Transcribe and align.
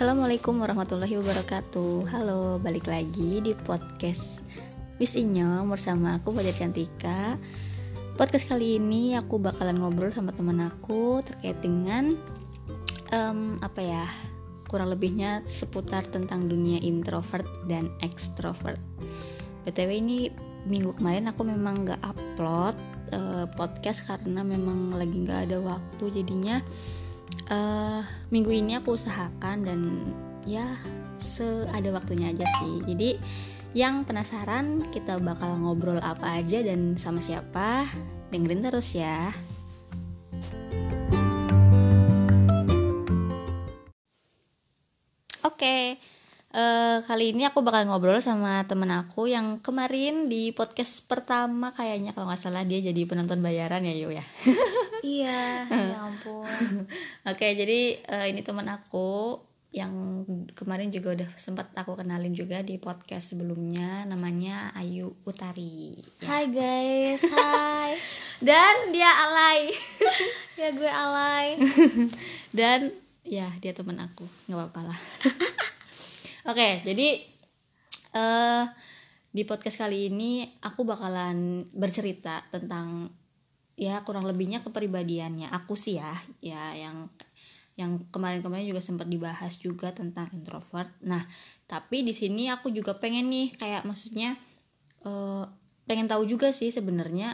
Assalamualaikum 0.00 0.64
warahmatullahi 0.64 1.20
wabarakatuh. 1.20 2.08
Halo, 2.08 2.56
balik 2.56 2.88
lagi 2.88 3.44
di 3.44 3.52
podcast 3.52 4.40
Wis 4.96 5.12
Inyong 5.12 5.68
bersama 5.68 6.16
aku 6.16 6.32
Fajar 6.32 6.56
Cantika. 6.56 7.36
Podcast 8.16 8.48
kali 8.48 8.80
ini 8.80 9.12
aku 9.12 9.36
bakalan 9.36 9.76
ngobrol 9.76 10.08
sama 10.08 10.32
teman 10.32 10.64
aku 10.64 11.20
terkait 11.20 11.60
dengan 11.60 12.16
um, 13.12 13.60
Apa 13.60 13.84
ya, 13.84 14.08
kurang 14.72 14.88
lebihnya 14.88 15.44
seputar 15.44 16.08
tentang 16.08 16.48
dunia 16.48 16.80
introvert 16.80 17.44
dan 17.68 17.92
extrovert. 18.00 18.80
BTW 19.68 20.00
ini 20.00 20.32
minggu 20.64 20.96
kemarin 20.96 21.28
aku 21.28 21.44
memang 21.44 21.84
gak 21.84 22.00
upload 22.08 22.72
uh, 23.12 23.44
podcast 23.52 24.08
karena 24.08 24.48
memang 24.48 24.96
lagi 24.96 25.28
gak 25.28 25.52
ada 25.52 25.60
waktu. 25.60 26.24
Jadinya 26.24 26.56
uh, 27.50 28.00
minggu 28.30 28.50
ini 28.54 28.78
aku 28.78 28.96
usahakan 28.96 29.66
dan 29.66 29.80
ya 30.48 30.64
seada 31.20 31.92
waktunya 31.92 32.32
aja 32.32 32.46
sih 32.62 32.80
jadi 32.88 33.10
yang 33.76 34.02
penasaran 34.02 34.82
kita 34.90 35.20
bakal 35.22 35.54
ngobrol 35.60 36.00
apa 36.02 36.42
aja 36.42 36.64
dan 36.64 36.96
sama 36.96 37.22
siapa 37.22 37.86
dengerin 38.32 38.64
terus 38.66 38.96
ya 38.96 39.30
oke 45.44 45.54
okay. 45.54 46.09
Uh, 46.50 46.98
kali 47.06 47.30
ini 47.30 47.46
aku 47.46 47.62
bakal 47.62 47.86
ngobrol 47.86 48.18
sama 48.18 48.66
temen 48.66 48.90
aku 48.90 49.30
yang 49.30 49.62
kemarin 49.62 50.26
di 50.26 50.50
podcast 50.50 51.06
pertama 51.06 51.70
kayaknya 51.78 52.10
kalau 52.10 52.26
nggak 52.26 52.42
salah 52.42 52.66
dia 52.66 52.82
jadi 52.82 53.06
penonton 53.06 53.38
bayaran 53.38 53.86
ya 53.86 53.94
Yu 53.94 54.10
ya. 54.10 54.24
iya, 55.06 55.62
ya 55.70 55.96
ampun. 56.02 56.50
Oke, 57.30 57.38
okay, 57.38 57.50
jadi 57.54 58.02
uh, 58.02 58.26
ini 58.26 58.42
temen 58.42 58.66
aku 58.66 59.38
yang 59.70 60.26
kemarin 60.58 60.90
juga 60.90 61.22
udah 61.22 61.30
sempat 61.38 61.70
aku 61.78 61.94
kenalin 61.94 62.34
juga 62.34 62.66
di 62.66 62.82
podcast 62.82 63.30
sebelumnya 63.30 64.02
namanya 64.10 64.74
Ayu 64.74 65.14
Utari. 65.22 66.02
Ya. 66.18 66.26
Hai 66.34 66.50
guys, 66.50 67.30
hai. 67.30 67.94
Dan 68.50 68.90
dia 68.90 69.06
alay. 69.06 69.70
ya 70.58 70.74
gue 70.74 70.90
alay. 70.90 71.62
Dan 72.50 72.90
ya 73.22 73.46
dia 73.62 73.70
temen 73.70 74.02
aku, 74.02 74.26
nggak 74.50 74.58
apa-apa 74.58 74.80
lah. 74.90 75.00
Oke, 76.50 76.82
jadi 76.82 77.14
uh, 78.18 78.66
di 79.30 79.46
podcast 79.46 79.86
kali 79.86 80.10
ini 80.10 80.42
aku 80.66 80.82
bakalan 80.82 81.62
bercerita 81.70 82.42
tentang 82.50 83.06
ya 83.78 84.02
kurang 84.02 84.26
lebihnya 84.26 84.58
kepribadiannya 84.58 85.46
aku 85.46 85.78
sih 85.78 86.02
ya, 86.02 86.10
ya 86.42 86.74
yang 86.74 87.06
yang 87.78 88.02
kemarin-kemarin 88.10 88.66
juga 88.66 88.82
sempat 88.82 89.06
dibahas 89.06 89.62
juga 89.62 89.94
tentang 89.94 90.26
introvert. 90.34 90.90
Nah, 91.06 91.22
tapi 91.70 92.02
di 92.02 92.10
sini 92.10 92.50
aku 92.50 92.74
juga 92.74 92.98
pengen 92.98 93.30
nih 93.30 93.54
kayak 93.54 93.86
maksudnya 93.86 94.34
uh, 95.06 95.46
pengen 95.86 96.10
tahu 96.10 96.26
juga 96.26 96.50
sih 96.50 96.74
sebenarnya 96.74 97.30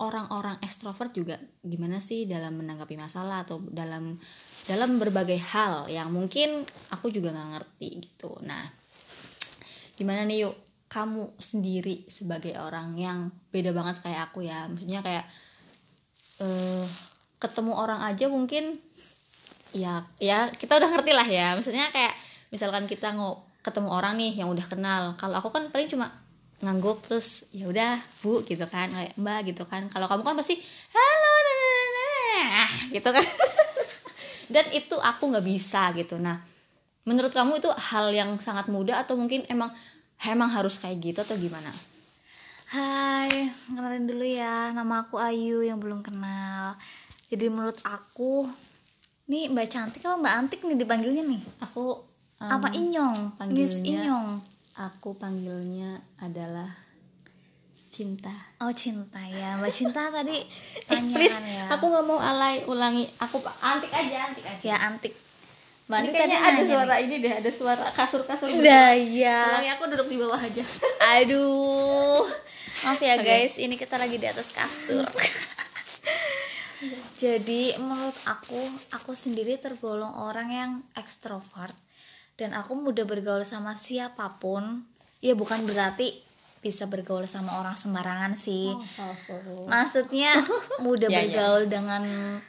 orang-orang 0.00 0.56
ekstrovert 0.64 1.12
juga 1.12 1.36
gimana 1.60 2.00
sih 2.00 2.24
dalam 2.24 2.56
menanggapi 2.56 2.96
masalah 2.96 3.44
atau 3.44 3.60
dalam 3.68 4.16
dalam 4.64 4.96
berbagai 4.96 5.36
hal 5.52 5.92
yang 5.92 6.08
mungkin 6.08 6.64
aku 6.88 7.12
juga 7.12 7.32
nggak 7.32 7.50
ngerti 7.56 7.88
gitu. 8.00 8.40
Nah 8.44 8.64
gimana 9.94 10.24
nih 10.24 10.48
yuk? 10.48 10.56
Kamu 10.88 11.34
sendiri 11.42 12.06
sebagai 12.06 12.54
orang 12.54 12.94
yang 12.94 13.26
beda 13.50 13.74
banget 13.74 13.98
kayak 13.98 14.30
aku 14.30 14.46
ya. 14.46 14.70
Maksudnya 14.70 15.02
kayak 15.02 15.26
uh, 16.38 16.86
ketemu 17.42 17.72
orang 17.74 18.00
aja 18.06 18.30
mungkin 18.30 18.78
ya 19.74 20.06
ya 20.22 20.54
kita 20.54 20.78
udah 20.78 20.90
ngerti 20.94 21.12
lah 21.12 21.26
ya. 21.26 21.58
Maksudnya 21.58 21.90
kayak 21.90 22.14
misalkan 22.54 22.86
kita 22.86 23.10
mau 23.10 23.42
ketemu 23.66 23.90
orang 23.90 24.14
nih 24.16 24.38
yang 24.38 24.48
udah 24.54 24.66
kenal. 24.70 25.02
Kalau 25.18 25.42
aku 25.42 25.50
kan 25.50 25.66
paling 25.74 25.90
cuma 25.90 26.14
ngangguk 26.62 27.02
terus 27.04 27.42
ya 27.50 27.66
udah 27.66 27.98
bu 28.22 28.46
gitu 28.46 28.64
kan. 28.70 28.86
Kayak 28.88 29.18
mbak 29.18 29.50
gitu 29.50 29.66
kan. 29.66 29.90
Kalau 29.90 30.06
kamu 30.06 30.22
kan 30.22 30.38
pasti 30.38 30.62
halo 30.94 31.34
gitu 32.94 33.08
kan 33.10 33.24
dan 34.48 34.66
itu 34.72 34.96
aku 34.98 35.30
nggak 35.30 35.46
bisa 35.46 35.92
gitu. 35.96 36.16
Nah 36.20 36.40
menurut 37.04 37.32
kamu 37.32 37.60
itu 37.60 37.68
hal 37.68 38.10
yang 38.12 38.36
sangat 38.40 38.68
mudah 38.72 39.04
atau 39.04 39.16
mungkin 39.16 39.44
emang 39.52 39.68
emang 40.24 40.50
harus 40.52 40.80
kayak 40.80 41.00
gitu 41.00 41.18
atau 41.20 41.36
gimana? 41.36 41.68
Hai 42.72 43.52
kenalin 43.68 44.08
dulu 44.08 44.24
ya. 44.24 44.72
Nama 44.72 45.04
aku 45.06 45.20
Ayu 45.20 45.62
yang 45.62 45.78
belum 45.78 46.00
kenal. 46.00 46.74
Jadi 47.28 47.46
menurut 47.48 47.78
aku 47.84 48.48
nih 49.30 49.48
Mbak 49.52 49.68
Cantik 49.68 50.02
apa 50.04 50.16
Mbak 50.20 50.34
Antik 50.34 50.60
nih 50.64 50.76
dipanggilnya 50.76 51.24
nih. 51.24 51.42
Aku 51.64 52.00
um, 52.40 52.50
apa 52.50 52.72
Inyong? 52.72 53.38
Panggilnya 53.40 53.64
Miss 53.64 53.76
Inyong. 53.80 54.28
aku 54.74 55.14
panggilnya 55.14 56.02
adalah 56.18 56.83
cinta. 57.94 58.34
Oh 58.58 58.74
cinta 58.74 59.22
ya. 59.30 59.54
Mbak 59.62 59.70
cinta 59.70 60.10
tadi 60.10 60.42
tanya 60.90 61.22
eh, 61.22 61.30
ya. 61.30 61.64
aku 61.70 61.86
nggak 61.86 62.04
mau 62.10 62.18
alay 62.18 62.66
ulangi. 62.66 63.06
Aku 63.22 63.38
antik 63.62 63.94
aja 63.94 64.26
antik 64.26 64.42
aja. 64.42 64.62
Ya 64.66 64.76
antik. 64.82 65.14
Mbak 65.86 65.98
antik 66.02 66.14
tadi 66.18 66.34
ada 66.34 66.60
suara 66.66 66.94
nih. 66.98 67.06
ini 67.06 67.14
deh 67.22 67.32
ada 67.38 67.50
suara 67.54 67.86
kasur 67.94 68.26
kasur 68.26 68.50
udah 68.50 68.98
ya 68.98 69.62
ulangi 69.62 69.70
aku 69.78 69.84
duduk 69.94 70.08
di 70.10 70.16
bawah 70.18 70.40
aja. 70.42 70.64
Aduh. 71.22 72.26
Maaf 72.82 72.98
ya 72.98 73.14
guys. 73.22 73.62
Ini 73.62 73.78
kita 73.78 73.94
lagi 73.94 74.18
di 74.18 74.26
atas 74.26 74.50
kasur. 74.50 75.06
Jadi 77.22 77.78
menurut 77.78 78.18
aku 78.26 78.58
aku 78.90 79.14
sendiri 79.14 79.54
tergolong 79.62 80.18
orang 80.18 80.50
yang 80.50 80.70
ekstrovert. 80.98 81.78
Dan 82.34 82.58
aku 82.58 82.74
mudah 82.74 83.06
bergaul 83.06 83.46
sama 83.46 83.78
siapa 83.78 84.42
pun. 84.42 84.82
Ya 85.22 85.38
bukan 85.38 85.62
berarti 85.62 86.23
bisa 86.64 86.88
bergaul 86.88 87.28
sama 87.28 87.60
orang 87.60 87.76
sembarangan 87.76 88.32
sih. 88.40 88.72
Oh, 88.72 88.80
so, 88.88 89.04
so. 89.20 89.36
Maksudnya 89.68 90.40
mudah 90.84 91.12
ya, 91.12 91.20
bergaul 91.20 91.68
ya. 91.68 91.76
dengan 91.76 92.02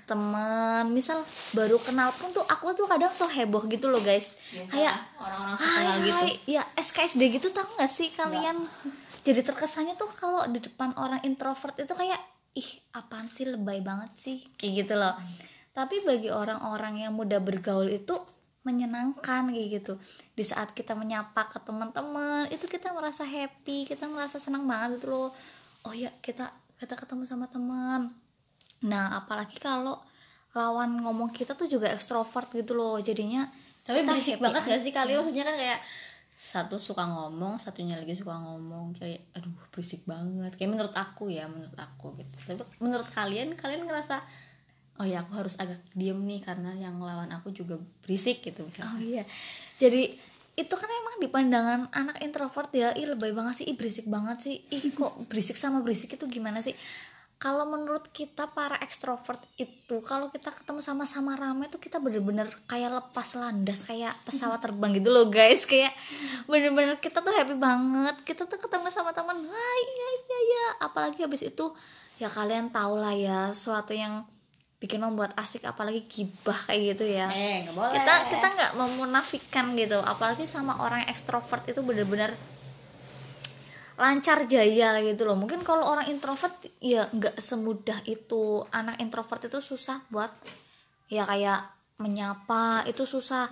teman. 0.07 0.87
Misal 0.95 1.27
baru 1.51 1.75
kenal 1.83 2.15
pun 2.15 2.31
tuh 2.31 2.47
aku 2.47 2.71
tuh 2.71 2.87
kadang 2.87 3.11
so 3.11 3.27
heboh 3.27 3.67
gitu 3.67 3.91
loh 3.91 3.99
guys. 3.99 4.39
Biasa 4.55 4.71
kayak 4.71 4.95
orang-orang 5.19 5.57
kenal 5.59 5.95
gitu. 5.99 6.15
Hai, 6.15 6.31
ya 6.47 6.63
SKSD 6.79 7.21
gitu 7.35 7.51
tau 7.51 7.67
gak 7.75 7.91
sih 7.91 8.15
kalian? 8.15 8.55
Nggak. 8.55 9.03
Jadi 9.27 9.41
terkesannya 9.43 9.99
tuh 9.99 10.07
kalau 10.15 10.47
di 10.47 10.63
depan 10.63 10.95
orang 10.95 11.19
introvert 11.27 11.75
itu 11.75 11.91
kayak 11.91 12.21
ih 12.55 12.69
apaan 12.95 13.27
sih 13.27 13.43
lebay 13.43 13.83
banget 13.83 14.07
sih 14.15 14.39
kayak 14.55 14.87
gitu 14.87 14.95
loh. 14.95 15.11
Hmm. 15.11 15.35
Tapi 15.75 16.07
bagi 16.07 16.31
orang-orang 16.31 17.03
yang 17.03 17.11
mudah 17.11 17.43
bergaul 17.43 17.91
itu 17.91 18.15
menyenangkan 18.65 19.53
kayak 19.53 19.79
gitu. 19.79 19.93
Di 20.33 20.41
saat 20.41 20.73
kita 20.73 20.97
menyapa 20.97 21.47
ke 21.53 21.61
teman-teman 21.61 22.49
itu 22.49 22.65
kita 22.65 22.91
merasa 22.91 23.21
happy 23.21 23.85
kita 23.85 24.09
merasa 24.09 24.41
senang 24.41 24.65
banget 24.65 24.99
gitu 24.99 25.13
loh. 25.13 25.29
Oh 25.85 25.93
ya 25.93 26.09
kita 26.19 26.49
kita 26.81 26.97
ketemu 26.97 27.23
sama 27.29 27.45
teman. 27.45 28.09
Nah 28.89 29.21
apalagi 29.21 29.61
kalau 29.61 30.01
lawan 30.57 30.97
ngomong 30.97 31.29
kita 31.29 31.53
tuh 31.53 31.69
juga 31.69 31.93
ekstrovert 31.93 32.49
gitu 32.51 32.73
loh. 32.73 32.97
Jadinya 32.97 33.45
tapi 33.85 34.01
berisik 34.01 34.41
banget 34.41 34.65
gak 34.65 34.81
sih 34.81 34.89
kali 34.89 35.13
maksudnya 35.13 35.45
kan 35.45 35.55
kayak 35.61 35.79
satu 36.35 36.81
suka 36.81 37.07
ngomong 37.07 37.61
satunya 37.61 37.95
lagi 37.95 38.17
suka 38.17 38.33
ngomong. 38.33 38.97
Kayak 38.97 39.29
aduh 39.37 39.53
berisik 39.69 40.01
banget. 40.09 40.57
Kayak 40.57 40.73
menurut 40.73 40.95
aku 40.97 41.29
ya 41.29 41.45
menurut 41.45 41.77
aku 41.77 42.17
gitu. 42.17 42.35
Tapi 42.49 42.65
menurut 42.81 43.07
kalian 43.13 43.53
kalian 43.53 43.85
ngerasa 43.85 44.25
oh 44.95 45.05
ya 45.05 45.23
aku 45.23 45.33
harus 45.35 45.59
agak 45.59 45.83
diem 45.91 46.15
nih 46.23 46.39
karena 46.39 46.71
yang 46.79 46.95
lawan 47.03 47.27
aku 47.35 47.51
juga 47.51 47.75
berisik 48.03 48.39
gitu. 48.47 48.63
Oh 48.63 48.99
iya. 49.03 49.27
Jadi 49.75 50.15
itu 50.55 50.71
kan 50.71 50.87
emang 50.87 51.15
di 51.19 51.27
pandangan 51.27 51.81
anak 51.91 52.17
introvert 52.23 52.71
ya. 52.71 52.95
Ih 52.95 53.11
lebay 53.11 53.35
banget 53.35 53.63
sih. 53.63 53.65
Ih 53.67 53.75
berisik 53.75 54.07
banget 54.07 54.37
sih. 54.39 54.55
Ih 54.71 54.83
kok 54.95 55.19
berisik 55.29 55.59
sama 55.59 55.83
berisik 55.83 56.15
itu 56.15 56.25
gimana 56.31 56.63
sih? 56.63 56.71
Kalau 57.35 57.67
menurut 57.67 58.07
kita 58.15 58.47
para 58.55 58.79
ekstrovert 58.79 59.43
itu 59.59 59.99
kalau 60.07 60.31
kita 60.31 60.55
ketemu 60.55 60.79
sama-sama 60.79 61.35
ramai 61.35 61.67
tuh 61.67 61.83
kita 61.83 61.99
bener-bener 61.99 62.47
kayak 62.63 62.95
lepas 62.95 63.35
landas 63.35 63.83
kayak 63.83 64.15
pesawat 64.23 64.59
terbang 64.63 64.95
gitu 64.95 65.11
loh 65.11 65.27
guys. 65.27 65.67
Kayak 65.67 65.91
bener-bener 66.47 66.95
kita 67.03 67.19
tuh 67.19 67.35
happy 67.35 67.59
banget. 67.59 68.15
Kita 68.23 68.47
tuh 68.47 68.55
ketemu 68.55 68.87
sama 68.95 69.11
teman 69.11 69.35
wah 69.43 69.75
iya 69.83 70.07
iya 70.23 70.37
iya. 70.39 70.65
Apalagi 70.87 71.19
habis 71.27 71.43
itu 71.43 71.75
ya 72.15 72.31
kalian 72.31 72.71
tau 72.71 72.95
lah 72.95 73.11
ya 73.11 73.51
suatu 73.51 73.91
yang 73.91 74.23
bikin 74.75 74.99
membuat 74.99 75.31
asik 75.39 75.63
apalagi 75.63 76.03
gibah 76.05 76.57
kayak 76.67 76.95
gitu 76.95 77.05
ya. 77.07 77.31
Eh, 77.31 77.63
boleh. 77.71 77.95
kita 77.95 78.13
kita 78.27 78.47
nggak 78.53 78.71
memunafikan 78.75 79.65
gitu 79.79 79.97
apalagi 80.03 80.43
sama 80.45 80.77
orang 80.83 81.07
ekstrovert 81.07 81.63
itu 81.65 81.79
bener-bener 81.79 82.35
lancar 83.95 84.43
jaya 84.51 84.99
gitu 84.99 85.23
loh. 85.23 85.39
Mungkin 85.39 85.63
kalau 85.63 85.87
orang 85.87 86.11
introvert 86.11 86.51
ya 86.83 87.07
nggak 87.07 87.39
semudah 87.39 88.03
itu. 88.03 88.67
Anak 88.75 88.99
introvert 88.99 89.47
itu 89.47 89.63
susah 89.63 90.03
buat 90.11 90.31
ya 91.07 91.23
kayak 91.23 91.63
menyapa 92.03 92.83
itu 92.91 93.07
susah. 93.07 93.47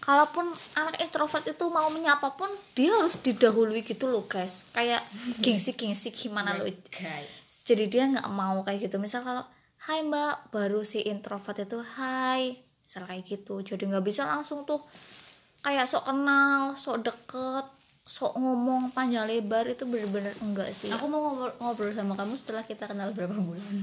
Kalaupun 0.00 0.48
anak 0.76 1.00
introvert 1.00 1.44
itu 1.48 1.64
mau 1.68 1.88
menyapa 1.88 2.36
pun 2.36 2.48
dia 2.76 2.92
harus 2.92 3.20
didahului 3.20 3.84
gitu 3.84 4.08
loh 4.08 4.24
guys. 4.24 4.64
Kayak 4.72 5.04
gengsi 5.44 5.76
gengsi 5.76 6.08
gimana 6.12 6.56
lo 6.56 6.64
jadi 7.64 7.84
dia 7.88 8.04
nggak 8.12 8.28
mau 8.28 8.60
kayak 8.60 8.88
gitu. 8.88 8.96
Misal 9.00 9.24
kalau 9.24 9.44
Hai 9.84 10.00
mbak, 10.00 10.48
baru 10.48 10.80
si 10.80 11.04
introvert 11.04 11.60
itu 11.60 11.76
Hai. 11.76 12.56
Misal 12.84 13.04
kayak 13.04 13.24
gitu. 13.28 13.60
Jadi 13.60 13.84
nggak 13.84 14.04
bisa 14.04 14.24
langsung 14.24 14.64
tuh 14.64 14.80
kayak 15.60 15.84
sok 15.88 16.08
kenal 16.08 16.76
sok 16.76 17.04
deket 17.04 17.66
sok 18.04 18.36
ngomong 18.36 18.92
panjang 18.92 19.24
lebar 19.24 19.64
itu 19.64 19.84
bener-bener 19.88 20.32
enggak 20.40 20.72
sih. 20.72 20.92
Aku 20.92 21.08
mau 21.08 21.24
ngobrol, 21.24 21.52
ngobrol 21.56 21.92
sama 21.92 22.12
kamu 22.12 22.36
setelah 22.36 22.64
kita 22.64 22.84
kenal 22.88 23.12
berapa 23.12 23.32
bulan. 23.32 23.64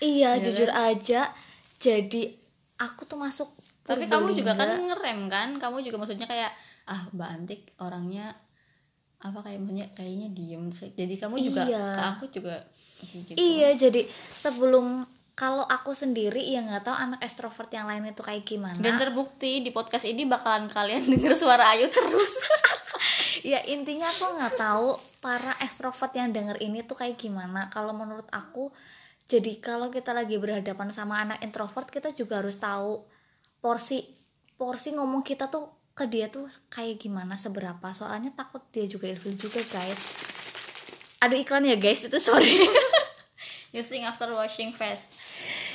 Iya 0.00 0.36
Iya 0.36 0.44
jujur 0.44 0.68
aja. 0.72 1.28
Jadi 1.76 2.32
aku 2.80 3.04
tuh 3.04 3.20
masuk 3.20 3.48
tapi 3.84 4.04
kamu 4.04 4.36
juga 4.36 4.52
kan 4.56 4.76
ngerem 4.76 5.28
kan? 5.32 5.48
Kamu 5.56 5.80
juga 5.80 5.96
maksudnya 6.00 6.28
kayak 6.28 6.52
ah 6.88 7.08
mbak 7.12 7.28
Antik 7.28 7.60
orangnya 7.80 8.32
apa 9.20 9.44
kayak 9.44 9.60
maksudnya 9.60 9.86
kayaknya 9.92 10.28
diem 10.32 10.64
jadi 10.72 11.14
kamu 11.20 11.36
juga 11.44 11.62
Iya. 11.68 11.84
ke 11.92 12.02
aku 12.16 12.24
juga 12.32 12.56
gitu 13.00 13.34
Iya, 13.34 13.74
jadi 13.76 14.04
sebelum 14.36 15.08
kalau 15.32 15.64
aku 15.64 15.96
sendiri 15.96 16.44
ya 16.44 16.60
nggak 16.60 16.84
tahu 16.84 16.96
anak 16.96 17.20
ekstrovert 17.24 17.72
yang 17.72 17.88
lain 17.88 18.12
itu 18.12 18.20
kayak 18.20 18.44
gimana. 18.44 18.76
dan 18.76 19.00
terbukti 19.00 19.64
di 19.64 19.72
podcast 19.72 20.04
ini 20.04 20.28
bakalan 20.28 20.68
kalian 20.68 21.00
denger 21.16 21.32
suara 21.32 21.72
Ayu 21.72 21.88
terus 21.88 22.36
ya 23.50 23.64
intinya 23.64 24.04
aku 24.04 24.36
nggak 24.36 24.54
tahu 24.60 25.00
para 25.24 25.56
ekstrovert 25.64 26.12
yang 26.16 26.32
denger 26.32 26.60
ini 26.60 26.84
tuh 26.84 26.96
kayak 26.96 27.20
gimana. 27.20 27.68
Kalau 27.68 27.92
menurut 27.92 28.26
aku, 28.32 28.72
jadi 29.28 29.60
kalau 29.60 29.92
kita 29.92 30.16
lagi 30.16 30.40
berhadapan 30.40 30.92
sama 30.92 31.20
anak 31.20 31.44
introvert, 31.44 31.86
kita 31.92 32.16
juga 32.16 32.40
harus 32.40 32.56
tahu 32.56 33.04
porsi 33.60 34.04
porsi 34.56 34.96
ngomong 34.96 35.24
kita 35.24 35.48
tuh 35.52 35.68
ke 35.92 36.08
dia 36.08 36.32
tuh 36.32 36.48
kayak 36.72 37.00
gimana 37.00 37.36
seberapa. 37.36 37.92
Soalnya 37.92 38.32
takut 38.32 38.64
dia 38.72 38.88
juga 38.88 39.08
ilfil 39.08 39.36
juga 39.36 39.60
guys. 39.68 40.00
Aduh 41.20 41.38
iklan 41.38 41.68
ya 41.68 41.76
guys. 41.76 42.04
Itu 42.04 42.16
sorry. 42.16 42.56
using 43.76 44.02
after 44.02 44.26
washing 44.32 44.74
face. 44.74 45.06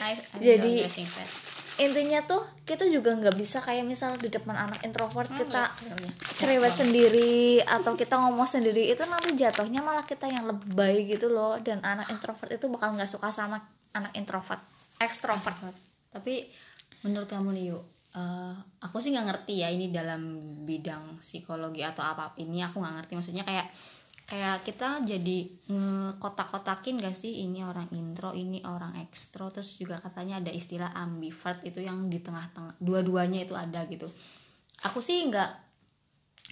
I, 0.03 0.13
I'm 0.36 0.42
Jadi- 0.44 0.83
washing 0.83 1.07
face. 1.07 1.36
intinya 1.75 2.24
tuh 2.24 2.39
kita 2.63 2.88
juga 2.88 3.12
nggak 3.12 3.36
bisa 3.36 3.59
kayak 3.59 3.83
misal 3.83 4.15
di 4.15 4.31
depan 4.31 4.56
anak 4.56 4.80
introvert 4.88 5.27
kita 5.27 5.68
Filmnya. 5.75 6.07
cerewet 6.39 6.71
sendiri 6.71 7.59
atau 7.68 8.00
kita 8.00 8.15
ngomong 8.15 8.47
sendiri 8.47 8.88
itu 8.88 9.03
nanti 9.03 9.36
jatuhnya 9.36 9.83
malah 9.83 10.07
kita 10.07 10.24
yang 10.31 10.47
lebay 10.47 11.03
gitu 11.03 11.27
loh. 11.27 11.59
Dan 11.59 11.83
anak 11.83 12.07
introvert 12.07 12.48
itu 12.48 12.71
bakal 12.71 12.95
nggak 12.95 13.12
suka 13.12 13.27
sama 13.27 13.59
anak 13.91 14.15
introvert 14.15 14.63
ekstrovert 15.03 15.56
tapi 16.15 16.48
menurut 17.03 17.27
kamu 17.27 17.51
nih 17.51 17.75
yuk 17.75 17.83
eh, 18.15 18.53
aku 18.80 19.03
sih 19.03 19.12
nggak 19.12 19.27
ngerti 19.27 19.59
ya 19.59 19.68
ini 19.68 19.91
dalam 19.91 20.39
bidang 20.63 21.19
psikologi 21.19 21.83
atau 21.83 22.07
apa. 22.07 22.31
Ini 22.39 22.71
aku 22.71 22.80
nggak 22.80 22.95
ngerti. 23.03 23.12
Maksudnya 23.19 23.44
kayak 23.44 23.68
kayak 24.25 24.66
kita 24.66 25.06
jadi 25.06 25.38
kotak-kotakin 26.18 26.98
gak 26.98 27.13
sih? 27.13 27.45
Ini 27.45 27.62
orang 27.62 27.89
intro 27.94 28.33
ini 28.33 28.66
orang 28.66 28.98
ekstro 29.06 29.54
terus 29.54 29.77
juga 29.77 30.01
katanya 30.01 30.42
ada 30.42 30.50
istilah 30.50 30.92
ambivert 30.98 31.62
itu 31.62 31.86
yang 31.86 32.10
di 32.10 32.18
tengah-tengah 32.18 32.81
dua-duanya 32.81 33.45
itu 33.45 33.54
ada 33.54 33.86
gitu. 33.86 34.10
Aku 34.89 35.00
sih 35.00 35.24
nggak 35.30 35.50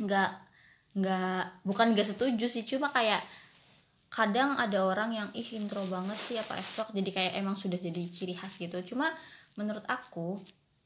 nggak 0.06 0.30
nggak 1.02 1.66
bukan 1.66 1.98
nggak 1.98 2.08
setuju 2.14 2.46
sih. 2.46 2.62
Cuma 2.62 2.94
kayak 2.94 3.26
kadang 4.14 4.54
ada 4.62 4.86
orang 4.86 5.10
yang 5.10 5.30
ih 5.34 5.50
intro 5.58 5.82
banget 5.90 6.18
sih 6.22 6.38
apa 6.38 6.54
ekstro 6.62 6.86
jadi 6.94 7.10
kayak 7.10 7.34
emang 7.42 7.58
sudah 7.58 7.82
jadi 7.82 8.02
ciri 8.14 8.38
khas 8.38 8.62
gitu. 8.62 8.78
Cuma 8.94 9.10
menurut 9.58 9.82
aku 9.90 10.38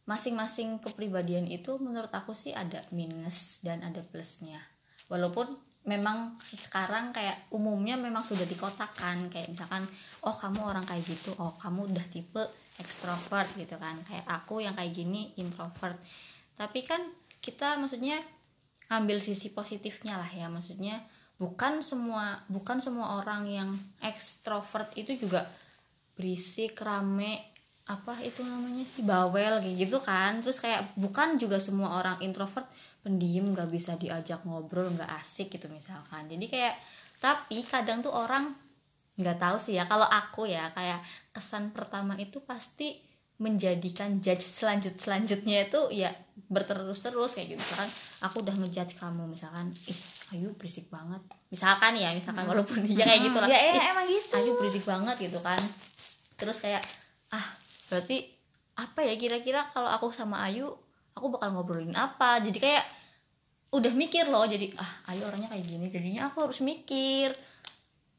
masing-masing 0.07 0.79
kepribadian 0.79 1.51
itu 1.51 1.75
menurut 1.83 2.07
aku 2.15 2.31
sih 2.31 2.55
ada 2.55 2.79
minus 2.95 3.59
dan 3.59 3.83
ada 3.83 3.99
plusnya. 4.07 4.63
Walaupun 5.11 5.51
memang 5.87 6.35
sekarang 6.43 7.15
kayak 7.15 7.47
umumnya 7.55 7.95
memang 7.95 8.21
sudah 8.21 8.43
dikotakan 8.43 9.31
kayak 9.31 9.47
misalkan 9.47 9.87
oh 10.27 10.35
kamu 10.35 10.59
orang 10.59 10.83
kayak 10.83 11.07
gitu. 11.07 11.31
Oh 11.39 11.55
kamu 11.55 11.87
udah 11.95 12.05
tipe 12.11 12.43
ekstrovert 12.77 13.47
gitu 13.55 13.79
kan. 13.79 13.95
Kayak 14.03 14.27
aku 14.27 14.59
yang 14.59 14.75
kayak 14.75 14.91
gini 14.91 15.31
introvert. 15.39 15.95
Tapi 16.59 16.83
kan 16.83 16.99
kita 17.39 17.79
maksudnya 17.79 18.19
ambil 18.91 19.23
sisi 19.23 19.49
positifnya 19.55 20.19
lah 20.19 20.27
ya. 20.27 20.51
Maksudnya 20.51 20.99
bukan 21.39 21.79
semua 21.79 22.43
bukan 22.51 22.83
semua 22.83 23.23
orang 23.23 23.47
yang 23.47 23.69
ekstrovert 24.03 24.91
itu 24.99 25.15
juga 25.15 25.47
berisik 26.19 26.75
rame 26.83 27.56
apa 27.87 28.19
itu 28.19 28.43
namanya 28.43 28.83
sih 28.83 29.03
bawel 29.07 29.63
kayak 29.63 29.75
gitu 29.87 29.97
kan. 30.03 30.43
Terus 30.43 30.59
kayak 30.59 30.91
bukan 30.99 31.39
juga 31.39 31.55
semua 31.57 31.99
orang 32.03 32.19
introvert 32.19 32.67
pendiam 32.99 33.55
nggak 33.55 33.71
bisa 33.71 33.95
diajak 33.95 34.43
ngobrol 34.43 34.91
nggak 34.91 35.07
asik 35.23 35.47
gitu 35.55 35.71
misalkan. 35.71 36.27
Jadi 36.27 36.45
kayak 36.51 36.75
tapi 37.23 37.63
kadang 37.63 38.03
tuh 38.03 38.11
orang 38.11 38.51
nggak 39.17 39.39
tahu 39.41 39.57
sih 39.57 39.79
ya 39.79 39.87
kalau 39.89 40.05
aku 40.05 40.45
ya 40.45 40.69
kayak 40.75 41.01
kesan 41.33 41.73
pertama 41.73 42.13
itu 42.21 42.37
pasti 42.43 43.01
menjadikan 43.37 44.17
judge 44.21 44.41
selanjut 44.45 44.97
selanjutnya 44.97 45.69
itu 45.69 45.81
ya 45.93 46.09
berterus 46.51 46.99
terus 46.99 47.39
kayak 47.39 47.55
gitu. 47.55 47.63
Kan 47.73 47.87
aku 48.19 48.43
udah 48.43 48.53
ngejudge 48.53 48.99
kamu 48.99 49.31
misalkan 49.31 49.71
ih 49.87 49.99
ayu 50.35 50.51
berisik 50.59 50.91
banget. 50.91 51.23
Misalkan 51.47 51.95
ya 51.95 52.11
misalkan 52.11 52.43
walaupun 52.43 52.83
dia 52.83 53.07
kayak 53.07 53.31
gitu 53.31 53.37
lah. 53.39 53.47
Ya, 53.47 53.59
ya 53.63 53.71
"Ih, 53.79 53.83
emang 53.95 54.05
gitu. 54.11 54.33
Ayu 54.35 54.51
berisik 54.59 54.83
banget 54.83 55.15
gitu 55.23 55.39
kan. 55.39 55.61
Terus 56.35 56.59
kayak 56.59 56.83
ah 57.31 57.45
berarti 57.87 58.27
apa 58.77 59.01
ya 59.01 59.17
kira-kira 59.17 59.65
kalau 59.73 59.89
aku 59.89 60.13
sama 60.13 60.45
Ayu 60.45 60.69
aku 61.17 61.33
bakal 61.33 61.55
ngobrolin 61.57 61.97
apa? 61.97 62.37
Jadi 62.45 62.61
kayak 62.61 62.85
udah 63.73 63.91
mikir 63.91 64.29
loh 64.31 64.47
jadi 64.47 64.71
ah 64.79 65.11
Ayu 65.11 65.27
orangnya 65.27 65.51
kayak 65.51 65.65
gini 65.65 65.85
jadinya 65.89 66.29
aku 66.29 66.47
harus 66.47 66.61
mikir. 66.61 67.33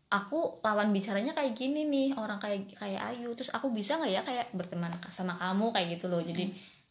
Aku 0.08 0.64
lawan 0.64 0.88
bicaranya 0.88 1.36
kayak 1.36 1.52
gini 1.52 1.84
nih 1.84 2.16
orang 2.16 2.40
kayak 2.40 2.74
kayak 2.74 3.12
Ayu. 3.14 3.36
Terus 3.36 3.52
aku 3.52 3.68
bisa 3.70 4.00
nggak 4.00 4.12
ya 4.12 4.22
kayak 4.24 4.46
berteman 4.56 4.90
sama 5.12 5.36
kamu 5.36 5.68
kayak 5.70 6.00
gitu 6.00 6.08
loh? 6.08 6.24
Jadi 6.24 6.48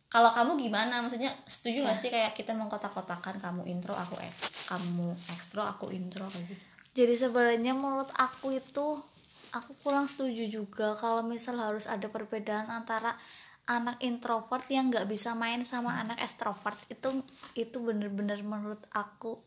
kalau 0.08 0.32
kamu 0.32 0.56
gimana? 0.70 1.02
Maksudnya 1.04 1.34
setuju 1.50 1.84
nggak 1.84 1.98
sih 1.98 2.10
kayak 2.14 2.38
kita 2.38 2.54
mengkotak-kotakan 2.56 3.42
kamu 3.42 3.68
intro 3.68 3.98
aku 3.98 4.16
eks 4.22 4.70
kamu 4.70 5.12
ekstro 5.34 5.66
aku 5.66 5.90
intro 5.92 6.30
kayak 6.30 6.46
gitu? 6.46 6.64
Jadi 6.98 7.14
sebenarnya 7.14 7.74
menurut 7.78 8.10
aku 8.16 8.54
itu 8.54 9.02
aku 9.60 9.74
kurang 9.82 10.06
setuju 10.06 10.48
juga 10.50 10.94
kalau 10.98 11.26
misal 11.26 11.58
harus 11.58 11.86
ada 11.90 12.08
perbedaan 12.08 12.70
antara 12.70 13.18
anak 13.68 14.00
introvert 14.00 14.64
yang 14.72 14.88
nggak 14.88 15.12
bisa 15.12 15.36
main 15.36 15.62
sama 15.68 16.00
anak 16.00 16.24
extrovert. 16.24 16.80
Itu 16.88 17.22
itu 17.54 17.78
bener-bener 17.84 18.40
menurut 18.42 18.80
aku 18.96 19.38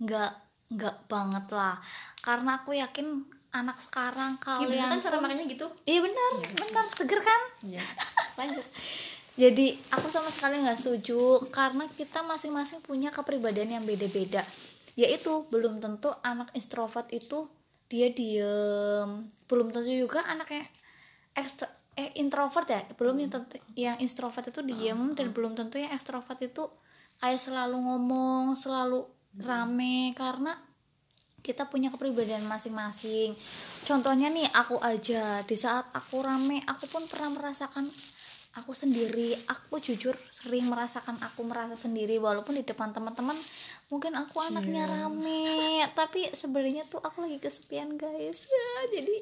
nggak 0.00 0.32
nggak 0.72 0.96
banget 1.06 1.44
lah. 1.52 1.76
Karena 2.24 2.64
aku 2.64 2.72
yakin 2.72 3.22
anak 3.54 3.78
sekarang 3.78 4.34
Iya 4.42 4.66
bener 4.66 4.66
kalian 4.66 4.90
kan 4.90 5.00
cara 5.04 5.16
makanya 5.22 5.44
gitu? 5.46 5.66
Iya 5.86 6.00
benar 6.02 6.32
benar 6.56 6.84
seger 6.90 7.20
kan? 7.22 7.40
Iya. 7.62 7.82
Lanjut. 8.40 8.66
Jadi 9.34 9.66
aku 9.90 10.08
sama 10.10 10.30
sekali 10.30 10.62
nggak 10.62 10.78
setuju 10.80 11.42
karena 11.50 11.84
kita 11.90 12.22
masing-masing 12.22 12.82
punya 12.82 13.14
kepribadian 13.14 13.78
yang 13.78 13.84
beda-beda. 13.84 14.42
Yaitu 14.94 15.46
belum 15.50 15.82
tentu 15.82 16.10
anak 16.22 16.50
introvert 16.54 17.06
itu 17.10 17.46
dia 17.88 18.08
diem. 18.10 19.28
Belum 19.48 19.68
tentu 19.70 19.90
juga 19.92 20.24
anaknya 20.26 20.64
ekstro 21.36 21.68
eh 21.94 22.10
introvert 22.18 22.66
ya. 22.66 22.80
Belum 22.98 23.18
tentu 23.26 23.58
yang 23.78 23.98
introvert 24.02 24.50
itu 24.50 24.60
diem 24.62 25.14
dan 25.14 25.30
belum 25.30 25.54
tentu 25.54 25.78
yang 25.78 25.94
ekstrovert 25.94 26.38
itu 26.42 26.66
kayak 27.22 27.38
selalu 27.38 27.78
ngomong 27.78 28.58
selalu 28.58 29.06
rame 29.42 30.14
karena 30.18 30.54
kita 31.44 31.68
punya 31.68 31.92
kepribadian 31.92 32.48
masing-masing. 32.48 33.36
Contohnya 33.84 34.32
nih 34.32 34.48
aku 34.56 34.80
aja 34.80 35.44
di 35.44 35.56
saat 35.60 35.84
aku 35.92 36.24
rame 36.24 36.64
aku 36.64 36.88
pun 36.88 37.04
pernah 37.04 37.36
merasakan 37.36 37.84
aku 38.56 38.72
sendiri. 38.72 39.36
Aku 39.50 39.76
jujur 39.82 40.16
sering 40.32 40.66
merasakan 40.70 41.20
aku 41.20 41.44
merasa 41.44 41.76
sendiri 41.76 42.16
walaupun 42.16 42.56
di 42.56 42.64
depan 42.64 42.96
teman-teman 42.96 43.36
mungkin 43.94 44.18
aku 44.18 44.42
anaknya 44.42 44.90
rame 44.90 45.86
tapi 45.94 46.26
sebenarnya 46.34 46.82
tuh 46.90 46.98
aku 46.98 47.22
lagi 47.22 47.38
kesepian 47.38 47.94
guys. 47.94 48.50
Ya, 48.50 48.98
jadi 48.98 49.16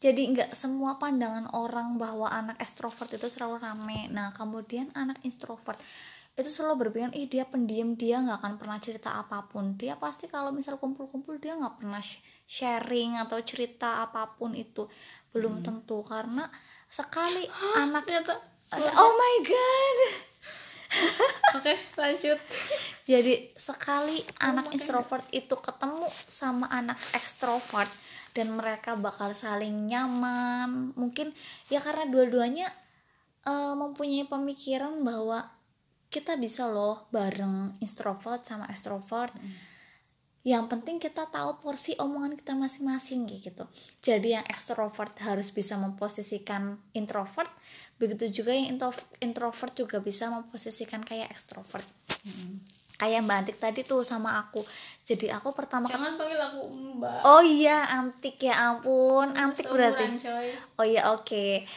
jadi 0.00 0.22
nggak 0.32 0.50
semua 0.56 0.96
pandangan 0.96 1.52
orang 1.52 2.00
bahwa 2.00 2.32
anak 2.32 2.56
ekstrovert 2.56 3.12
itu 3.12 3.28
selalu 3.28 3.60
rame. 3.60 4.08
Nah 4.08 4.32
kemudian 4.32 4.88
anak 4.96 5.20
introvert 5.28 5.76
itu 6.40 6.48
selalu 6.48 6.88
berpikir 6.88 7.12
ih 7.12 7.28
dia 7.28 7.44
pendiam 7.44 7.92
dia 7.92 8.16
nggak 8.24 8.40
akan 8.40 8.54
pernah 8.56 8.80
cerita 8.80 9.20
apa 9.20 9.44
pun. 9.44 9.76
Dia 9.76 10.00
pasti 10.00 10.24
kalau 10.24 10.48
misal 10.56 10.80
kumpul-kumpul 10.80 11.36
dia 11.36 11.52
nggak 11.60 11.84
pernah 11.84 12.00
sh- 12.00 12.24
sharing 12.48 13.20
atau 13.20 13.36
cerita 13.44 14.00
apa 14.00 14.24
pun 14.40 14.56
itu. 14.56 14.88
Belum 15.36 15.60
tentu 15.60 16.00
karena 16.00 16.48
sekali 16.88 17.44
anak 17.84 18.08
ternyata. 18.08 18.40
Oh 18.72 19.12
my 19.12 19.36
god 19.44 20.29
oke 21.56 21.74
lanjut. 21.98 22.38
Jadi 23.06 23.50
sekali 23.54 24.22
anak 24.42 24.70
introvert 24.74 25.26
itu 25.34 25.54
ketemu 25.58 26.06
sama 26.26 26.70
anak 26.70 26.98
ekstrovert 27.14 27.90
dan 28.30 28.54
mereka 28.54 28.94
bakal 28.94 29.34
saling 29.34 29.90
nyaman 29.90 30.94
mungkin 30.94 31.34
ya 31.66 31.82
karena 31.82 32.06
dua-duanya 32.06 32.70
eh, 33.46 33.74
mempunyai 33.74 34.26
pemikiran 34.30 35.02
bahwa 35.02 35.42
kita 36.10 36.34
bisa 36.38 36.66
loh 36.66 37.06
bareng 37.14 37.78
introvert 37.82 38.42
sama 38.42 38.66
extrovert 38.70 39.34
yang 40.40 40.64
penting 40.72 40.96
kita 40.96 41.28
tahu 41.28 41.60
porsi 41.60 41.92
omongan 42.00 42.32
kita 42.32 42.56
masing-masing 42.56 43.28
gitu. 43.28 43.68
Jadi 44.00 44.32
yang 44.40 44.46
ekstrovert 44.48 45.12
harus 45.20 45.52
bisa 45.52 45.76
memposisikan 45.76 46.80
introvert 46.96 47.52
begitu 48.00 48.40
juga 48.40 48.56
yang 48.56 48.80
intro- 48.80 49.08
introvert 49.20 49.76
juga 49.76 50.00
bisa 50.00 50.32
memposisikan 50.32 51.04
kayak 51.04 51.28
ekstrovert. 51.28 51.84
Kayak 52.96 53.20
mbak 53.28 53.36
Antik 53.44 53.58
tadi 53.60 53.80
tuh 53.84 54.00
sama 54.00 54.40
aku. 54.40 54.64
Jadi 55.04 55.28
aku 55.28 55.52
pertama 55.52 55.88
jangan 55.92 56.16
panggil 56.16 56.40
aku 56.40 56.60
mbak. 56.96 57.20
Oh 57.28 57.44
iya 57.44 57.84
Antik 57.92 58.40
ya 58.40 58.72
ampun. 58.72 59.36
Antik 59.36 59.68
berarti. 59.68 60.04
coy. 60.24 60.48
oh 60.80 60.86
iya 60.88 61.12
oke. 61.12 61.68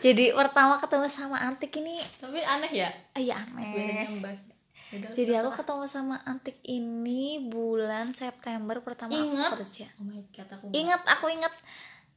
Jadi 0.00 0.32
pertama 0.32 0.80
ketemu 0.80 1.08
sama 1.12 1.44
Antik 1.44 1.76
ini 1.76 2.00
tapi 2.16 2.40
aneh 2.40 2.72
ya? 2.72 2.88
Iya 3.12 3.36
aneh. 3.36 3.68
Biasanya 3.76 4.08
mbak 4.24 4.47
Yaudah, 4.88 5.10
jadi 5.12 5.32
aku 5.44 5.50
ketemu 5.52 5.84
sama 5.84 6.16
Antik 6.24 6.56
ini 6.64 7.44
bulan 7.44 8.16
September 8.16 8.80
pertama 8.80 9.12
Ingat? 9.12 9.52
aku 9.52 9.60
kerja. 9.60 9.86
Oh 10.00 10.04
my 10.08 10.22
god 10.32 10.48
aku 10.48 10.64
ingat 10.72 11.02
aku 11.04 11.26
ingat. 11.28 11.54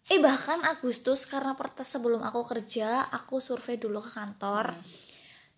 Eh 0.07 0.19
bahkan 0.23 0.59
Agustus 0.63 1.27
karena 1.27 1.51
pertas 1.55 1.91
sebelum 1.91 2.23
aku 2.23 2.47
kerja 2.47 3.11
aku 3.11 3.43
survei 3.43 3.75
dulu 3.75 3.99
ke 3.99 4.11
kantor. 4.15 4.71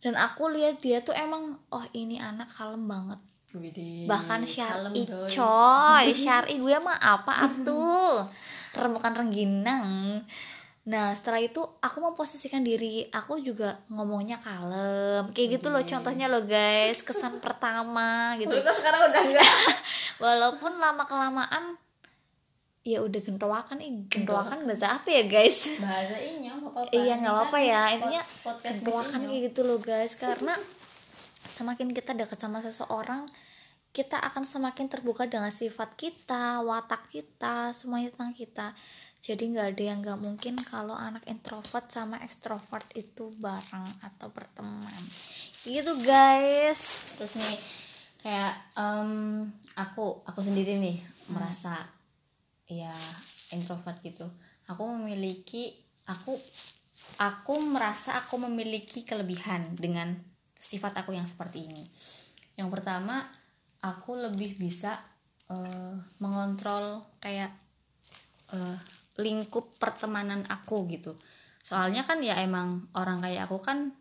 Dan 0.01 0.17
aku 0.17 0.50
lihat 0.51 0.82
dia 0.82 1.05
tuh 1.05 1.13
emang 1.13 1.53
oh 1.70 1.86
ini 1.93 2.17
anak 2.17 2.50
kalem 2.50 2.84
banget. 2.89 3.22
Widih, 3.53 4.10
bahkan 4.10 4.41
syari 4.41 5.05
coy 5.05 6.05
syari 6.10 6.58
gue 6.58 6.74
mah 6.82 6.98
apa 6.98 7.46
atuh 7.46 8.25
remukan 8.74 9.13
rengginang 9.13 10.25
nah 10.83 11.15
setelah 11.15 11.39
itu 11.39 11.63
aku 11.79 11.97
memposisikan 12.03 12.59
diri. 12.59 13.07
Aku 13.11 13.39
juga 13.39 13.79
ngomongnya 13.87 14.39
kalem. 14.43 15.31
Kayak 15.31 15.59
gitu 15.59 15.67
loh 15.71 15.83
contohnya 15.83 16.27
loh 16.27 16.43
guys. 16.43 16.99
Kesan 16.99 17.39
pertama 17.39 18.35
gitu. 18.35 18.51
Kok 18.51 18.75
sekarang 18.75 19.07
udah 19.07 19.21
enggak 19.23 19.51
walaupun 20.23 20.75
lama 20.77 21.03
kelamaan 21.07 21.79
ya 22.83 22.99
udah 22.99 23.21
gentoakan. 23.23 23.79
Ih 23.79 24.03
gentoakan 24.11 24.67
bahasa 24.67 24.99
apa 24.99 25.07
ya 25.07 25.23
guys? 25.23 25.71
Bahasa 25.79 26.19
ini 26.19 26.51
apa 26.51 26.67
apa 26.67 26.91
iya 26.91 27.13
nggak 27.15 27.33
apa-apa 27.33 27.59
ya. 27.63 27.81
intinya 27.95 28.23
Miss 28.67 28.79
kayak 28.83 29.41
gitu 29.51 29.61
loh 29.63 29.79
guys. 29.79 30.19
Karena 30.19 30.59
semakin 31.47 31.95
kita 31.95 32.11
dekat 32.11 32.39
sama 32.39 32.59
seseorang 32.59 33.23
kita 33.93 34.17
akan 34.17 34.41
semakin 34.41 34.89
terbuka 34.89 35.29
dengan 35.29 35.53
sifat 35.53 35.93
kita 35.93 36.65
watak 36.65 37.13
kita 37.13 37.69
semuanya 37.77 38.09
tentang 38.09 38.33
kita 38.33 38.73
jadi 39.24 39.39
nggak 39.56 39.68
ada 39.72 39.84
yang 39.88 40.00
nggak 40.03 40.20
mungkin 40.20 40.60
kalau 40.60 41.00
anak 41.00 41.24
introvert 41.32 41.88
sama 41.88 42.20
ekstrovert 42.27 42.84
itu 42.92 43.32
bareng 43.39 43.88
atau 44.03 44.27
berteman. 44.27 45.03
Gitu 45.63 45.96
guys. 46.03 47.08
Terus 47.15 47.39
nih 47.39 47.58
kayak 48.20 48.53
em, 48.75 49.48
aku 49.80 50.20
aku 50.27 50.39
sendiri 50.44 50.75
nih 50.75 51.00
merasa 51.32 51.88
ya 52.68 52.92
introvert 53.56 53.96
gitu. 54.03 54.27
Aku 54.68 54.92
memiliki 54.92 55.72
aku 56.12 56.36
aku 57.15 57.63
merasa 57.63 58.20
aku 58.20 58.36
memiliki 58.44 59.08
kelebihan 59.08 59.80
dengan 59.80 60.20
sifat 60.60 61.00
aku 61.00 61.15
yang 61.15 61.24
seperti 61.24 61.72
ini. 61.72 61.88
Yang 62.60 62.75
pertama 62.75 63.24
aku 63.80 64.20
lebih 64.20 64.60
bisa 64.60 65.00
eh, 65.48 65.96
mengontrol 66.20 67.08
kayak 67.24 67.56
eh, 68.51 69.00
lingkup 69.20 69.77
pertemanan 69.77 70.41
aku 70.50 70.89
gitu. 70.89 71.13
Soalnya 71.63 72.03
kan 72.03 72.20
ya 72.20 72.39
emang 72.41 72.84
orang 72.98 73.22
kayak 73.24 73.48
aku 73.48 73.62
kan 73.62 73.93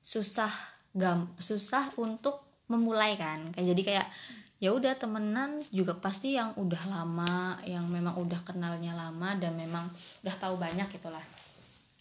susah 0.00 0.50
gam 0.96 1.28
susah 1.36 1.92
untuk 2.00 2.40
memulai 2.72 3.14
kan. 3.20 3.52
Kayak 3.52 3.66
jadi 3.76 3.82
kayak 3.84 4.08
ya 4.56 4.72
udah 4.72 4.96
temenan 4.96 5.60
juga 5.68 5.92
pasti 6.00 6.32
yang 6.32 6.56
udah 6.56 6.82
lama 6.88 7.60
yang 7.68 7.84
memang 7.92 8.16
udah 8.16 8.40
kenalnya 8.40 8.96
lama 8.96 9.36
dan 9.36 9.52
memang 9.52 9.84
udah 10.24 10.36
tahu 10.40 10.56
banyak 10.56 10.88
gitulah. 10.96 11.22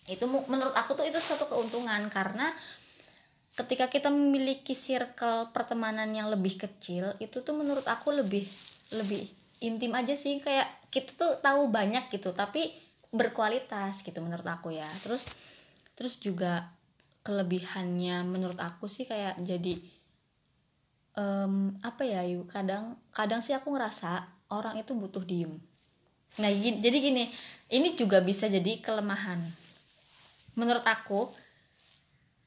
Itu 0.07 0.29
menurut 0.29 0.71
aku 0.71 0.95
tuh 0.95 1.05
itu 1.05 1.19
suatu 1.19 1.51
keuntungan 1.51 2.07
karena 2.07 2.53
ketika 3.55 3.87
kita 3.87 4.11
memiliki 4.11 4.75
circle 4.75 5.51
pertemanan 5.51 6.11
yang 6.11 6.27
lebih 6.27 6.59
kecil 6.59 7.15
itu 7.19 7.39
tuh 7.43 7.55
menurut 7.55 7.83
aku 7.87 8.15
lebih 8.15 8.47
lebih 8.95 9.27
intim 9.59 9.91
aja 9.91 10.15
sih. 10.15 10.39
Kayak 10.39 10.71
kita 10.95 11.11
tuh 11.19 11.35
tahu 11.43 11.67
banyak 11.67 12.07
gitu 12.07 12.31
tapi 12.31 12.71
berkualitas 13.11 13.99
gitu 13.99 14.23
menurut 14.23 14.47
aku 14.47 14.71
ya. 14.71 14.87
Terus 15.03 15.27
terus 15.99 16.15
juga 16.23 16.71
kelebihannya 17.27 18.23
menurut 18.23 18.55
aku 18.63 18.87
sih 18.87 19.03
kayak 19.03 19.35
jadi 19.43 19.75
em, 21.19 21.75
apa 21.83 22.03
ya 22.07 22.23
yuk 22.23 22.47
kadang 22.47 22.95
kadang 23.11 23.43
sih 23.43 23.51
aku 23.51 23.75
ngerasa 23.75 24.23
orang 24.55 24.79
itu 24.79 24.95
butuh 24.95 25.23
diem. 25.27 25.51
Nah 26.39 26.51
gi- 26.51 26.79
jadi 26.79 26.97
gini 27.03 27.27
ini 27.75 27.99
juga 27.99 28.23
bisa 28.23 28.47
jadi 28.47 28.79
kelemahan. 28.79 29.43
Menurut 30.55 30.87
aku 30.87 31.27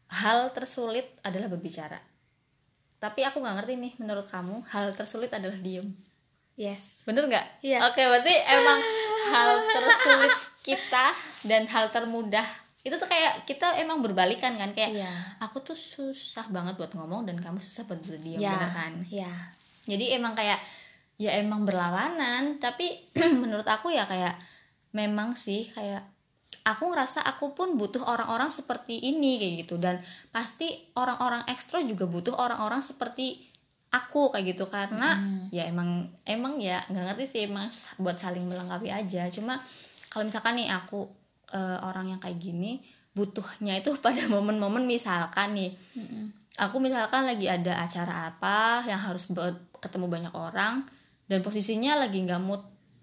hal 0.08 0.48
tersulit 0.56 1.04
adalah 1.20 1.52
berbicara. 1.52 2.00
Tapi 2.96 3.20
aku 3.28 3.44
nggak 3.44 3.56
ngerti 3.60 3.74
nih 3.76 3.92
menurut 4.00 4.24
kamu 4.24 4.64
hal 4.72 4.96
tersulit 4.96 5.28
adalah 5.36 5.60
diem 5.60 6.07
yes. 6.58 7.06
Bener 7.06 7.30
nggak? 7.30 7.62
Iya. 7.62 7.78
oke 7.86 8.02
berarti 8.02 8.34
emang 8.34 8.78
hal 9.30 9.48
tersulit 9.70 10.34
kita 10.66 11.14
dan 11.46 11.70
hal 11.70 11.88
termudah. 11.94 12.44
Itu 12.82 12.98
tuh 12.98 13.06
kayak 13.06 13.46
kita 13.46 13.78
emang 13.78 14.02
berbalikan 14.02 14.58
kan 14.58 14.74
kayak 14.74 14.92
Iya. 14.98 15.12
aku 15.38 15.62
tuh 15.62 15.78
susah 15.78 16.50
banget 16.50 16.74
buat 16.74 16.90
ngomong 16.98 17.30
dan 17.30 17.38
kamu 17.38 17.62
susah 17.62 17.86
buat 17.86 18.02
berdiam 18.02 18.42
ya 18.42 18.58
bener 18.58 18.70
kan? 18.74 18.92
Ya 19.08 19.32
jadi 19.88 20.20
emang 20.20 20.36
kayak 20.36 20.60
ya 21.16 21.34
emang 21.40 21.64
berlawanan 21.64 22.60
tapi 22.60 23.08
menurut 23.42 23.64
aku 23.64 23.88
ya 23.88 24.04
kayak 24.04 24.36
memang 24.92 25.32
sih 25.34 25.72
kayak 25.72 26.04
aku 26.68 26.92
ngerasa 26.92 27.24
aku 27.24 27.56
pun 27.56 27.80
butuh 27.80 28.04
orang-orang 28.04 28.52
seperti 28.52 29.00
ini 29.00 29.40
kayak 29.40 29.54
gitu. 29.64 29.80
Dan 29.80 30.04
pasti 30.28 30.76
orang-orang 30.96 31.48
ekstra 31.48 31.80
juga 31.80 32.04
butuh 32.04 32.36
orang-orang 32.36 32.84
seperti 32.84 33.47
aku 33.90 34.30
kayak 34.30 34.52
gitu. 34.52 34.64
Karena 34.64 35.16
ya 35.50 35.64
emang 35.64 35.88
emang 36.24 36.56
ya 36.56 36.80
nggak 36.84 37.04
ngerti 37.12 37.24
sih 37.24 37.40
emang 37.44 37.66
s- 37.66 37.92
buat 37.96 38.14
saling 38.14 38.44
melengkapi 38.44 38.88
aja. 38.88 39.28
Cuma 39.28 39.56
kalau 40.08 40.24
misalkan 40.24 40.54
nih 40.54 40.68
aku 40.68 41.08
eh, 41.48 41.78
orang 41.80 42.08
yang 42.08 42.20
kayak 42.20 42.36
gini 42.36 42.80
butuhnya 43.12 43.74
itu 43.76 43.96
pada 44.04 44.24
momen-momen 44.26 44.84
misalkan 44.84 45.52
nih. 45.52 45.72
Aku 46.58 46.76
misalkan 46.78 47.22
lagi 47.22 47.46
ada 47.46 47.78
acara 47.78 48.28
apa 48.28 48.82
yang 48.84 48.98
harus 48.98 49.30
ketemu 49.78 50.06
banyak 50.06 50.34
orang 50.34 50.82
dan 51.24 51.38
posisinya 51.38 51.94
lagi 51.96 52.18
nggak 52.20 52.42
mood 52.42 52.58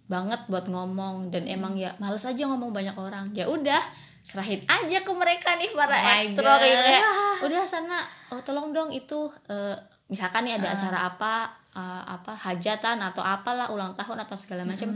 banget 0.05 0.43
buat 0.45 0.67
ngomong 0.67 1.31
dan 1.31 1.47
emang 1.47 1.73
ya 1.73 1.95
males 1.97 2.21
aja 2.21 2.43
ngomong 2.45 2.69
banyak 2.69 2.93
orang. 2.93 3.31
Ya 3.31 3.47
udah 3.47 3.79
serahin 4.21 4.59
aja 4.65 5.01
ke 5.01 5.11
mereka 5.13 5.55
nih 5.55 5.71
para 5.71 5.95
Oh 5.95 6.03
ekstro 6.19 6.51
kayak 6.59 7.03
udah 7.41 7.61
sana 7.63 7.97
oh 8.27 8.41
tolong 8.41 8.69
dong 8.69 8.89
itu 8.89 9.19
eh, 9.47 9.77
misalkan 10.05 10.45
nih 10.45 10.61
ada 10.61 10.73
acara 10.73 11.09
apa 11.09 11.33
eh, 11.73 12.03
apa 12.05 12.31
hajatan 12.33 13.01
atau 13.01 13.21
apalah 13.25 13.73
ulang 13.73 13.97
tahun 13.97 14.21
atau 14.25 14.37
segala 14.37 14.63
macam 14.63 14.89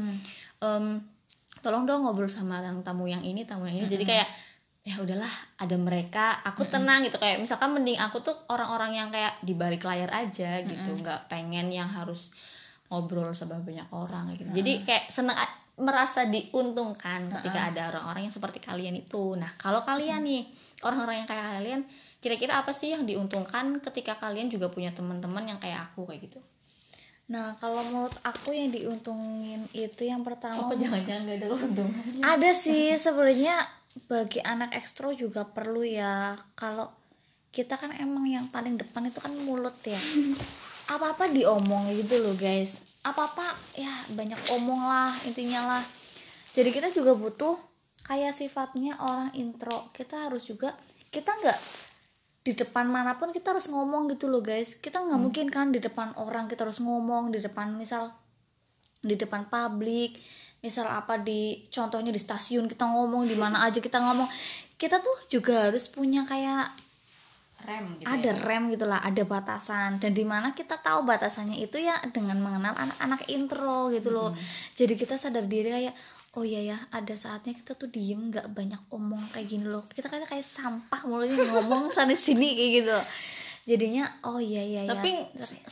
em, 0.62 0.86
tolong 1.60 1.84
dong 1.84 2.08
ngobrol 2.08 2.32
sama 2.32 2.64
yang 2.64 2.80
tamu 2.86 3.10
yang 3.10 3.24
ini 3.24 3.44
tamu 3.44 3.68
yang 3.68 3.84
ini. 3.84 3.88
Jadi 3.90 4.06
kayak 4.06 4.28
ya 4.88 4.96
udahlah 5.04 5.30
ada 5.60 5.76
mereka 5.76 6.40
aku 6.46 6.64
tenang 6.64 7.04
gitu. 7.04 7.20
Kayak 7.20 7.44
misalkan 7.44 7.76
mending 7.76 8.00
aku 8.00 8.24
tuh 8.24 8.36
orang-orang 8.48 8.96
yang 8.96 9.10
kayak 9.12 9.36
di 9.44 9.54
balik 9.54 9.84
layar 9.84 10.10
aja 10.14 10.64
gitu 10.64 10.92
nggak 11.04 11.28
pengen 11.28 11.70
yang 11.70 11.90
harus 11.90 12.32
ngobrol 12.90 13.34
sama 13.36 13.60
banyak 13.60 13.86
orang 13.92 14.34
gitu. 14.40 14.50
Jadi 14.56 14.88
kayak 14.88 15.12
seneng 15.12 15.38
merasa 15.80 16.28
diuntungkan 16.28 17.32
ketika 17.40 17.72
ada 17.72 17.82
orang-orang 17.96 18.28
yang 18.28 18.36
seperti 18.36 18.60
kalian 18.60 19.00
itu. 19.00 19.40
Nah 19.40 19.56
kalau 19.56 19.80
kalian 19.80 20.28
nih 20.28 20.44
orang-orang 20.84 21.24
yang 21.24 21.28
kayak 21.30 21.46
kalian 21.60 21.82
kira-kira 22.20 22.60
apa 22.60 22.76
sih 22.76 22.92
yang 22.92 23.08
diuntungkan 23.08 23.80
ketika 23.80 24.16
kalian 24.20 24.52
juga 24.52 24.68
punya 24.68 24.92
teman-teman 24.92 25.56
yang 25.56 25.60
kayak 25.60 25.88
aku 25.92 26.04
kayak 26.04 26.28
gitu? 26.28 26.40
Nah 27.30 27.56
kalau 27.62 27.80
menurut 27.86 28.16
aku 28.26 28.52
yang 28.52 28.74
diuntungin 28.74 29.64
itu 29.72 30.04
yang 30.04 30.26
pertama 30.26 30.68
apa? 30.68 30.76
Jangan-jangan 30.76 31.30
gak 31.30 31.38
ada 31.40 31.48
keuntungan. 31.48 32.04
Ada 32.26 32.50
sih 32.52 32.98
sebenarnya 32.98 33.56
bagi 34.12 34.42
anak 34.44 34.76
ekstro 34.76 35.14
juga 35.16 35.48
perlu 35.48 35.86
ya. 35.86 36.36
Kalau 36.58 36.92
kita 37.50 37.78
kan 37.78 37.96
emang 37.96 38.26
yang 38.30 38.46
paling 38.50 38.76
depan 38.76 39.08
itu 39.08 39.22
kan 39.22 39.32
mulut 39.46 39.78
ya. 39.86 40.02
Apa 40.90 41.14
apa 41.14 41.30
diomong 41.30 41.94
gitu 41.94 42.20
loh 42.20 42.36
guys. 42.36 42.82
Apa 43.06 43.32
apa 43.32 43.48
ya 43.78 43.94
banyak 44.12 44.38
omong 44.60 44.82
lah 44.84 45.14
intinya 45.24 45.78
lah. 45.78 45.84
Jadi 46.52 46.74
kita 46.74 46.90
juga 46.92 47.14
butuh 47.14 47.56
kayak 48.04 48.34
sifatnya 48.34 48.98
orang 49.00 49.30
intro. 49.38 49.88
Kita 49.94 50.28
harus 50.28 50.50
juga 50.50 50.74
kita 51.14 51.30
nggak 51.30 51.60
di 52.50 52.58
depan 52.58 52.90
mana 52.90 53.22
pun 53.22 53.30
kita 53.30 53.54
harus 53.54 53.70
ngomong 53.70 54.10
gitu 54.10 54.26
loh 54.26 54.42
guys. 54.42 54.74
Kita 54.74 55.06
nggak 55.06 55.22
mungkin 55.22 55.54
kan 55.54 55.70
di 55.70 55.78
depan 55.78 56.18
orang 56.18 56.50
kita 56.50 56.66
harus 56.66 56.82
ngomong 56.82 57.30
di 57.30 57.38
depan 57.38 57.78
misal 57.78 58.10
di 59.06 59.14
depan 59.14 59.46
publik 59.46 60.18
misal 60.60 60.92
apa 60.92 61.16
di 61.22 61.64
contohnya 61.72 62.12
di 62.12 62.20
stasiun 62.20 62.68
kita 62.68 62.84
ngomong 62.84 63.30
di 63.30 63.38
mana 63.38 63.70
aja 63.70 63.78
kita 63.78 64.02
ngomong. 64.02 64.26
Kita 64.82 64.98
tuh 64.98 65.14
juga 65.30 65.70
harus 65.70 65.86
punya 65.86 66.26
kayak 66.26 66.74
rem 67.70 68.00
gitu 68.00 68.08
ada 68.08 68.32
ya. 68.32 68.44
rem 68.50 68.64
gitulah 68.74 69.00
ada 69.06 69.24
batasan. 69.30 70.02
Dan 70.02 70.18
di 70.18 70.26
mana 70.26 70.58
kita 70.58 70.82
tahu 70.82 71.06
batasannya 71.06 71.62
itu 71.62 71.78
ya 71.78 72.02
dengan 72.10 72.42
mengenal 72.42 72.74
anak-anak 72.74 73.30
intro 73.30 73.94
gitu 73.94 74.10
loh. 74.10 74.34
Jadi 74.74 74.98
kita 74.98 75.22
sadar 75.22 75.46
diri 75.46 75.70
kayak 75.70 75.96
oh 76.38 76.46
iya 76.46 76.62
ya 76.76 76.78
ada 76.94 77.16
saatnya 77.18 77.58
kita 77.58 77.74
tuh 77.74 77.90
diem 77.90 78.30
nggak 78.30 78.54
banyak 78.54 78.82
omong 78.94 79.22
kayak 79.34 79.50
gini 79.50 79.66
loh. 79.66 79.86
Kita 79.90 80.12
kayak 80.12 80.30
kayak 80.30 80.46
sampah 80.46 81.02
mulutnya 81.10 81.42
ngomong 81.50 81.90
sana 81.96 82.14
sini 82.14 82.54
kayak 82.54 82.72
gitu. 82.84 82.98
Jadinya 83.76 84.06
oh 84.26 84.38
iya 84.38 84.62
iya 84.62 84.82
ya 84.86 84.94
tapi 84.94 85.26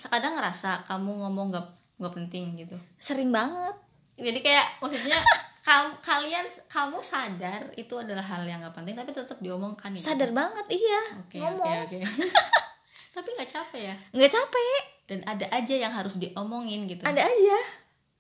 kadang 0.09 0.37
ngerasa 0.37 0.85
kamu 0.89 1.11
ngomong 1.27 1.53
nggak 1.53 1.67
nggak 2.01 2.13
penting 2.13 2.57
gitu. 2.57 2.77
Sering 2.97 3.29
banget. 3.29 3.75
Jadi 4.17 4.39
kayak 4.41 4.81
maksudnya 4.81 5.17
kam, 5.67 5.93
kalian 6.01 6.45
kamu 6.65 6.97
sadar 7.05 7.61
itu 7.77 7.93
adalah 7.93 8.25
hal 8.25 8.41
yang 8.49 8.57
nggak 8.57 8.73
penting 8.73 8.97
tapi 8.97 9.13
tetap 9.13 9.37
diomongkan 9.37 9.93
gitu. 9.93 10.09
sadar 10.09 10.33
banget 10.33 10.65
iya. 10.73 11.01
Oke 11.21 11.37
oke 11.37 11.45
ngomong. 11.45 11.77
oke. 11.85 11.97
Tapi 13.17 13.33
nggak 13.33 13.49
capek 13.49 13.81
ya? 13.81 13.95
Nggak 14.13 14.29
capek. 14.29 14.81
Dan 15.09 15.19
ada 15.25 15.45
aja 15.49 15.73
yang 15.73 15.89
harus 15.89 16.21
diomongin 16.21 16.85
gitu. 16.85 17.01
Ada 17.01 17.25
aja 17.25 17.57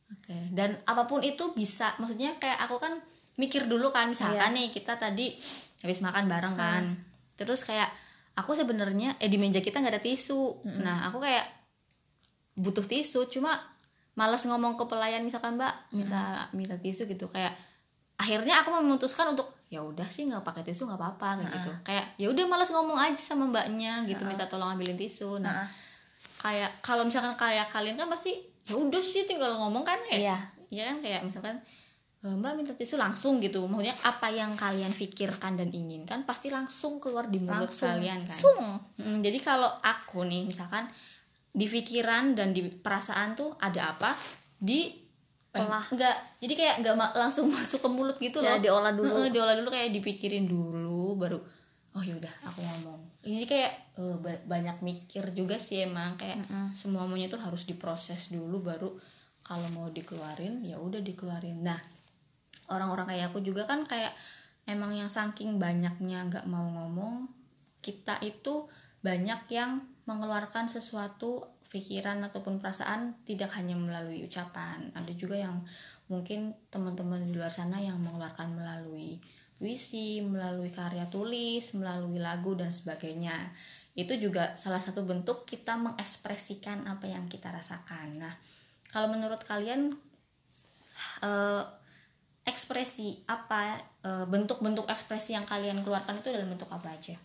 Oke, 0.07 0.37
dan 0.55 0.79
apa 0.87 1.03
pun 1.03 1.19
itu 1.19 1.51
bisa, 1.51 1.91
maksudnya 1.99 2.31
kayak 2.39 2.63
aku 2.63 2.79
kan 2.79 2.95
mikir 3.35 3.67
dulu 3.67 3.91
kan, 3.91 4.07
misalkan 4.07 4.55
nih 4.55 4.71
kita 4.71 4.95
tadi 4.95 5.35
habis 5.83 5.99
makan 5.99 6.31
bareng 6.31 6.55
kan, 6.55 6.83
terus 7.35 7.67
kayak 7.67 7.91
aku 8.39 8.55
sebenarnya 8.55 9.19
eh 9.19 9.27
di 9.27 9.35
meja 9.35 9.59
kita 9.59 9.83
nggak 9.83 9.99
ada 9.99 10.03
tisu, 10.03 10.63
nah 10.79 11.05
aku 11.11 11.19
kayak 11.19 11.45
butuh 12.55 12.87
tisu, 12.87 13.27
cuma 13.27 13.53
males 14.17 14.41
ngomong 14.47 14.79
ke 14.79 14.89
pelayan 14.89 15.21
misalkan 15.21 15.59
mbak 15.59 15.75
minta 15.93 16.49
minta 16.55 16.79
tisu 16.79 17.05
gitu, 17.05 17.29
kayak 17.29 17.53
akhirnya 18.17 18.63
aku 18.65 18.73
memutuskan 18.81 19.35
untuk 19.35 19.45
ya 19.69 19.83
udah 19.83 20.07
sih 20.09 20.25
nggak 20.25 20.41
pakai 20.41 20.63
tisu 20.65 20.87
nggak 20.89 20.97
apa-apa 20.97 21.43
kayak 21.43 21.51
gitu, 21.51 21.71
kayak 21.83 22.05
ya 22.17 22.27
udah 22.31 22.45
males 22.47 22.71
ngomong 22.71 22.97
aja 22.97 23.19
sama 23.19 23.45
mbaknya 23.45 24.07
gitu, 24.09 24.23
minta 24.25 24.47
tolong 24.47 24.73
ambilin 24.73 24.97
tisu, 24.97 25.37
nah 25.37 25.67
kayak 26.41 26.79
kalau 26.81 27.05
misalkan 27.05 27.37
kayak 27.37 27.69
kalian 27.69 27.99
kan 27.99 28.09
pasti 28.09 28.33
ya 28.67 28.75
udah 28.75 28.99
sih 28.99 29.23
tinggal 29.23 29.55
ngomong 29.57 29.81
kan 29.81 29.97
kayak 30.03 30.19
Iya. 30.21 30.37
ya 30.69 30.83
kan 30.85 30.97
kayak 30.99 31.21
misalkan 31.23 31.55
"E, 32.17 32.27
mbak 32.29 32.53
minta 32.53 32.71
tisu 32.71 32.95
langsung 32.95 33.37
gitu. 33.37 33.63
Maksudnya 33.63 33.95
apa 34.01 34.27
yang 34.29 34.51
kalian 34.53 34.91
pikirkan 34.91 35.55
dan 35.55 35.69
inginkan 35.71 36.23
pasti 36.23 36.49
langsung 36.49 36.97
keluar 36.97 37.25
di 37.25 37.37
mulut 37.37 37.65
langsung. 37.65 37.87
kalian 37.87 38.23
kan. 38.23 38.35
Sung 38.35 38.65
Mm, 38.97 39.21
jadi 39.21 39.37
kalau 39.39 39.69
aku 39.79 40.23
nih 40.23 40.43
misalkan 40.43 40.89
di 41.49 41.65
pikiran 41.65 42.33
dan 42.33 42.51
di 42.51 42.65
perasaan 42.67 43.33
tuh 43.33 43.55
ada 43.57 43.91
apa 43.91 44.11
di 44.55 44.91
eh, 45.49 45.57
Olah. 45.59 45.85
enggak 45.87 46.11
jadi 46.37 46.53
kayak 46.53 46.75
enggak 46.77 46.95
ma- 46.95 47.15
langsung 47.15 47.47
masuk 47.55 47.79
ke 47.79 47.87
mulut 47.87 48.17
gitu 48.17 48.39
Ya, 48.39 48.57
loh. 48.57 48.59
diolah 48.59 48.91
dulu. 48.91 49.25
Diolah 49.27 49.55
dulu 49.55 49.69
kayak 49.69 49.89
dipikirin 49.91 50.45
dulu 50.45 51.15
baru 51.15 51.39
oh 51.91 52.03
yaudah 52.03 52.29
aku 52.43 52.61
ngomong 52.61 52.99
jadi 53.27 53.43
kayak 53.43 53.73
ba- 54.23 54.43
banyak 54.47 54.79
mikir 54.79 55.35
juga 55.35 55.59
sih 55.59 55.83
emang 55.83 56.15
kayak 56.15 56.39
semua 56.71 57.03
semuanya 57.03 57.27
tuh 57.27 57.43
harus 57.43 57.67
diproses 57.67 58.31
dulu 58.31 58.63
baru 58.63 58.89
kalau 59.43 59.67
mau 59.75 59.91
dikeluarin 59.91 60.63
ya 60.63 60.79
udah 60.79 61.03
dikeluarin. 61.03 61.59
Nah 61.63 61.79
orang-orang 62.71 63.15
kayak 63.15 63.25
aku 63.31 63.43
juga 63.43 63.67
kan 63.67 63.83
kayak 63.83 64.15
emang 64.67 64.95
yang 64.95 65.11
saking 65.11 65.59
banyaknya 65.59 66.27
nggak 66.27 66.45
mau 66.47 66.67
ngomong 66.67 67.27
kita 67.83 68.19
itu 68.23 68.67
banyak 69.03 69.39
yang 69.51 69.79
mengeluarkan 70.07 70.67
sesuatu 70.67 71.47
pikiran 71.67 72.23
ataupun 72.27 72.59
perasaan 72.63 73.15
tidak 73.27 73.51
hanya 73.55 73.75
melalui 73.75 74.23
ucapan. 74.23 74.87
Ada 74.95 75.11
juga 75.15 75.35
yang 75.35 75.59
mungkin 76.07 76.55
teman-teman 76.71 77.23
di 77.27 77.35
luar 77.35 77.51
sana 77.51 77.79
yang 77.83 77.99
mengeluarkan 77.99 78.55
melalui 78.55 79.19
puisi 79.57 80.21
melalui 80.21 80.69
karya 80.69 81.09
tulis 81.09 81.73
melalui 81.73 82.21
lagu 82.21 82.53
dan 82.53 82.69
sebagainya. 82.69 83.33
Itu 83.97 84.13
juga 84.21 84.53
salah 84.53 84.77
satu 84.77 85.01
bentuk 85.01 85.49
kita 85.49 85.73
mengekspresikan 85.77 86.85
apa 86.85 87.09
yang 87.09 87.25
kita 87.25 87.49
rasakan. 87.49 88.21
Nah 88.21 88.33
kalau 88.93 89.09
menurut 89.11 89.41
kalian 89.43 89.93
eh, 91.25 91.63
ekspresi 92.47 93.17
apa 93.27 93.81
eh, 94.05 94.25
bentuk-bentuk 94.29 94.87
ekspresi 94.87 95.35
yang 95.35 95.43
kalian 95.43 95.81
keluarkan 95.83 96.21
itu 96.21 96.29
dalam 96.29 96.53
bentuk 96.53 96.69
apa 96.69 96.93
aja? 96.93 97.17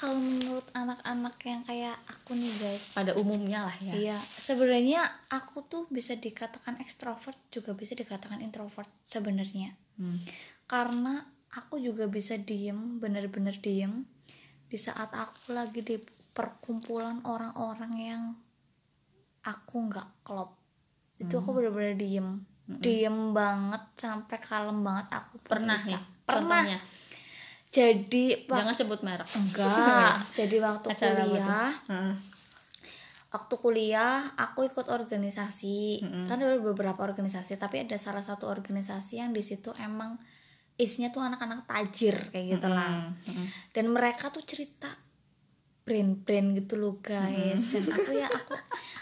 Kalau 0.00 0.16
menurut 0.16 0.64
anak-anak 0.72 1.36
yang 1.44 1.60
kayak 1.66 1.92
aku 2.08 2.32
nih 2.32 2.48
guys. 2.56 2.96
Pada 2.96 3.12
umumnya 3.20 3.68
lah 3.68 3.76
ya. 3.84 3.92
Iya, 3.92 4.18
sebenarnya 4.22 5.04
aku 5.28 5.60
tuh 5.66 5.84
bisa 5.92 6.16
dikatakan 6.16 6.80
ekstrovert 6.80 7.36
juga 7.52 7.76
bisa 7.76 7.92
dikatakan 7.92 8.40
introvert 8.40 8.88
sebenarnya. 9.04 9.76
Hmm. 10.00 10.16
Karena 10.70 11.18
aku 11.58 11.82
juga 11.82 12.06
bisa 12.06 12.38
diem, 12.38 13.02
bener-bener 13.02 13.58
diem 13.58 14.06
di 14.70 14.78
saat 14.78 15.10
aku 15.10 15.50
lagi 15.50 15.82
di 15.82 15.98
perkumpulan 16.30 17.18
orang-orang 17.26 17.92
yang 17.98 18.22
aku 19.42 19.90
nggak 19.90 20.22
klop. 20.22 20.54
Itu 21.18 21.42
aku 21.42 21.58
bener-bener 21.58 21.98
diem, 21.98 22.46
diem 22.78 23.34
banget 23.34 23.82
sampai 23.98 24.38
kalem 24.38 24.78
banget 24.86 25.10
aku 25.10 25.42
pernah 25.42 25.74
bisa. 25.74 25.98
nih 25.98 26.00
Pernah. 26.22 26.62
contohnya 26.62 26.78
Jadi 27.70 28.50
jangan 28.50 28.74
sebut 28.74 28.98
merek 29.06 29.30
enggak. 29.30 30.14
jadi 30.38 30.56
waktu 30.58 30.86
Acara 30.90 31.22
kuliah 31.22 31.70
waktu 33.30 33.54
kuliah 33.62 34.26
aku 34.34 34.66
ikut 34.66 34.90
organisasi 34.90 36.02
Mm-mm. 36.02 36.26
kan 36.26 36.34
ada 36.34 36.58
beberapa 36.58 36.98
organisasi 36.98 37.54
tapi 37.62 37.86
ada 37.86 37.94
salah 37.94 38.26
satu 38.26 38.50
organisasi 38.50 39.22
yang 39.22 39.30
di 39.30 39.38
situ 39.38 39.70
emang 39.78 40.18
isinya 40.80 41.12
tuh 41.12 41.20
anak-anak 41.20 41.68
tajir 41.68 42.16
kayak 42.32 42.56
gitu 42.56 42.68
lah 42.72 43.12
Mm-mm. 43.28 43.46
dan 43.76 43.84
mereka 43.92 44.32
tuh 44.32 44.40
cerita 44.40 44.88
brand-brand 45.80 46.54
gitu 46.54 46.78
loh 46.78 46.94
guys. 47.02 47.72
Dan 47.72 47.82
aku 47.82 48.12
ya 48.14 48.28
aku 48.30 48.54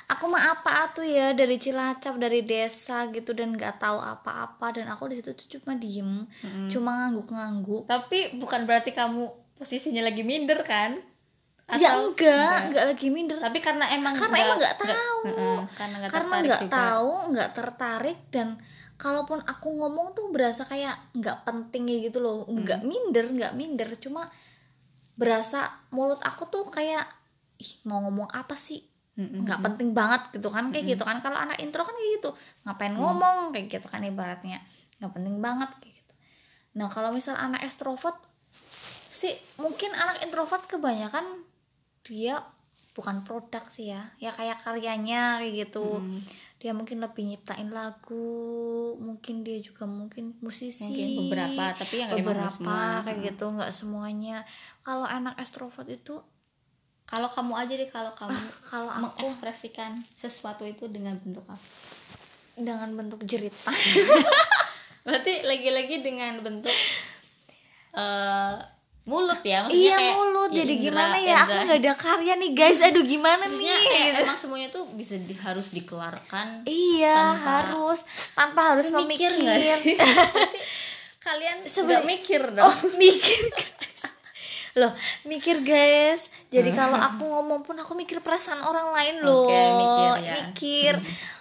aku 0.08 0.24
mah 0.30 0.56
apa 0.56 0.88
tuh 0.96 1.04
ya 1.04 1.36
dari 1.36 1.60
Cilacap 1.60 2.16
dari 2.16 2.40
desa 2.46 3.12
gitu 3.12 3.36
dan 3.36 3.52
nggak 3.52 3.76
tahu 3.76 3.98
apa-apa. 4.00 4.72
Dan 4.72 4.88
aku 4.88 5.12
di 5.12 5.20
situ 5.20 5.36
tuh 5.36 5.58
cuma 5.58 5.76
diem 5.76 6.24
cuma 6.72 7.04
ngangguk-ngangguk. 7.04 7.84
Tapi 7.84 8.40
bukan 8.40 8.64
berarti 8.64 8.96
kamu 8.96 9.28
posisinya 9.60 10.06
lagi 10.06 10.24
minder 10.24 10.64
kan? 10.64 10.96
Ya 11.76 11.92
Atau 11.92 12.16
enggak 12.16 12.72
enggak? 12.72 12.84
lagi 12.96 13.08
minder. 13.12 13.36
Tapi 13.36 13.58
karena 13.60 13.84
emang 13.92 14.16
karena 14.16 14.36
emang 14.40 14.56
nggak 14.56 14.76
tahu. 14.80 15.18
Heeh, 15.28 15.58
karena 15.76 15.94
nggak 16.00 16.12
karena 16.14 16.36
tertarik 16.40 16.48
juga. 16.56 16.68
tahu 16.72 17.12
nggak 17.36 17.50
tertarik 17.52 18.18
dan 18.32 18.48
kalaupun 18.98 19.38
aku 19.46 19.78
ngomong 19.78 20.10
tuh 20.12 20.26
berasa 20.34 20.66
kayak 20.66 21.14
nggak 21.14 21.46
penting 21.46 21.86
kayak 21.86 22.10
gitu 22.10 22.18
loh. 22.18 22.42
Hmm. 22.44 22.66
nggak 22.66 22.82
minder 22.82 23.24
nggak 23.30 23.52
minder. 23.54 23.88
Cuma 23.96 24.26
berasa 25.14 25.70
mulut 25.90 26.18
aku 26.22 26.50
tuh 26.50 26.66
kayak 26.68 27.06
ih 27.58 27.72
mau 27.86 28.02
ngomong 28.02 28.26
apa 28.34 28.58
sih? 28.58 28.82
Nggak 29.18 29.58
penting 29.62 29.94
banget 29.94 30.34
gitu 30.34 30.50
kan. 30.50 30.70
Kayak 30.70 30.98
gitu 30.98 31.02
kan. 31.06 31.22
Kalau 31.22 31.38
anak 31.38 31.58
intro 31.58 31.82
kan 31.82 31.94
kayak 31.94 32.22
gitu. 32.22 32.30
Ngapain 32.66 32.94
Mm. 32.94 33.00
ngomong? 33.00 33.38
Kayak 33.50 33.66
gitu 33.78 33.86
kan 33.86 34.02
ibaratnya. 34.02 34.58
Nggak 34.98 35.10
penting 35.14 35.36
banget 35.38 35.70
kayak 35.78 35.94
gitu. 35.94 36.12
Nah 36.78 36.86
kalau 36.90 37.10
misal 37.10 37.34
anak 37.34 37.62
extrovert 37.62 38.18
sih 39.10 39.34
mungkin 39.58 39.90
anak 39.98 40.22
introvert 40.22 40.62
kebanyakan 40.70 41.26
dia 42.06 42.38
bukan 42.94 43.22
produk 43.22 43.62
sih 43.70 43.90
ya. 43.90 44.10
Ya 44.18 44.30
kayak 44.30 44.62
karyanya 44.62 45.38
kayak 45.38 45.66
gitu. 45.66 45.98
Mm. 45.98 46.18
Dia 46.58 46.74
mungkin 46.74 46.98
lebih 46.98 47.22
nyiptain 47.22 47.70
lagu 47.70 48.98
mungkin 48.98 49.46
dia 49.46 49.62
juga 49.62 49.86
mungkin 49.86 50.34
musisi. 50.42 50.90
Mungkin 50.90 51.08
beberapa 51.30 51.64
tapi 51.78 52.02
yang 52.02 52.10
beberapa 52.18 52.50
semua. 52.50 53.06
kayak 53.06 53.18
gitu 53.30 53.44
nggak 53.54 53.70
semuanya. 53.70 54.42
Kalau 54.82 55.06
anak 55.06 55.38
extrovert 55.38 55.86
itu 55.86 56.18
kalau 57.06 57.30
kamu 57.30 57.54
aja 57.54 57.74
deh 57.78 57.90
kalau 57.90 58.12
kamu 58.18 58.38
kalau 58.66 58.90
aku 58.90 59.22
mengekspresikan 59.22 60.02
sesuatu 60.18 60.66
itu 60.66 60.90
dengan 60.90 61.14
bentuk 61.22 61.46
apa? 61.46 61.62
Dengan 62.58 62.90
bentuk 62.98 63.22
jerit. 63.22 63.54
Berarti 65.06 65.46
lagi-lagi 65.46 66.02
dengan 66.02 66.42
bentuk 66.42 66.74
eh 67.94 68.77
mulut 69.08 69.40
ya 69.40 69.64
maksudnya 69.64 69.80
iya 69.80 69.94
kayak 69.96 70.14
mulut. 70.14 70.50
Ya 70.50 70.56
jadi 70.58 70.68
indra- 70.70 70.84
gimana 70.84 71.16
ya? 71.16 71.32
Aku 71.34 71.48
indra- 71.48 71.64
nggak 71.64 71.78
ada 71.80 71.92
karya 71.96 72.34
nih 72.36 72.50
guys. 72.52 72.78
Aduh 72.84 73.04
gimana 73.04 73.40
maksudnya 73.40 73.72
nih 73.72 73.88
kayak 73.88 74.04
gitu. 74.04 74.20
emang 74.20 74.36
semuanya 74.36 74.68
tuh 74.68 74.84
bisa 74.92 75.14
di, 75.16 75.34
harus 75.34 75.66
dikeluarkan 75.72 76.46
iya 76.68 77.16
tanpa- 77.16 77.48
harus. 77.64 78.00
Tanpa 78.36 78.60
harus 78.70 78.86
mikir 78.86 79.00
memikir. 79.00 79.30
nggak 79.32 79.58
sih? 79.80 79.96
Kalian 81.24 81.56
nggak 81.64 82.04
mikir 82.04 82.42
dong. 82.52 82.68
oh 82.68 82.76
mikir 83.00 83.42
guys. 83.48 84.02
Loh 84.76 84.92
mikir 85.24 85.56
guys. 85.60 86.28
Jadi 86.48 86.70
kalau 86.70 86.96
aku 86.96 87.24
ngomong 87.24 87.60
pun 87.60 87.76
aku 87.76 87.92
mikir 87.92 88.20
perasaan 88.20 88.60
orang 88.60 88.92
lain 88.92 89.14
loh. 89.20 89.48
Oke, 89.48 89.56
mikir 89.56 90.12
ya. 90.20 90.32
Mikir. 90.38 90.94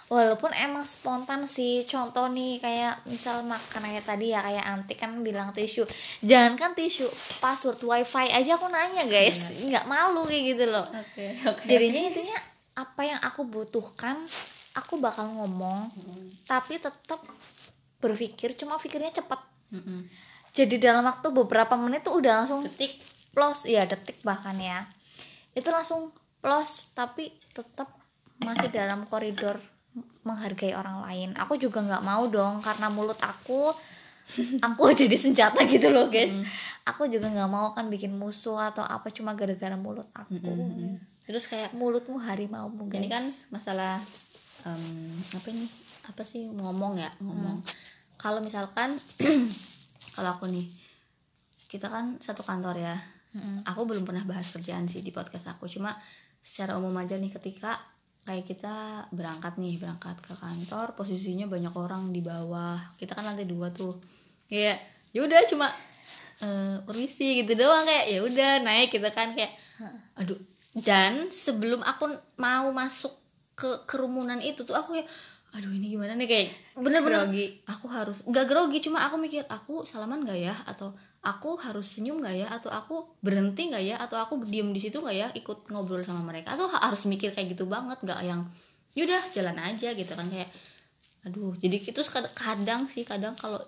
Walaupun 0.07 0.51
emang 0.55 0.87
spontan 0.87 1.43
sih 1.51 1.83
contoh 1.83 2.31
nih 2.31 2.63
kayak 2.63 3.03
misal 3.11 3.43
makan 3.43 3.83
kayak 3.83 4.07
tadi 4.07 4.31
ya 4.31 4.39
kayak 4.39 4.63
anti 4.63 4.95
kan 4.95 5.11
bilang 5.19 5.51
tisu. 5.51 5.83
Jangan 6.23 6.55
kan 6.55 6.71
tisu 6.71 7.07
password 7.43 7.83
wifi 7.83 8.31
aja 8.31 8.55
aku 8.55 8.71
nanya 8.71 9.03
guys. 9.07 9.51
Nggak 9.67 9.85
malu 9.85 10.23
kayak 10.23 10.43
gitu 10.55 10.65
loh. 10.71 10.87
Oke 10.87 11.35
oke 11.43 11.63
jadinya 11.67 12.01
intinya 12.07 12.37
apa 12.77 13.01
yang 13.03 13.19
aku 13.19 13.41
butuhkan 13.43 14.15
aku 14.77 15.01
bakal 15.01 15.25
ngomong 15.33 15.89
tapi 16.45 16.77
tetap 16.77 17.17
berpikir 17.97 18.53
cuma 18.53 18.77
pikirnya 18.77 19.09
cepat 19.09 19.41
Mm-mm. 19.73 20.05
jadi 20.53 20.77
dalam 20.77 21.01
waktu 21.01 21.33
beberapa 21.33 21.73
menit 21.73 22.05
tuh 22.05 22.21
udah 22.21 22.45
langsung 22.45 22.61
detik. 22.61 23.01
plus 23.33 23.65
ya 23.69 23.85
detik 23.85 24.17
bahkan 24.25 24.57
ya. 24.57 24.85
Itu 25.53 25.69
langsung 25.69 26.09
plus 26.41 26.89
tapi 26.93 27.33
tetap 27.53 27.89
masih 28.41 28.69
dalam 28.69 29.05
koridor 29.09 29.57
menghargai 30.27 30.75
orang 30.75 31.03
lain. 31.07 31.29
Aku 31.39 31.55
juga 31.55 31.79
nggak 31.83 32.03
mau 32.03 32.27
dong 32.27 32.59
karena 32.59 32.91
mulut 32.91 33.17
aku 33.23 33.71
aku 34.59 34.81
jadi 35.01 35.15
senjata 35.15 35.63
gitu 35.67 35.91
loh 35.91 36.11
guys. 36.11 36.35
Aku 36.87 37.07
juga 37.07 37.27
nggak 37.27 37.49
mau 37.51 37.71
kan 37.75 37.87
bikin 37.91 38.15
musuh 38.15 38.59
atau 38.59 38.83
apa 38.83 39.11
cuma 39.11 39.35
gara-gara 39.35 39.75
mulut 39.75 40.07
aku. 40.15 40.39
Terus 41.27 41.47
kayak 41.47 41.75
mulutmu 41.75 42.19
harimau 42.23 42.71
guys 42.87 43.03
ini 43.03 43.07
kan 43.11 43.23
masalah 43.51 43.99
em, 44.63 45.11
apa 45.35 45.47
ini? 45.51 45.67
Apa 46.07 46.23
sih 46.23 46.47
ngomong 46.47 46.99
ya? 46.99 47.11
Ngomong. 47.19 47.59
Kalau 48.15 48.39
misalkan 48.39 48.95
kalau 50.15 50.29
aku 50.35 50.47
nih 50.47 50.67
kita 51.67 51.91
kan 51.91 52.15
satu 52.23 52.43
kantor 52.43 52.79
ya. 52.79 52.95
Aku 53.69 53.85
belum 53.85 54.01
pernah 54.01 54.25
bahas 54.25 54.49
kerjaan 54.49 54.89
sih 54.89 55.05
di 55.05 55.13
podcast 55.13 55.51
aku. 55.51 55.69
Cuma 55.69 55.93
secara 56.41 56.79
umum 56.79 56.95
aja 56.95 57.19
nih 57.19 57.29
ketika 57.29 57.77
kayak 58.27 58.43
kita 58.43 59.07
berangkat 59.15 59.55
nih 59.55 59.79
berangkat 59.79 60.19
ke 60.19 60.35
kantor 60.35 60.99
posisinya 60.99 61.47
banyak 61.47 61.71
orang 61.71 62.11
di 62.11 62.19
bawah. 62.19 62.75
Kita 62.99 63.15
kan 63.15 63.23
lantai 63.23 63.47
dua 63.47 63.71
tuh. 63.71 63.95
Kayak 64.51 64.83
yaudah 65.15 65.47
cuma 65.47 65.71
eh 66.43 66.75
permisi 66.83 67.39
gitu 67.39 67.55
doang. 67.55 67.87
Kayak 67.87 68.05
ya 68.11 68.19
udah 68.19 68.51
naik 68.67 68.91
gitu 68.91 69.07
kan. 69.15 69.31
Kayak 69.31 69.55
aduh. 70.19 70.35
Dan 70.75 71.31
sebelum 71.31 71.79
aku 71.87 72.11
mau 72.43 72.67
masuk 72.75 73.15
ke 73.55 73.87
kerumunan 73.87 74.43
itu 74.43 74.67
tuh 74.67 74.75
aku 74.75 74.99
kayak 74.99 75.07
aduh 75.55 75.71
ini 75.71 75.95
gimana 75.95 76.19
nih? 76.19 76.27
Kayak 76.27 76.47
bener-bener. 76.75 77.31
Grogi. 77.31 77.63
aku 77.63 77.87
harus 77.87 78.19
nggak 78.27 78.45
grogi 78.45 78.83
cuma 78.83 79.07
aku 79.07 79.15
mikir 79.15 79.47
aku 79.47 79.87
salaman 79.87 80.27
gak 80.27 80.35
ya? 80.35 80.53
Atau 80.67 80.91
aku 81.27 81.59
harus 81.59 81.83
senyum 81.83 82.23
gak 82.23 82.35
ya? 82.39 82.47
Atau 82.47 82.71
aku 82.71 83.19
berhenti 83.19 83.67
gak 83.67 83.83
ya? 83.83 83.99
Atau 83.99 84.15
aku 84.15 84.47
diem 84.47 84.71
di 84.71 84.79
situ 84.79 85.03
gak 85.03 85.15
ya? 85.15 85.27
Ikut 85.35 85.67
ngobrol 85.67 86.07
sama 86.07 86.23
mereka? 86.23 86.55
Atau 86.55 86.71
ha- 86.71 86.87
harus 86.87 87.03
mikir 87.03 87.35
kayak 87.35 87.51
gitu 87.51 87.67
banget 87.67 87.99
nggak 87.99 88.23
yang 88.23 88.47
yaudah 88.95 89.21
jalan 89.35 89.57
aja 89.59 89.91
gitu 89.91 90.13
kan 90.15 90.25
kayak 90.31 90.49
aduh. 91.27 91.51
Jadi 91.59 91.83
itu 91.83 92.01
kadang 92.33 92.87
sih 92.87 93.03
kadang 93.03 93.35
kalau 93.35 93.59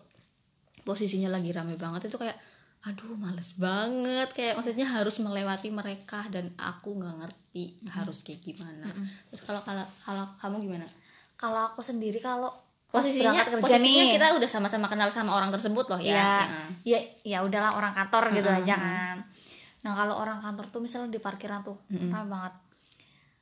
posisinya 0.88 1.30
lagi 1.30 1.52
rame 1.52 1.76
banget 1.76 2.08
itu 2.08 2.16
kayak 2.16 2.40
aduh 2.80 3.12
males 3.20 3.60
banget 3.60 4.32
kayak 4.32 4.56
maksudnya 4.56 4.88
harus 4.88 5.20
melewati 5.20 5.68
mereka 5.68 6.24
dan 6.32 6.56
aku 6.56 6.96
nggak 6.96 7.16
ngerti 7.20 7.76
harus 7.92 8.24
kayak 8.24 8.40
gimana. 8.40 8.88
Terus 9.30 9.44
kalau 9.44 9.60
kalau 10.08 10.26
kamu 10.40 10.56
gimana? 10.64 10.88
Kalau 11.36 11.76
aku 11.76 11.84
sendiri 11.84 12.24
kalau 12.24 12.52
posisinya 12.90 13.42
kerja 13.46 13.62
posisinya 13.62 14.04
nih. 14.04 14.14
kita 14.18 14.26
udah 14.34 14.50
sama-sama 14.50 14.90
kenal 14.90 15.10
sama 15.10 15.38
orang 15.38 15.54
tersebut 15.54 15.86
loh 15.88 16.02
ya, 16.02 16.42
ya 16.82 16.98
ya 16.98 17.00
ya 17.22 17.38
udahlah 17.46 17.78
orang 17.78 17.94
kantor 17.94 18.34
gitu 18.34 18.50
aja 18.50 18.76
kan. 18.76 19.18
Nah 19.86 19.94
kalau 19.94 20.18
orang 20.18 20.42
kantor 20.42 20.66
tuh 20.68 20.82
misalnya 20.82 21.14
di 21.14 21.22
parkiran 21.22 21.62
tuh 21.62 21.78
ramai 21.88 22.26
banget. 22.26 22.54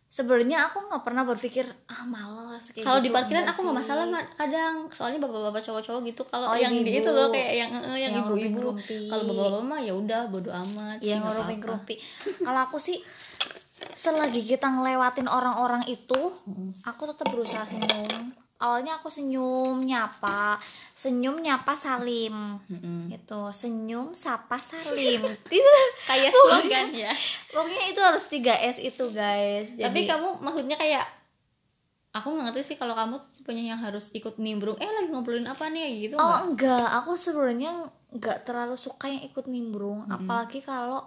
Sebenarnya 0.08 0.72
aku 0.72 0.88
nggak 0.88 1.04
pernah 1.04 1.24
berpikir 1.24 1.68
ah 1.88 2.04
kayak 2.08 2.80
kalau 2.80 3.00
gitu. 3.00 3.06
di 3.06 3.12
parkiran 3.12 3.44
aku 3.44 3.60
nggak 3.60 3.78
masalah 3.78 4.06
kadang 4.34 4.88
soalnya 4.88 5.20
bapak-bapak 5.20 5.60
cowok-cowok 5.62 6.02
gitu 6.06 6.22
kalau 6.24 6.48
Oh, 6.52 6.58
yang 6.58 6.72
ibu-ibu. 6.72 6.88
di 6.88 6.92
itu 7.00 7.10
loh 7.12 7.28
kayak 7.28 7.52
yang 7.54 7.72
eh, 7.76 8.00
yang 8.08 8.14
ibu-ibu. 8.16 8.72
ngerumpi-ngerumpi. 8.72 9.12
kalau 9.12 9.24
bapak-bapak 9.28 9.64
mah 9.64 9.80
ya 9.80 9.94
udah 9.94 10.22
bodo 10.28 10.50
amat 10.50 10.98
yang 11.00 11.20
nggak 11.20 11.28
ngerumpi 11.28 11.54
apa-apa. 11.54 11.62
ngerumpi 11.62 11.96
kalau 12.48 12.60
aku 12.64 12.78
sih 12.80 12.98
selagi 13.94 14.42
kita 14.44 14.68
ngelewatin 14.70 15.28
orang-orang 15.28 15.84
itu 15.86 16.22
aku 16.82 17.04
tetap 17.06 17.28
berusaha 17.28 17.64
senyum 17.64 18.32
awalnya 18.58 18.98
aku 18.98 19.08
senyum 19.08 19.78
nyapa 19.80 20.58
senyum 20.91 21.38
nyapa 21.38 21.74
salim. 21.74 22.58
Mm-mm. 22.65 23.10
gitu 23.10 23.50
senyum 23.52 24.13
sapa 24.13 24.58
salim. 24.58 25.22
Kayak 26.10 26.32
slogan 26.32 26.88
ya. 26.89 27.12
pokoknya 27.50 27.84
itu 27.88 28.02
harus 28.02 28.24
3S 28.26 28.78
itu 28.80 29.06
guys. 29.10 29.74
Tapi 29.74 30.04
Jadi- 30.04 30.10
kamu 30.10 30.41
maksudnya 30.41 30.76
kayak 30.76 31.06
aku 32.12 32.34
nggak 32.34 32.50
ngerti 32.50 32.62
sih 32.65 32.78
kalau 32.78 32.93
kamu 32.93 33.15
punya 33.41 33.63
yang 33.67 33.80
harus 33.80 34.10
ikut 34.12 34.38
nimbrung. 34.38 34.74
Eh 34.78 34.86
lagi 34.86 35.08
ngobrolin 35.08 35.46
apa 35.46 35.70
nih? 35.70 36.10
Gitu 36.10 36.15
Oh 36.15 36.26
nggak? 36.26 36.41
enggak, 36.50 36.88
aku 36.98 37.12
sebenarnya 37.13 37.72
enggak 38.10 38.41
terlalu 38.41 38.74
suka 38.74 39.06
yang 39.06 39.22
ikut 39.22 39.46
nimbrung, 39.46 40.08
apalagi 40.08 40.60
kalau 40.60 41.06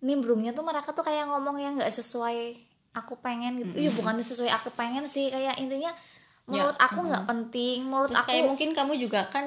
nimbrungnya 0.00 0.52
tuh 0.52 0.62
mereka 0.62 0.92
tuh 0.92 1.00
kayak 1.00 1.28
ngomong 1.28 1.56
yang 1.56 1.76
nggak 1.76 1.90
sesuai 1.90 2.56
aku 2.94 3.18
pengen 3.18 3.58
gitu. 3.58 3.74
Iya 3.76 3.90
bukan 3.92 4.16
sesuai 4.18 4.48
aku 4.54 4.72
pengen 4.72 5.04
sih, 5.04 5.28
kayak 5.28 5.58
intinya 5.58 5.90
menurut 6.44 6.76
aku 6.76 6.98
nggak 7.08 7.24
penting, 7.24 7.78
menurut 7.88 8.12
Terus 8.12 8.20
aku 8.20 8.28
kayak 8.28 8.44
mungkin 8.52 8.70
kamu 8.76 8.92
juga 9.00 9.20
kan 9.32 9.44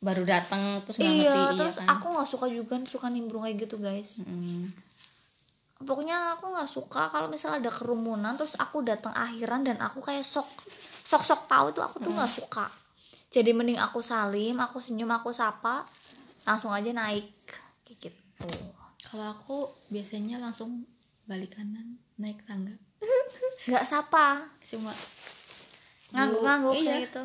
baru 0.00 0.24
datang 0.24 0.80
terus 0.84 0.96
nggak 0.96 1.12
iya, 1.12 1.28
ngerti 1.28 1.42
terus 1.60 1.76
iya 1.76 1.84
kan? 1.84 1.92
aku 2.00 2.06
nggak 2.16 2.28
suka 2.28 2.46
juga 2.48 2.74
suka 2.88 3.06
nimbrung 3.12 3.44
kayak 3.44 3.56
gitu 3.68 3.76
guys. 3.76 4.24
Mm. 4.24 4.72
Pokoknya 5.80 6.36
aku 6.36 6.52
nggak 6.52 6.68
suka 6.68 7.08
kalau 7.08 7.28
misalnya 7.28 7.68
ada 7.68 7.72
kerumunan 7.72 8.36
terus 8.36 8.56
aku 8.56 8.84
datang 8.84 9.12
akhiran 9.12 9.64
dan 9.64 9.76
aku 9.80 10.00
kayak 10.00 10.24
sok 10.24 10.48
sok 11.04 11.24
sok 11.24 11.42
tahu 11.48 11.72
itu 11.72 11.80
aku 11.84 12.00
tuh 12.00 12.12
nggak 12.12 12.32
suka. 12.32 12.68
Jadi 13.30 13.54
mending 13.54 13.78
aku 13.78 14.02
salim, 14.02 14.58
aku 14.58 14.82
senyum, 14.82 15.06
aku 15.14 15.30
sapa, 15.30 15.86
langsung 16.42 16.74
aja 16.74 16.90
naik 16.90 17.30
kayak 17.86 18.10
gitu. 18.10 18.48
kalau 19.10 19.26
aku 19.30 19.56
biasanya 19.90 20.38
langsung 20.38 20.86
balik 21.26 21.54
kanan 21.54 21.98
naik 22.18 22.42
tangga 22.46 22.74
Nggak 23.66 23.84
sapa, 23.86 24.50
cuma 24.66 24.92
ngangguk-ngangguk 26.12 26.74
iya. 26.76 26.84
kayak 26.86 27.02
gitu. 27.08 27.22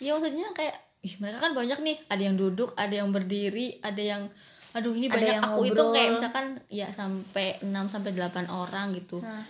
ya 0.00 0.10
maksudnya 0.16 0.48
kayak 0.54 0.76
ih 1.00 1.14
mereka 1.16 1.38
kan 1.40 1.52
banyak 1.56 1.78
nih 1.80 1.96
ada 2.08 2.22
yang 2.22 2.36
duduk 2.36 2.70
ada 2.76 2.94
yang 2.94 3.08
berdiri 3.08 3.80
ada 3.80 4.02
yang 4.02 4.22
aduh 4.70 4.94
ini 4.94 5.10
Ada 5.10 5.14
banyak 5.18 5.34
yang 5.34 5.44
aku 5.50 5.60
itu 5.66 5.82
kayak 5.90 6.10
misalkan 6.14 6.46
ya 6.70 6.86
sampai 6.94 7.58
6 7.58 7.72
sampai 7.90 8.10
8 8.14 8.46
orang 8.46 8.94
gitu 8.94 9.18
Nah. 9.18 9.42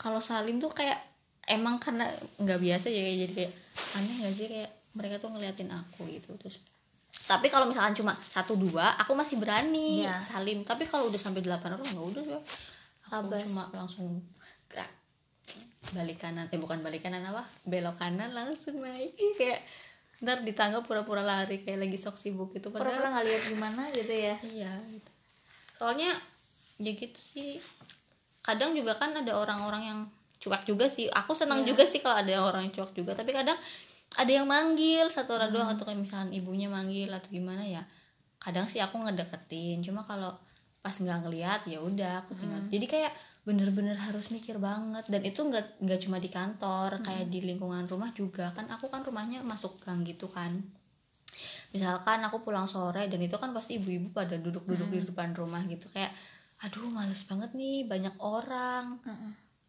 kalau 0.00 0.18
salim 0.18 0.58
tuh 0.58 0.72
kayak 0.72 0.98
emang 1.46 1.78
karena 1.78 2.08
nggak 2.40 2.58
biasa 2.58 2.88
ya 2.88 3.04
jadi 3.04 3.32
kayak 3.32 3.52
aneh 3.94 4.14
gak 4.24 4.34
sih 4.34 4.46
kayak 4.50 4.70
mereka 4.94 5.20
tuh 5.20 5.30
ngeliatin 5.30 5.70
aku 5.70 6.08
gitu 6.08 6.34
terus 6.40 6.58
tapi 7.24 7.48
kalau 7.48 7.70
misalkan 7.70 7.94
cuma 7.94 8.12
satu 8.18 8.58
dua 8.58 8.96
aku 8.98 9.14
masih 9.14 9.38
berani 9.38 10.04
Iya. 10.04 10.18
salim 10.20 10.66
tapi 10.66 10.84
kalau 10.84 11.06
udah 11.08 11.20
sampai 11.20 11.40
delapan 11.40 11.78
orang 11.78 11.86
nggak 11.88 12.08
udah 12.16 12.24
ya 12.24 12.40
aku 13.08 13.30
Labas. 13.30 13.44
cuma 13.46 13.64
langsung 13.72 14.08
gerak 14.68 14.90
balik 15.90 16.16
kanan 16.18 16.48
eh 16.48 16.56
bukan 16.56 16.80
balik 16.80 17.02
kanan 17.02 17.20
apa 17.22 17.44
belok 17.62 17.96
kanan 17.96 18.30
langsung 18.30 18.78
naik 18.78 19.12
kayak 19.34 19.60
ntar 20.18 20.40
di 20.40 20.52
tangga 20.52 20.80
pura-pura 20.80 21.20
lari 21.20 21.60
kayak 21.60 21.82
lagi 21.82 21.98
sok 21.98 22.16
sibuk 22.16 22.50
gitu 22.50 22.70
Pura-pura 22.70 22.96
padahal 22.96 23.12
nggak 23.12 23.26
lihat 23.26 23.42
gimana 23.46 23.82
gitu 23.90 24.08
ya. 24.10 24.34
iya 24.42 24.72
gitu. 24.88 25.10
soalnya 25.76 26.10
ya 26.76 26.90
gitu 26.90 27.18
sih 27.18 27.60
kadang 28.40 28.72
juga 28.72 28.94
kan 28.94 29.12
ada 29.12 29.32
orang-orang 29.32 29.82
yang 29.84 29.98
cuek 30.38 30.64
juga 30.64 30.86
sih 30.86 31.06
aku 31.06 31.32
senang 31.32 31.60
Iya. 31.60 31.68
juga 31.70 31.84
sih 31.84 31.98
kalau 31.98 32.16
ada 32.16 32.32
orang 32.38 32.64
yang 32.64 32.74
cuek 32.74 32.92
juga 32.94 33.12
tapi 33.12 33.30
kadang 33.30 33.56
ada 34.14 34.30
yang 34.30 34.46
manggil 34.46 35.08
satu 35.08 35.34
orang 35.34 35.50
Hmm. 35.50 35.56
doang 35.58 35.70
atau 35.72 35.84
kayak 35.84 36.00
misalnya 36.00 36.30
ibunya 36.32 36.68
manggil 36.68 37.10
atau 37.10 37.28
gimana 37.28 37.60
ya 37.60 37.82
kadang 38.38 38.64
sih 38.64 38.78
aku 38.78 38.96
ngedeketin 38.98 39.80
cuma 39.80 40.04
kalau 40.04 40.32
pas 40.78 40.92
nggak 40.92 41.18
ngelihat 41.22 41.60
ya 41.64 41.80
udah 41.80 42.22
aku 42.22 42.32
tinggal 42.34 42.60
Hmm. 42.60 42.70
jadi 42.70 42.86
kayak 42.86 43.12
bener-bener 43.44 43.94
harus 43.94 44.28
mikir 44.28 44.56
banget. 44.58 45.04
Dan 45.06 45.20
itu 45.22 45.40
nggak 45.40 45.80
nggak 45.80 46.00
cuma 46.00 46.16
di 46.16 46.28
kantor 46.28 46.98
Hmm. 46.98 47.04
kayak 47.04 47.26
di 47.28 47.40
lingkungan 47.40 47.84
rumah 47.84 48.10
juga. 48.12 48.50
Kan 48.52 48.68
aku 48.68 48.88
kan 48.88 49.04
rumahnya 49.04 49.44
masuk 49.44 49.76
gang 49.78 50.00
gitu 50.02 50.26
kan. 50.28 50.64
Misalkan 51.70 52.22
aku 52.22 52.40
pulang 52.40 52.64
sore 52.64 53.04
dan 53.04 53.18
itu 53.18 53.34
kan 53.34 53.50
pasti 53.50 53.76
ibu-ibu 53.76 54.08
pada 54.10 54.38
duduk-duduk 54.38 54.88
di 54.88 55.00
depan 55.02 55.34
rumah 55.34 55.60
gitu. 55.66 55.90
Kayak 55.90 56.14
aduh 56.62 56.88
males 56.88 57.20
banget 57.26 57.50
nih 57.52 57.84
banyak 57.84 58.14
orang. 58.16 59.02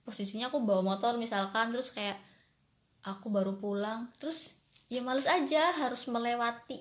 Posisinya 0.06 0.48
aku 0.48 0.62
bawa 0.62 0.86
motor 0.86 1.18
misalkan 1.18 1.74
terus 1.74 1.90
kayak 1.90 2.16
aku 3.04 3.28
baru 3.28 3.58
pulang 3.58 4.10
terus 4.18 4.54
ya 4.86 5.02
males 5.02 5.26
aja 5.26 5.74
harus 5.76 6.06
melewati 6.06 6.78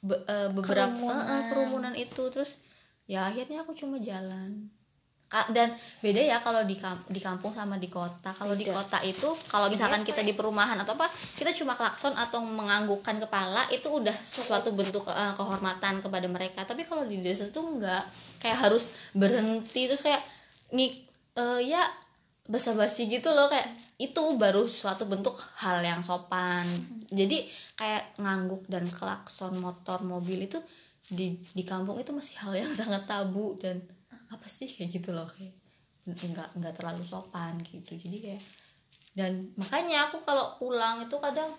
be- 0.00 0.24
eh, 0.24 0.48
beberapa 0.48 0.88
Kerumunan. 0.88 1.28
eh, 1.28 1.42
kerumunan 1.52 1.94
itu. 1.94 2.22
Terus 2.32 2.56
ya 3.04 3.28
akhirnya 3.28 3.62
aku 3.62 3.76
cuma 3.76 4.00
jalan 4.00 4.72
dan 5.48 5.72
beda 6.04 6.20
ya 6.20 6.38
kalau 6.44 6.60
di 6.68 6.76
di 7.08 7.20
kampung 7.20 7.56
sama 7.56 7.80
di 7.80 7.88
kota. 7.88 8.36
Kalau 8.36 8.52
di 8.52 8.68
kota 8.68 9.00
itu 9.00 9.32
kalau 9.48 9.72
misalkan 9.72 10.04
kita 10.04 10.20
di 10.20 10.36
perumahan 10.36 10.76
atau 10.76 10.92
apa 10.92 11.08
kita 11.40 11.56
cuma 11.56 11.72
klakson 11.72 12.12
atau 12.12 12.44
menganggukkan 12.44 13.16
kepala 13.24 13.64
itu 13.72 13.88
udah 13.88 14.12
suatu 14.12 14.76
bentuk 14.76 15.08
eh, 15.08 15.32
kehormatan 15.32 16.04
kepada 16.04 16.28
mereka. 16.28 16.68
Tapi 16.68 16.84
kalau 16.84 17.08
di 17.08 17.24
desa 17.24 17.48
tuh 17.48 17.64
enggak 17.64 18.04
kayak 18.44 18.60
harus 18.60 18.92
berhenti 19.16 19.88
terus 19.88 20.04
kayak 20.04 20.20
nih 20.76 21.00
eh, 21.40 21.60
ya 21.64 21.80
basa-basi 22.44 23.08
gitu 23.08 23.32
loh. 23.32 23.48
Kayak 23.48 23.72
itu 23.96 24.22
baru 24.36 24.68
suatu 24.68 25.08
bentuk 25.08 25.32
hal 25.64 25.80
yang 25.80 26.04
sopan. 26.04 26.68
Jadi 27.08 27.48
kayak 27.80 28.20
ngangguk 28.20 28.68
dan 28.68 28.84
klakson 28.84 29.56
motor 29.56 30.04
mobil 30.04 30.44
itu 30.44 30.60
di 31.08 31.40
di 31.56 31.64
kampung 31.64 31.96
itu 31.96 32.12
masih 32.12 32.36
hal 32.44 32.52
yang 32.52 32.72
sangat 32.80 33.08
tabu 33.08 33.56
dan 33.56 33.80
apa 34.32 34.48
sih? 34.48 34.68
Kayak 34.72 34.90
gitu 34.98 35.10
loh 35.12 35.28
kayak 35.28 35.54
nggak 36.08 36.48
nggak 36.58 36.74
terlalu 36.74 37.04
sopan 37.04 37.60
gitu. 37.62 37.94
Jadi 37.94 38.18
kayak 38.18 38.42
dan 39.12 39.52
makanya 39.60 40.08
aku 40.08 40.24
kalau 40.24 40.56
pulang 40.56 41.04
itu 41.04 41.16
kadang 41.20 41.52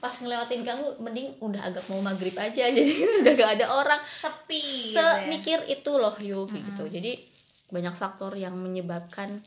pas 0.00 0.16
ngelewatin 0.16 0.64
kamu 0.64 0.96
mending 1.04 1.28
udah 1.44 1.60
agak 1.68 1.84
mau 1.92 2.00
maghrib 2.00 2.32
aja. 2.40 2.64
Jadi 2.76 2.92
udah 3.20 3.32
gak 3.36 3.52
ada 3.60 3.66
orang. 3.68 4.00
Sepi 4.00 4.64
gitu 4.64 4.96
ya. 4.96 5.28
semikir 5.28 5.60
itu 5.68 5.92
loh 6.00 6.16
yuk 6.18 6.48
kayak 6.48 6.64
gitu. 6.72 6.84
Jadi 6.88 7.12
banyak 7.70 7.94
faktor 7.94 8.34
yang 8.34 8.56
menyebabkan 8.56 9.44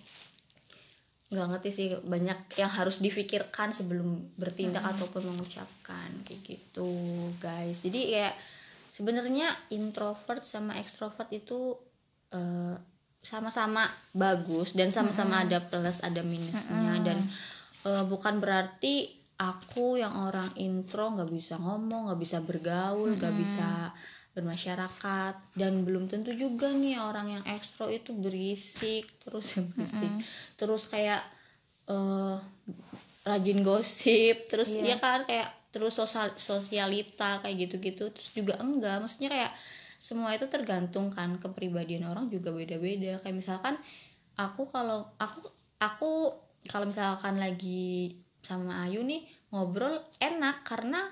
nggak 1.33 1.49
ngerti 1.49 1.69
sih 1.73 1.87
banyak 2.05 2.61
yang 2.61 2.69
harus 2.69 3.01
difikirkan 3.01 3.73
sebelum 3.73 4.37
bertindak 4.37 4.85
ataupun 4.85 5.33
mengucapkan 5.33 6.13
kayak 6.21 6.45
gitu 6.45 6.93
guys. 7.41 7.81
Jadi 7.81 8.13
kayak 8.13 8.37
sebenarnya 8.93 9.49
introvert 9.73 10.45
sama 10.45 10.77
ekstrovert 10.77 11.33
itu 11.33 11.73
eh, 12.33 12.75
sama-sama 13.23 13.87
bagus 14.11 14.75
dan 14.75 14.91
sama-sama 14.91 15.47
ada 15.47 15.63
plus 15.63 16.03
ada 16.03 16.19
minusnya. 16.21 16.99
Dan 16.99 17.17
eh, 17.87 18.03
bukan 18.03 18.43
berarti 18.43 19.07
aku 19.39 19.97
yang 19.97 20.29
orang 20.29 20.51
intro 20.59 21.15
nggak 21.15 21.31
bisa 21.31 21.57
ngomong 21.57 22.11
nggak 22.11 22.21
bisa 22.21 22.37
bergaul 22.43 23.15
nggak 23.15 23.35
bisa 23.39 23.95
bermasyarakat. 24.35 25.55
Dan 25.55 25.87
belum 25.87 26.11
tentu 26.11 26.35
juga 26.35 26.73
nih 26.73 26.99
orang 26.99 27.39
yang 27.39 27.43
ekstro 27.47 27.87
itu 27.87 28.11
berisik 28.11 29.07
terus 29.23 29.55
berisik. 29.55 30.11
Terus 30.59 30.91
kayak 30.91 31.23
eh 31.87 32.37
rajin 33.23 33.63
gosip 33.63 34.51
terus 34.51 34.75
ya 34.75 34.99
kan 34.99 35.23
kayak 35.23 35.47
terus 35.71 35.95
sosial 35.95 36.27
sosialita 36.35 37.39
kayak 37.39 37.65
gitu-gitu 37.65 38.11
terus 38.11 38.29
juga 38.35 38.59
enggak. 38.59 38.99
Maksudnya 38.99 39.31
kayak 39.31 39.51
semua 40.03 40.35
itu 40.35 40.51
tergantung 40.51 41.07
kan 41.07 41.39
kepribadian 41.39 42.03
orang 42.03 42.27
juga 42.27 42.51
beda-beda. 42.51 43.23
Kayak 43.23 43.39
misalkan 43.39 43.79
aku 44.35 44.67
kalau 44.67 45.07
aku 45.15 45.39
aku 45.79 46.11
kalau 46.67 46.91
misalkan 46.91 47.39
lagi 47.39 48.11
sama 48.43 48.83
Ayu 48.83 49.07
nih 49.07 49.23
ngobrol 49.55 49.95
enak 50.19 50.67
karena 50.67 51.07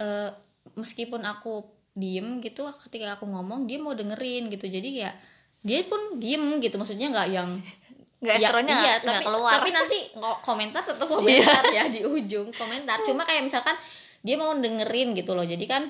eh, 0.00 0.32
meskipun 0.80 1.28
aku 1.28 1.60
diem 1.92 2.40
gitu 2.40 2.64
ketika 2.88 3.20
aku 3.20 3.28
ngomong 3.28 3.68
dia 3.68 3.76
mau 3.76 3.92
dengerin 3.92 4.48
gitu. 4.48 4.64
Jadi 4.64 5.04
ya 5.04 5.12
dia 5.60 5.84
pun 5.84 6.16
diem 6.16 6.56
gitu. 6.64 6.80
Maksudnya 6.80 7.12
nggak 7.12 7.28
yang 7.28 7.52
nggak 8.24 8.36
Ya, 8.40 8.48
iya, 8.48 8.94
tapi, 9.04 9.28
keluar. 9.28 9.60
tapi 9.60 9.76
nanti 9.76 9.98
komentar 10.40 10.80
tetap 10.80 11.04
komentar 11.04 11.68
ya 11.68 11.84
di 11.92 12.00
ujung 12.00 12.48
komentar. 12.56 12.96
Cuma 13.04 13.28
kayak 13.28 13.44
misalkan 13.44 13.76
dia 14.24 14.40
mau 14.40 14.56
dengerin 14.56 15.12
gitu 15.12 15.36
loh. 15.36 15.44
Jadi 15.44 15.68
kan 15.68 15.84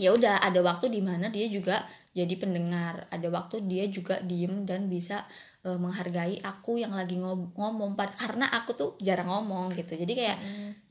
ya 0.00 0.12
udah 0.12 0.40
ada 0.40 0.60
waktu 0.64 0.88
di 0.88 1.00
mana 1.04 1.28
dia 1.28 1.46
juga 1.48 1.84
jadi 2.12 2.36
pendengar 2.36 3.08
ada 3.08 3.28
waktu 3.32 3.64
dia 3.64 3.88
juga 3.88 4.20
diem 4.20 4.68
dan 4.68 4.88
bisa 4.92 5.24
eh, 5.64 5.78
menghargai 5.80 6.44
aku 6.44 6.76
yang 6.76 6.92
lagi 6.92 7.16
ngob- 7.16 7.56
ngomong 7.56 7.96
karena 7.96 8.52
aku 8.52 8.76
tuh 8.76 8.90
jarang 9.00 9.32
ngomong 9.32 9.72
gitu. 9.72 9.96
Jadi 9.96 10.12
kayak 10.12 10.38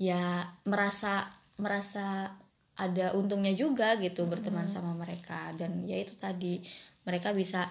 ya 0.02 0.42
merasa 0.66 1.30
merasa 1.62 2.34
ada 2.74 3.14
untungnya 3.14 3.54
juga 3.54 4.02
gitu 4.02 4.26
berteman 4.26 4.66
sama 4.66 4.98
mereka. 4.98 5.54
Dan 5.54 5.86
ya 5.86 6.02
itu 6.02 6.18
tadi 6.18 6.58
mereka 7.06 7.38
bisa 7.38 7.70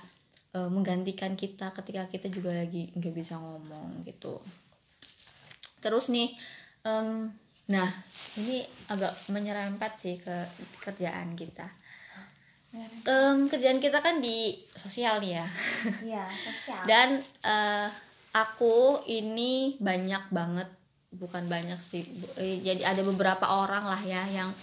eh, 0.55 0.71
menggantikan 0.71 1.35
kita 1.35 1.75
ketika 1.75 2.07
kita 2.07 2.31
juga 2.31 2.55
lagi 2.55 2.87
nggak 2.95 3.15
bisa 3.19 3.35
ngomong 3.35 4.07
gitu. 4.07 4.39
Terus 5.83 6.07
nih 6.13 6.31
em, 6.87 7.35
nah 7.71 7.87
ini 8.39 8.63
agak 8.91 9.15
menyerempet 9.31 9.93
sih 9.99 10.17
ke 10.19 10.37
kerjaan 10.83 11.35
kita. 11.39 11.67
Em, 13.03 13.51
kerjaan 13.51 13.83
kita 13.83 13.99
kan 13.99 14.23
di 14.23 14.55
sosial 14.75 15.19
nih 15.19 15.43
ya. 15.43 15.47
Iya 16.03 16.25
sosial. 16.31 16.83
Dan 16.87 17.09
eh, 17.43 17.89
aku 18.31 19.03
ini 19.11 19.75
banyak 19.83 20.31
banget 20.31 20.69
bukan 21.11 21.51
banyak 21.51 21.79
sih 21.83 22.07
bu- 22.07 22.35
eh, 22.39 22.63
jadi 22.63 22.95
ada 22.95 23.03
beberapa 23.03 23.43
orang 23.43 23.83
lah 23.83 23.99
ya 23.99 24.23
yang 24.31 24.55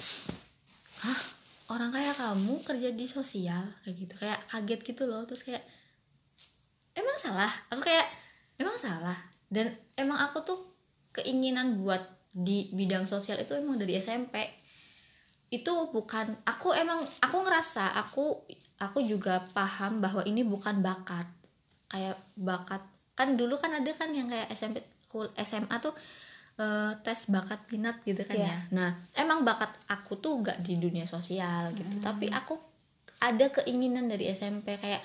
hah 1.04 1.20
orang 1.67 1.91
kayak 1.91 2.15
kamu 2.15 2.63
kerja 2.63 2.96
di 2.96 3.06
sosial? 3.08 3.63
Kayak 3.84 3.96
gitu 4.00 4.13
kayak 4.15 4.39
kaget 4.48 4.80
gitu 4.88 5.04
loh 5.04 5.28
terus 5.28 5.43
kayak 5.43 5.63
emang 6.96 7.20
salah? 7.20 7.52
Aku 7.76 7.84
kayak 7.84 8.08
emang 8.56 8.80
salah? 8.80 9.20
Dan 9.52 9.76
emang 10.00 10.15
aku 10.32 10.43
tuh 10.48 10.60
keinginan 11.12 11.84
buat 11.84 12.17
di 12.38 12.69
bidang 12.69 13.10
sosial 13.10 13.41
itu 13.41 13.58
emang 13.58 13.82
dari 13.82 13.97
SMP 13.97 14.38
itu 15.50 15.73
bukan 15.89 16.38
aku 16.45 16.76
emang 16.78 17.02
aku 17.23 17.38
ngerasa 17.41 17.97
aku 17.97 18.45
aku 18.78 19.00
juga 19.02 19.41
paham 19.56 19.97
bahwa 20.04 20.21
ini 20.28 20.45
bukan 20.45 20.86
bakat. 20.86 21.26
Kayak 21.88 22.19
bakat 22.38 22.84
kan 23.17 23.34
dulu 23.34 23.58
kan 23.58 23.73
ada 23.73 23.89
kan 23.95 24.13
yang 24.13 24.30
kayak 24.30 24.52
SMP 24.54 24.84
SMA 25.41 25.76
tuh 25.82 25.95
eh, 26.62 26.91
tes 27.02 27.26
bakat 27.32 27.63
minat 27.73 28.04
gitu 28.06 28.21
kan 28.28 28.38
Iya. 28.38 28.45
ya. 28.54 28.58
Nah 28.76 28.89
emang 29.17 29.41
bakat 29.41 29.73
aku 29.89 30.19
tuh 30.21 30.43
gak 30.45 30.62
di 30.62 30.78
dunia 30.78 31.08
sosial 31.10 31.73
gitu. 31.73 32.04
Tapi 32.04 32.30
aku 32.30 32.60
ada 33.17 33.50
keinginan 33.50 34.06
dari 34.06 34.30
SMP 34.30 34.78
kayak 34.78 35.02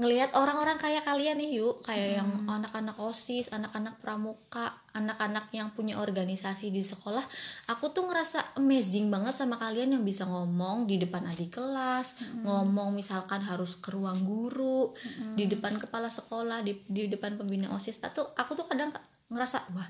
ngelihat 0.00 0.32
orang-orang 0.32 0.80
kayak 0.80 1.04
kalian 1.04 1.36
nih 1.36 1.60
yuk. 1.60 1.84
Kayak 1.84 2.24
yang 2.24 2.28
anak-anak 2.48 2.96
osis 2.96 3.52
anak-anak 3.52 4.00
pramuka 4.00 4.72
anak-anak 4.96 5.52
yang 5.52 5.70
punya 5.76 6.00
organisasi 6.00 6.72
di 6.72 6.80
sekolah. 6.80 7.22
Aku 7.68 7.92
tuh 7.92 8.08
ngerasa 8.08 8.56
amazing 8.56 9.12
banget 9.12 9.36
sama 9.36 9.60
kalian 9.60 10.00
yang 10.00 10.04
bisa 10.04 10.24
ngomong 10.24 10.88
di 10.88 10.96
depan 10.96 11.28
adik 11.28 11.60
kelas 11.60 12.16
ngomong 12.42 12.96
misalkan 12.96 13.44
harus 13.44 13.76
ke 13.76 13.92
ruang 13.92 14.24
guru 14.24 14.90
di 15.36 15.44
depan 15.46 15.76
kepala 15.76 16.08
sekolah 16.08 16.64
di 16.64 16.80
di 16.88 17.06
depan 17.06 17.36
pembina 17.36 17.68
osis. 17.76 18.00
Tuh 18.00 18.32
aku 18.34 18.56
tuh 18.56 18.64
kadang 18.64 18.90
ngerasa 19.30 19.68
wah 19.76 19.86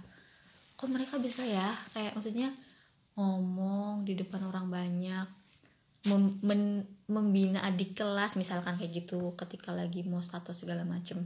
kok 0.74 0.90
mereka 0.90 1.16
bisa 1.22 1.46
ya? 1.46 1.70
Kayak 1.94 2.18
maksudnya 2.18 2.50
ngomong 3.14 4.02
di 4.04 4.18
depan 4.18 4.42
orang 4.42 4.66
banyak 4.68 5.39
mem- 6.08 6.38
men- 6.40 6.86
membina 7.10 7.60
adik 7.66 7.98
kelas 7.98 8.38
misalkan 8.38 8.78
kayak 8.78 9.04
gitu 9.04 9.34
ketika 9.34 9.74
lagi 9.74 10.06
mau 10.06 10.22
status 10.22 10.64
segala 10.64 10.86
macem. 10.86 11.20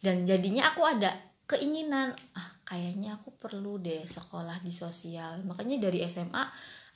Dan 0.00 0.24
jadinya 0.24 0.72
aku 0.72 0.86
ada 0.86 1.12
keinginan 1.50 2.14
ah 2.38 2.48
kayaknya 2.64 3.18
aku 3.18 3.34
perlu 3.34 3.76
deh 3.82 4.06
sekolah 4.06 4.62
di 4.62 4.70
sosial. 4.72 5.42
Makanya 5.44 5.82
dari 5.90 6.00
SMA 6.06 6.44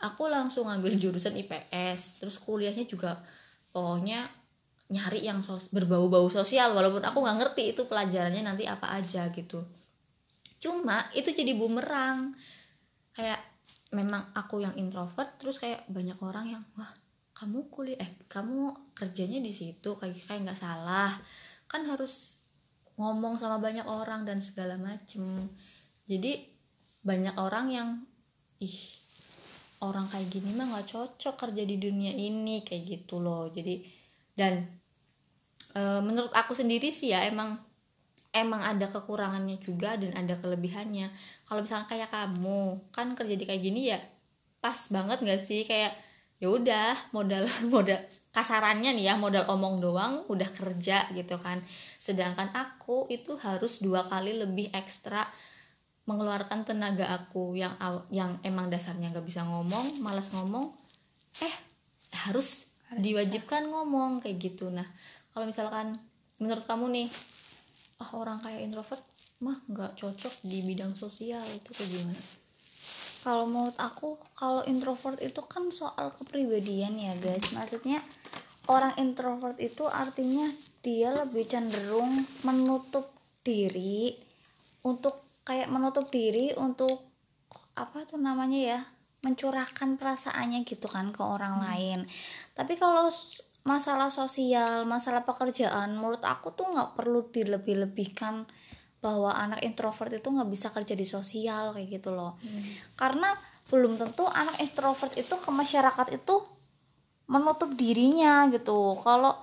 aku 0.07 0.31
langsung 0.31 0.71
ngambil 0.71 0.97
jurusan 0.97 1.37
IPS 1.37 2.23
terus 2.23 2.39
kuliahnya 2.41 2.87
juga 2.87 3.19
pokoknya 3.75 4.25
nyari 4.95 5.25
yang 5.27 5.41
sos- 5.43 5.73
berbau-bau 5.73 6.29
sosial 6.29 6.77
walaupun 6.77 7.03
aku 7.03 7.19
nggak 7.25 7.39
ngerti 7.41 7.75
itu 7.75 7.83
pelajarannya 7.91 8.47
nanti 8.47 8.65
apa 8.65 8.95
aja 8.95 9.29
gitu. 9.35 9.61
Cuma 10.63 11.05
itu 11.13 11.29
jadi 11.35 11.53
bumerang. 11.53 12.33
Kayak 13.13 13.54
memang 13.95 14.35
aku 14.35 14.61
yang 14.61 14.75
introvert 14.75 15.39
terus 15.39 15.63
kayak 15.63 15.87
banyak 15.87 16.19
orang 16.21 16.59
yang 16.59 16.63
wah 16.75 16.91
kamu 17.35 17.67
kuliah 17.67 17.99
eh 17.99 18.11
kamu 18.31 18.95
kerjanya 18.95 19.43
di 19.43 19.51
situ 19.51 19.99
kayak 19.99 20.23
kayak 20.27 20.41
nggak 20.47 20.61
salah. 20.61 21.11
Kan 21.67 21.83
harus 21.91 22.39
ngomong 22.95 23.35
sama 23.43 23.59
banyak 23.59 23.85
orang 23.91 24.23
dan 24.23 24.39
segala 24.39 24.79
macem. 24.79 25.51
Jadi 26.07 26.47
banyak 27.03 27.35
orang 27.35 27.67
yang 27.75 27.89
ih 28.63 28.79
orang 29.83 30.07
kayak 30.07 30.31
gini 30.31 30.55
mah 30.55 30.71
nggak 30.71 30.95
cocok 30.95 31.35
kerja 31.35 31.63
di 31.67 31.77
dunia 31.77 32.15
ini 32.15 32.63
kayak 32.63 32.83
gitu 32.87 33.19
loh. 33.19 33.51
Jadi 33.51 33.83
dan 34.39 34.63
e, 35.75 35.83
menurut 36.01 36.31
aku 36.33 36.55
sendiri 36.55 36.95
sih 36.95 37.11
ya 37.11 37.27
emang 37.27 37.59
emang 38.31 38.63
ada 38.63 38.87
kekurangannya 38.87 39.59
juga 39.59 39.99
dan 39.99 40.15
ada 40.15 40.39
kelebihannya 40.39 41.11
kalau 41.45 41.61
misalnya 41.61 41.87
kayak 41.89 42.09
kamu 42.09 42.81
kan 42.91 43.13
kerja 43.13 43.35
di 43.37 43.45
kayak 43.45 43.63
gini 43.63 43.93
ya 43.93 44.01
pas 44.65 44.89
banget 44.89 45.21
nggak 45.21 45.41
sih? 45.41 45.69
Kayak 45.69 45.93
ya 46.41 46.49
udah 46.51 46.93
modal 47.13 47.45
modal 47.75 48.01
kasarannya 48.35 48.91
nih 48.97 49.13
ya 49.13 49.15
modal 49.15 49.47
omong 49.47 49.79
doang 49.79 50.25
udah 50.33 50.49
kerja 50.51 51.09
gitu 51.13 51.37
kan. 51.39 51.61
Sedangkan 52.01 52.51
aku 52.57 53.07
itu 53.13 53.37
harus 53.41 53.85
dua 53.85 54.05
kali 54.09 54.37
lebih 54.37 54.73
ekstra 54.73 55.29
mengeluarkan 56.05 56.69
tenaga 56.69 57.09
aku 57.17 57.57
yang 57.57 57.77
yang 58.13 58.37
emang 58.45 58.69
dasarnya 58.69 59.09
nggak 59.09 59.25
bisa 59.25 59.41
ngomong 59.45 60.05
malas 60.05 60.29
ngomong 60.37 60.69
eh 61.41 61.57
harus, 62.29 62.71
diwajibkan 62.95 63.67
ngomong 63.67 64.23
kayak 64.23 64.39
gitu. 64.39 64.71
Nah 64.71 64.87
kalau 65.33 65.49
misalkan 65.49 65.97
menurut 66.39 66.63
kamu 66.67 66.87
nih 66.93 67.09
ah 68.03 68.11
orang 68.19 68.43
kayak 68.43 68.67
introvert 68.67 69.03
mah 69.43 69.59
nggak 69.67 69.99
cocok 69.99 70.45
di 70.47 70.63
bidang 70.63 70.95
sosial 70.95 71.43
itu 71.51 71.71
kayak 71.75 71.91
gimana? 71.91 72.23
Kalau 73.25 73.49
menurut 73.49 73.79
aku 73.81 74.21
kalau 74.37 74.61
introvert 74.69 75.17
itu 75.25 75.41
kan 75.49 75.73
soal 75.73 76.13
kepribadian 76.13 76.95
ya 77.01 77.17
guys. 77.17 77.57
Maksudnya 77.57 78.05
orang 78.69 78.93
introvert 79.01 79.57
itu 79.57 79.89
artinya 79.89 80.45
dia 80.85 81.11
lebih 81.11 81.49
cenderung 81.49 82.21
menutup 82.45 83.09
diri 83.41 84.13
untuk 84.85 85.25
kayak 85.49 85.73
menutup 85.73 86.13
diri 86.13 86.53
untuk 86.57 87.01
apa 87.75 88.05
tuh 88.05 88.21
namanya 88.21 88.61
ya 88.61 88.81
mencurahkan 89.25 89.97
perasaannya 89.97 90.69
gitu 90.69 90.85
kan 90.87 91.09
ke 91.11 91.25
orang 91.25 91.65
lain. 91.65 92.05
Tapi 92.53 92.77
kalau 92.77 93.09
masalah 93.65 94.13
sosial 94.13 94.85
masalah 94.85 95.25
pekerjaan 95.25 95.97
menurut 95.97 96.21
aku 96.21 96.53
tuh 96.53 96.69
nggak 96.69 96.93
perlu 97.01 97.25
dilebih-lebihkan 97.33 98.45
bahwa 99.05 99.37
anak 99.37 99.61
introvert 99.61 100.09
itu 100.17 100.25
nggak 100.33 100.49
bisa 100.49 100.73
kerja 100.73 100.97
di 100.97 101.05
sosial 101.05 101.77
kayak 101.77 102.01
gitu 102.01 102.17
loh. 102.17 102.41
Karena 102.97 103.37
belum 103.69 104.01
tentu 104.01 104.25
anak 104.25 104.57
introvert 104.65 105.13
itu 105.21 105.37
ke 105.37 105.51
masyarakat 105.53 106.17
itu 106.17 106.41
menutup 107.29 107.69
dirinya 107.77 108.49
gitu. 108.49 108.97
Kalau 109.05 109.37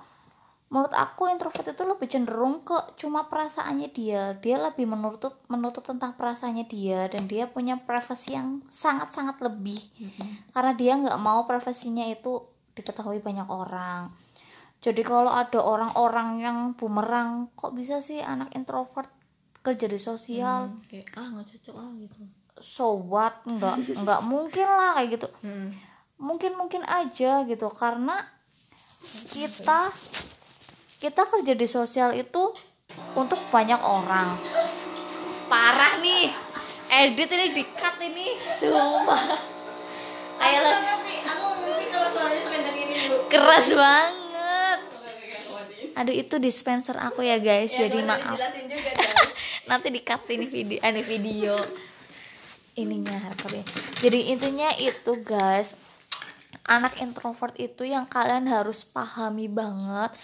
menurut 0.71 0.95
aku 0.95 1.27
introvert 1.27 1.67
itu 1.67 1.83
lebih 1.83 2.07
cenderung 2.09 2.65
ke 2.65 2.73
cuma 2.97 3.29
perasaannya 3.29 3.89
dia. 3.93 4.33
Dia 4.41 4.57
lebih 4.57 4.89
menutup 4.89 5.37
menutup 5.51 5.85
tentang 5.85 6.17
perasaannya 6.17 6.65
dia 6.65 7.05
dan 7.05 7.29
dia 7.29 7.45
punya 7.45 7.77
privasi 7.77 8.33
yang 8.33 8.65
sangat 8.73 9.13
sangat 9.13 9.37
lebih 9.45 9.77
karena 10.55 10.73
dia 10.73 10.97
nggak 10.97 11.19
mau 11.21 11.45
privasinya 11.45 12.09
itu 12.09 12.41
diketahui 12.73 13.21
banyak 13.21 13.45
orang. 13.45 14.09
Jadi 14.81 15.05
kalau 15.05 15.29
ada 15.29 15.61
orang-orang 15.61 16.41
yang 16.41 16.57
bumerang 16.73 17.53
kok 17.53 17.77
bisa 17.77 18.01
sih 18.01 18.17
anak 18.17 18.49
introvert 18.57 19.20
kerja 19.61 19.85
di 19.85 19.99
sosial. 20.01 20.69
Hmm, 20.69 20.81
kayak 20.89 21.05
ah 21.17 21.27
nggak 21.37 21.45
cocok 21.55 21.75
ah 21.77 21.89
gitu. 21.97 22.17
So 22.61 22.97
what? 22.97 23.41
Nggak 23.45 23.75
nggak 24.01 24.21
mungkin 24.25 24.67
lah 24.67 24.97
kayak 24.97 25.09
gitu. 25.17 25.29
Hmm. 25.41 25.71
mungkin 26.21 26.53
mungkin 26.53 26.85
aja 26.85 27.41
gitu 27.49 27.65
karena 27.73 28.21
kita 29.33 29.89
kita 31.01 31.21
kerja 31.25 31.53
di 31.57 31.65
sosial 31.65 32.13
itu 32.13 32.53
untuk 33.17 33.41
banyak 33.49 33.81
orang. 33.81 34.37
Parah 35.49 35.97
nih. 35.97 36.29
Edit 36.91 37.25
ini 37.33 37.57
di 37.57 37.63
cut 37.65 37.97
ini 38.03 38.37
sekencang 42.45 42.77
ini 42.77 42.95
bu 43.09 43.15
keras 43.31 43.67
banget. 43.73 44.79
Aduh 45.97 46.15
itu 46.15 46.35
dispenser 46.37 46.97
aku 47.01 47.25
ya 47.25 47.41
guys. 47.41 47.73
Jadi 47.73 48.03
maaf. 48.03 48.37
juga 48.37 49.30
nanti 49.69 49.93
di 49.93 50.01
cut 50.01 50.25
ini 50.29 50.45
video 50.47 50.79
ada 50.81 51.01
video. 51.01 51.55
Ininya 52.71 53.19
harapnya 53.19 53.67
jadi 53.99 54.31
intinya 54.31 54.71
itu 54.79 55.11
guys 55.27 55.75
anak 56.71 57.03
introvert 57.03 57.53
itu 57.59 57.83
yang 57.83 58.07
kalian 58.07 58.47
harus 58.47 58.87
pahami 58.87 59.51
banget 59.51 60.15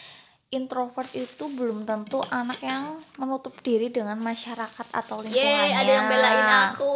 introvert 0.47 1.11
itu 1.11 1.51
belum 1.51 1.83
tentu 1.83 2.23
anak 2.31 2.63
yang 2.63 2.95
menutup 3.19 3.51
diri 3.59 3.91
dengan 3.91 4.15
masyarakat 4.23 4.87
atau 4.95 5.19
lingkungannya. 5.19 5.43
Yeay, 5.43 5.75
ada 5.75 5.91
yang 5.91 6.07
belain 6.07 6.47
aku. 6.71 6.93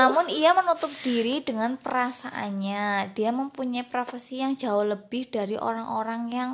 namun 0.00 0.24
ia 0.32 0.56
menutup 0.56 0.88
diri 1.04 1.44
dengan 1.44 1.76
perasaannya. 1.76 3.12
Dia 3.12 3.30
mempunyai 3.36 3.84
privasi 3.84 4.40
yang 4.40 4.56
jauh 4.56 4.84
lebih 4.84 5.28
dari 5.28 5.60
orang-orang 5.60 6.22
yang 6.32 6.52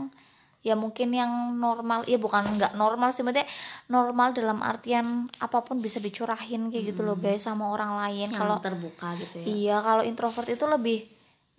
ya 0.62 0.79
mungkin 0.79 1.11
yang 1.11 1.59
normal 1.59 2.07
ya 2.07 2.22
bukan 2.22 2.46
nggak 2.46 2.79
normal 2.79 3.11
sih 3.11 3.27
maksudnya 3.27 3.51
normal 3.90 4.31
dalam 4.31 4.62
artian 4.62 5.27
apa 5.42 5.59
pun 5.66 5.83
bisa 5.83 5.98
dicurahin 5.98 6.70
kayak 6.70 6.94
gitu 6.94 7.03
loh 7.03 7.18
guys 7.18 7.42
sama 7.42 7.66
orang 7.75 7.98
lain. 7.98 8.31
Kalau 8.31 8.62
terbuka 8.62 9.18
gitu 9.18 9.42
ya. 9.42 9.44
iya 9.51 9.77
kalau 9.83 10.03
introvert 10.07 10.46
itu 10.46 10.64
lebih 10.70 10.98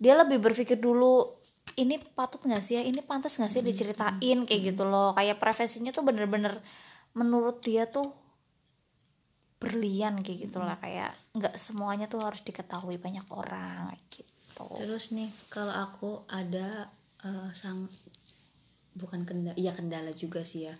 dia 0.00 0.16
lebih 0.16 0.40
berpikir 0.40 0.80
dulu 0.80 1.28
ini 1.76 2.00
patut 2.00 2.40
nggak 2.40 2.64
sih 2.64 2.80
ya? 2.80 2.82
Ini 2.86 3.04
pantas 3.04 3.36
nggak 3.36 3.52
sih 3.52 3.60
diceritain? 3.60 4.38
kayak 4.48 4.62
gitu 4.74 4.88
loh. 4.88 5.12
Kayak 5.12 5.36
privasinya 5.36 5.92
tuh 5.92 6.06
bener-bener 6.06 6.58
menurut 7.12 7.60
dia 7.60 7.84
tuh 7.84 8.08
berlian 9.60 10.20
kayak 10.20 10.48
gitulah 10.48 10.76
kayak 10.76 11.16
nggak 11.32 11.56
semuanya 11.56 12.04
tuh 12.04 12.20
harus 12.20 12.44
diketahui 12.44 13.00
banyak 13.00 13.24
orang 13.28 13.92
kayak 13.92 14.04
gitu. 14.12 14.66
Terus 14.80 15.12
nih 15.12 15.28
kalau 15.50 15.72
aku 15.72 16.24
ada 16.30 16.88
eh, 17.24 17.48
sang 17.56 17.88
bukan 18.94 19.26
kendala, 19.26 19.56
iya 19.58 19.74
kendala 19.74 20.14
juga 20.14 20.46
sih 20.46 20.70
ya. 20.70 20.74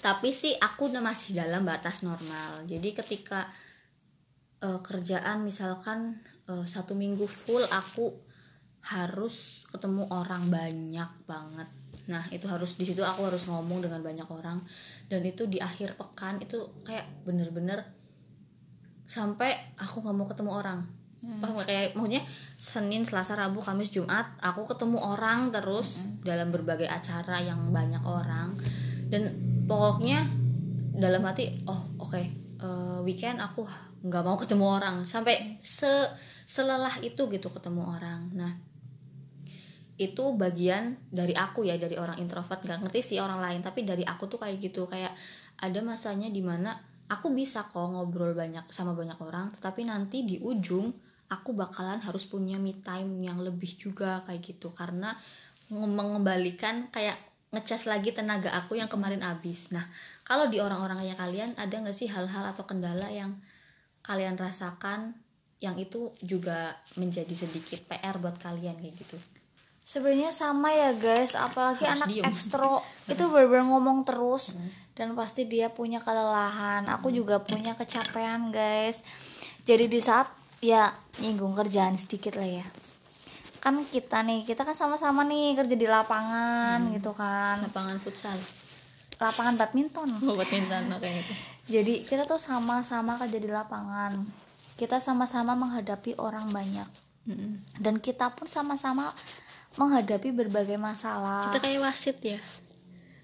Tapi 0.00 0.32
sih 0.32 0.56
aku 0.56 0.90
udah 0.90 1.02
masih 1.04 1.38
dalam 1.38 1.62
batas 1.62 2.02
normal. 2.02 2.66
Jadi 2.66 2.92
ketika 2.92 3.46
eh, 4.60 4.80
kerjaan 4.82 5.46
misalkan 5.46 6.18
eh, 6.50 6.66
satu 6.66 6.98
minggu 6.98 7.24
full 7.24 7.62
aku 7.70 8.12
harus 8.80 9.64
ketemu 9.68 10.08
orang 10.10 10.48
banyak 10.48 11.10
banget. 11.28 11.68
Nah 12.08 12.24
itu 12.32 12.48
harus 12.48 12.74
di 12.74 12.88
situ 12.88 13.04
aku 13.04 13.28
harus 13.28 13.44
ngomong 13.46 13.84
dengan 13.84 14.00
banyak 14.00 14.26
orang 14.26 14.58
dan 15.12 15.20
itu 15.22 15.44
di 15.46 15.60
akhir 15.60 15.94
pekan 16.00 16.40
itu 16.40 16.82
kayak 16.82 17.06
bener-bener 17.22 17.84
sampai 19.04 19.74
aku 19.76 20.00
nggak 20.00 20.16
mau 20.16 20.26
ketemu 20.30 20.50
orang 20.54 20.80
paham 21.20 21.52
nggak? 21.58 21.66
kayak 21.68 21.88
maksudnya 21.98 22.22
Senin 22.60 23.08
Selasa 23.08 23.40
Rabu 23.40 23.64
Kamis 23.64 23.88
Jumat 23.88 24.36
aku 24.44 24.68
ketemu 24.68 25.00
orang 25.00 25.48
terus 25.48 25.96
dalam 26.20 26.52
berbagai 26.52 26.84
acara 26.84 27.40
yang 27.40 27.72
banyak 27.72 28.04
orang. 28.04 28.52
Dan 29.08 29.32
pokoknya 29.64 30.28
dalam 30.92 31.24
hati 31.24 31.64
oh 31.64 31.96
oke 32.04 32.20
eh, 32.20 32.98
weekend 33.00 33.40
aku 33.40 33.64
nggak 34.04 34.24
mau 34.28 34.36
ketemu 34.36 34.76
orang. 34.76 34.96
Sampai 35.08 35.56
se 35.64 35.88
selelah 36.44 37.00
itu 37.00 37.32
gitu 37.32 37.48
ketemu 37.48 37.80
orang. 37.80 38.28
Nah 38.36 38.52
itu 39.96 40.36
bagian 40.36 41.00
dari 41.08 41.32
aku 41.32 41.64
ya 41.64 41.80
dari 41.80 41.96
orang 41.96 42.20
introvert. 42.20 42.60
Nggak 42.60 42.84
ngerti 42.84 43.00
sih 43.00 43.18
orang 43.24 43.40
lain 43.40 43.64
tapi 43.64 43.88
dari 43.88 44.04
aku 44.04 44.28
tuh 44.28 44.36
kayak 44.36 44.60
gitu. 44.60 44.84
Kayak 44.84 45.16
ada 45.64 45.80
masanya 45.80 46.28
di 46.28 46.44
mana 46.44 46.76
aku 47.08 47.32
bisa 47.32 47.64
kok 47.72 47.88
ngobrol 47.88 48.36
banyak 48.36 48.68
sama 48.68 48.92
banyak 48.92 49.16
orang 49.16 49.48
tetapi 49.56 49.88
nanti 49.88 50.28
di 50.28 50.36
ujung 50.44 50.92
aku 51.30 51.54
bakalan 51.54 52.02
harus 52.02 52.26
punya 52.26 52.58
me 52.58 52.74
time 52.74 53.22
yang 53.22 53.38
lebih 53.38 53.78
juga 53.78 54.20
kayak 54.26 54.42
gitu. 54.42 54.74
Karena 54.74 55.14
nge- 55.70 55.94
mengembalikan 55.94 56.90
kayak 56.90 57.16
ngecas 57.54 57.86
lagi 57.86 58.10
tenaga 58.14 58.50
aku 58.54 58.78
yang 58.78 58.90
kemarin 58.90 59.22
habis. 59.22 59.70
Nah 59.70 59.86
kalau 60.26 60.46
di 60.46 60.62
orang-orang 60.62 61.02
kayak 61.06 61.18
kalian 61.18 61.50
ada 61.58 61.74
nggak 61.74 61.96
sih 61.96 62.06
hal-hal 62.06 62.46
atau 62.50 62.62
kendala 62.66 63.10
yang 63.10 63.34
kalian 64.06 64.38
rasakan 64.38 65.14
yang 65.60 65.76
itu 65.76 66.10
juga 66.24 66.72
menjadi 66.96 67.34
sedikit 67.36 67.84
PR 67.86 68.16
buat 68.18 68.38
kalian 68.38 68.80
kayak 68.80 68.94
gitu? 68.96 69.18
Sebenarnya 69.84 70.30
sama 70.30 70.70
ya 70.70 70.94
guys. 70.94 71.34
Apalagi 71.34 71.82
Harus 71.82 71.98
anak 71.98 72.08
diem. 72.08 72.22
Hmm. 72.22 72.30
ekstro. 72.30 72.78
Itu 73.12 73.26
bener-bener 73.26 73.66
ngomong 73.68 74.06
terus 74.06 74.54
dan 74.94 75.18
pasti 75.18 75.50
dia 75.50 75.66
punya 75.68 75.98
kelelahan. 75.98 76.86
Aku 76.94 77.10
juga 77.10 77.42
punya 77.42 77.74
kecapean 77.74 78.54
guys. 78.54 79.02
Jadi 79.66 79.90
di 79.90 79.98
saat 79.98 80.30
ya 80.60 80.92
nyinggung 81.18 81.52
kerjaan 81.52 81.96
sedikit 81.96 82.36
lah 82.36 82.48
ya. 82.54 82.66
Kan 83.58 83.84
kita 83.84 84.20
nih 84.20 84.42
kita 84.42 84.62
kan 84.62 84.72
sama-sama 84.72 85.20
nih 85.22 85.52
kerja 85.54 85.74
di 85.74 85.84
lapangan 85.84 86.80
Hmm. 86.82 86.92
gitu 86.94 87.12
kan. 87.12 87.60
Lapangan 87.60 87.96
futsal. 87.98 88.36
Lapangan 89.16 89.54
badminton. 89.54 90.08
Oh 90.22 90.32
badminton 90.32 90.88
oke 90.90 91.04
itu 91.04 91.34
jadi 91.74 91.94
kita 92.02 92.24
tuh 92.24 92.36
sama-sama 92.36 93.16
kerja 93.16 93.36
di 93.36 93.48
lapangan. 93.48 94.16
Kita 94.74 94.96
sama-sama 94.96 95.52
menghadapi 95.54 96.16
orang 96.16 96.48
banyak. 96.48 96.88
Dan 97.76 98.00
kita 98.00 98.32
pun 98.32 98.48
sama-sama 98.48 99.12
menghadapi 99.72 100.32
berbagai 100.32 100.74
masalah. 100.76 101.46
Kita 101.46 101.60
kayak 101.60 101.80
wasit 101.80 102.16
ya. 102.18 102.40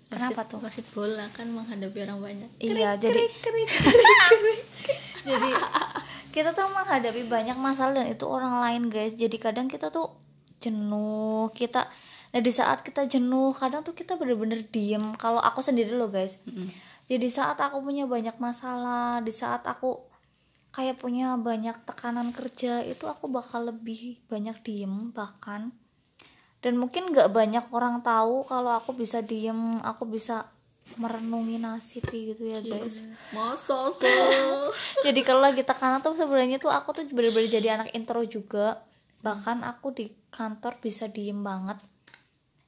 Kenapa 0.06 0.38
Wasit- 0.38 0.50
tuh? 0.52 0.58
wasit 0.60 0.86
bola 0.92 1.26
kan 1.32 1.48
menghadapi 1.48 1.98
orang 2.02 2.20
banyak. 2.20 2.50
Iya, 2.60 2.94
jadi 2.94 3.18
jadi 5.26 5.50
kita 6.34 6.54
tuh 6.54 6.70
menghadapi 6.70 7.26
banyak 7.26 7.58
masalah 7.58 8.02
dan 8.04 8.08
itu 8.08 8.24
orang 8.24 8.62
lain 8.62 8.82
guys. 8.86 9.18
Jadi 9.18 9.36
kadang 9.36 9.66
kita 9.66 9.90
tuh 9.90 10.14
jenuh, 10.62 11.50
kita 11.50 11.84
nah 12.34 12.42
di 12.42 12.52
saat 12.52 12.82
kita 12.86 13.10
jenuh, 13.10 13.50
kadang 13.56 13.82
tuh 13.82 13.92
kita 13.92 14.14
bener-bener 14.14 14.62
diem. 14.70 15.02
Kalau 15.18 15.42
aku 15.42 15.60
sendiri 15.60 15.90
loh 15.94 16.08
guys. 16.08 16.38
Jadi 17.06 17.26
saat 17.30 17.58
aku 17.58 17.82
punya 17.82 18.06
banyak 18.06 18.38
masalah, 18.42 19.22
di 19.22 19.30
saat 19.30 19.62
aku 19.66 19.98
kayak 20.74 20.98
punya 21.00 21.38
banyak 21.38 21.74
tekanan 21.86 22.34
kerja, 22.34 22.82
itu 22.82 23.06
aku 23.06 23.30
bakal 23.30 23.70
lebih 23.70 24.18
banyak 24.30 24.58
diem 24.62 25.10
bahkan 25.14 25.72
dan 26.66 26.82
mungkin 26.82 27.14
nggak 27.14 27.30
banyak 27.30 27.64
orang 27.70 28.02
tahu 28.02 28.42
kalau 28.42 28.74
aku 28.74 28.90
bisa 28.96 29.22
diem 29.22 29.78
aku 29.86 30.02
bisa 30.08 30.50
merenungi 30.94 31.58
nasib 31.58 32.06
gitu 32.06 32.46
ya 32.46 32.62
guys. 32.62 33.02
masa 33.34 33.90
jadi 35.06 35.20
kalau 35.26 35.42
lagi 35.42 35.66
tekanan 35.66 36.00
tuh 36.00 36.14
sebenarnya 36.14 36.62
tuh 36.62 36.70
aku 36.70 36.94
tuh 36.96 37.04
bener-bener 37.10 37.50
jadi 37.50 37.76
anak 37.76 37.92
intro 37.92 38.22
juga. 38.22 38.80
Bahkan 39.20 39.66
aku 39.66 39.90
di 39.90 40.06
kantor 40.30 40.78
bisa 40.78 41.10
diem 41.10 41.42
banget 41.42 41.76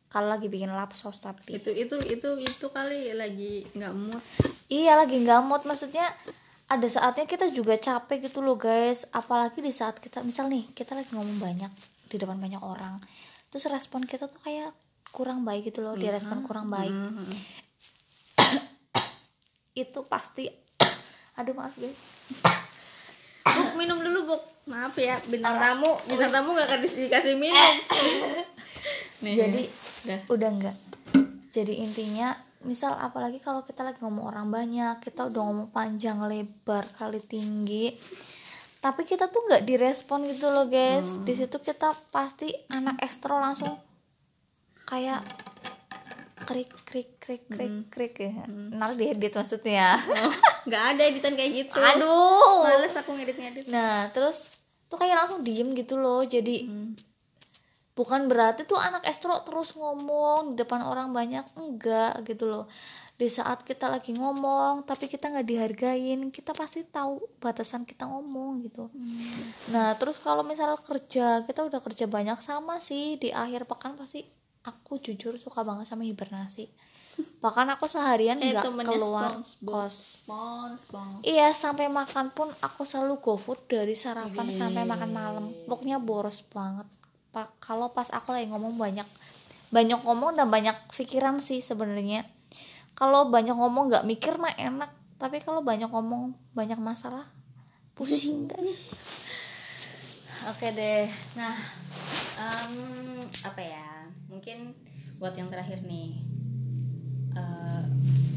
kalau 0.08 0.32
lagi 0.32 0.48
bikin 0.48 0.72
lapsos 0.72 1.20
tapi 1.20 1.60
itu 1.60 1.68
itu 1.68 1.96
itu 2.08 2.28
itu 2.40 2.66
kali 2.72 3.12
lagi 3.14 3.64
nggak 3.76 3.92
mood. 3.94 4.24
Iya 4.68 4.98
lagi 4.98 5.22
nggak 5.22 5.40
mood. 5.46 5.62
Maksudnya 5.64 6.04
ada 6.68 6.84
saatnya 6.84 7.24
kita 7.24 7.48
juga 7.54 7.78
capek 7.78 8.28
gitu 8.28 8.42
loh 8.42 8.58
guys. 8.58 9.06
Apalagi 9.14 9.62
di 9.62 9.72
saat 9.72 10.00
kita 10.02 10.20
misal 10.26 10.50
nih 10.50 10.66
kita 10.74 10.96
lagi 10.98 11.12
ngomong 11.14 11.38
banyak 11.38 11.72
di 12.08 12.16
depan 12.16 12.40
banyak 12.40 12.60
orang. 12.60 13.00
Terus 13.48 13.68
respon 13.72 14.04
kita 14.04 14.28
tuh 14.28 14.40
kayak 14.44 14.72
kurang 15.12 15.44
baik 15.44 15.72
gitu 15.72 15.80
loh 15.80 15.96
direspon 15.96 16.44
kurang 16.44 16.68
baik 16.68 16.92
itu 19.84 20.00
pasti 20.08 20.48
aduh 21.38 21.54
maaf 21.54 21.74
guys. 21.78 21.98
Buk, 23.46 23.70
minum 23.78 23.98
dulu 24.02 24.34
buk. 24.34 24.42
Maaf 24.68 24.94
ya 24.98 25.18
bintang 25.30 25.56
tamu. 25.60 25.98
Bintang 26.06 26.30
tamu 26.34 26.54
nggak 26.56 26.68
akan 26.68 26.80
dikasih 26.82 27.34
minum. 27.38 27.74
Nih, 29.22 29.34
jadi 29.34 29.62
udah. 30.06 30.20
udah 30.30 30.50
enggak 30.54 30.76
jadi 31.58 31.74
intinya 31.82 32.36
misal 32.62 32.94
apalagi 32.94 33.42
kalau 33.42 33.66
kita 33.66 33.86
lagi 33.86 33.98
ngomong 34.02 34.30
orang 34.30 34.46
banyak 34.50 35.02
kita 35.02 35.26
udah 35.26 35.42
ngomong 35.42 35.68
panjang 35.74 36.22
lebar 36.22 36.86
kali 36.98 37.22
tinggi 37.22 37.94
tapi 38.78 39.02
kita 39.02 39.26
tuh 39.26 39.42
nggak 39.50 39.66
direspon 39.66 40.22
gitu 40.30 40.54
loh 40.54 40.70
guys. 40.70 41.02
Di 41.26 41.34
situ 41.34 41.58
kita 41.58 41.90
pasti 42.14 42.54
anak 42.70 43.02
ekstro 43.02 43.34
langsung 43.42 43.74
kayak 44.86 45.18
krik 46.48 46.72
krik 46.88 47.10
krik 47.20 47.44
krik 47.44 47.76
krik 47.92 48.14
ya. 48.16 48.32
Nanti 48.48 49.04
diedit 49.04 49.36
maksudnya. 49.36 50.00
Nggak 50.68 50.84
ada 50.96 51.02
editan 51.04 51.36
kayak 51.36 51.52
gitu. 51.52 51.76
Aduh. 51.76 52.64
Males 52.64 52.96
aku 52.96 53.12
ngedit 53.12 53.36
ngedit 53.36 53.64
nah 53.68 54.08
terus 54.16 54.48
tuh 54.88 54.96
kayak 54.96 55.20
langsung 55.20 55.44
diem 55.44 55.76
gitu 55.76 56.00
loh. 56.00 56.24
Jadi 56.24 56.64
bukan 57.92 58.32
berarti 58.32 58.64
tuh 58.64 58.80
anak 58.80 59.04
ekstro 59.04 59.36
terus 59.44 59.76
ngomong 59.76 60.56
di 60.56 60.64
depan 60.64 60.80
orang 60.88 61.12
banyak 61.12 61.44
enggak 61.60 62.24
gitu 62.24 62.48
loh. 62.48 62.64
Di 63.18 63.28
saat 63.28 63.66
kita 63.68 63.92
lagi 63.92 64.16
ngomong 64.16 64.88
tapi 64.88 65.04
kita 65.04 65.28
nggak 65.28 65.44
dihargain 65.44 66.32
kita 66.32 66.56
pasti 66.56 66.80
tahu 66.88 67.20
batasan 67.44 67.84
kita 67.84 68.08
ngomong 68.08 68.64
gitu. 68.64 68.88
Nah 69.68 69.92
terus 70.00 70.16
kalau 70.16 70.40
misal 70.40 70.80
kerja 70.80 71.44
kita 71.44 71.60
udah 71.60 71.84
kerja 71.84 72.08
banyak 72.08 72.40
sama 72.40 72.80
sih 72.80 73.20
di 73.20 73.28
akhir 73.28 73.68
pekan 73.68 74.00
pasti 74.00 74.37
aku 74.66 74.98
jujur 74.98 75.36
suka 75.38 75.62
banget 75.62 75.86
sama 75.90 76.06
hibernasi 76.06 76.70
bahkan 77.42 77.66
aku 77.70 77.90
seharian 77.90 78.38
nggak 78.38 78.62
keluar 78.86 79.42
SpongeBob. 79.42 79.90
kos 79.90 79.94
SpongeBob 80.22 81.22
Iya 81.26 81.50
sampai 81.50 81.90
makan 81.90 82.30
pun 82.30 82.46
aku 82.62 82.86
selalu 82.86 83.18
GoFood 83.18 83.66
dari 83.66 83.94
sarapan 83.98 84.54
sampai 84.54 84.86
makan 84.86 85.10
malam. 85.10 85.44
Pokoknya 85.66 85.98
boros 85.98 86.46
banget. 86.46 86.86
Pak 87.34 87.58
kalau 87.58 87.90
pas 87.90 88.06
aku 88.14 88.30
lagi 88.30 88.46
ngomong 88.50 88.78
banyak 88.78 89.06
banyak 89.68 90.00
ngomong 90.00 90.38
dan 90.38 90.46
banyak 90.48 90.74
pikiran 90.94 91.42
sih 91.42 91.58
sebenarnya. 91.58 92.22
Kalau 92.94 93.30
banyak 93.30 93.54
ngomong 93.54 93.90
nggak 93.90 94.06
mikir 94.06 94.38
mah 94.38 94.54
enak. 94.54 94.90
Tapi 95.18 95.42
kalau 95.42 95.62
banyak 95.66 95.90
ngomong 95.90 96.34
banyak 96.54 96.78
masalah 96.78 97.26
pusing 97.98 98.46
guys. 98.46 98.94
Oke 100.46 100.70
deh. 100.70 101.10
Nah, 101.34 101.54
em, 102.38 102.74
apa 103.42 103.62
ya? 103.62 103.88
Mungkin 104.30 104.72
buat 105.18 105.34
yang 105.34 105.50
terakhir 105.50 105.82
nih, 105.82 106.14
eh, 107.34 107.82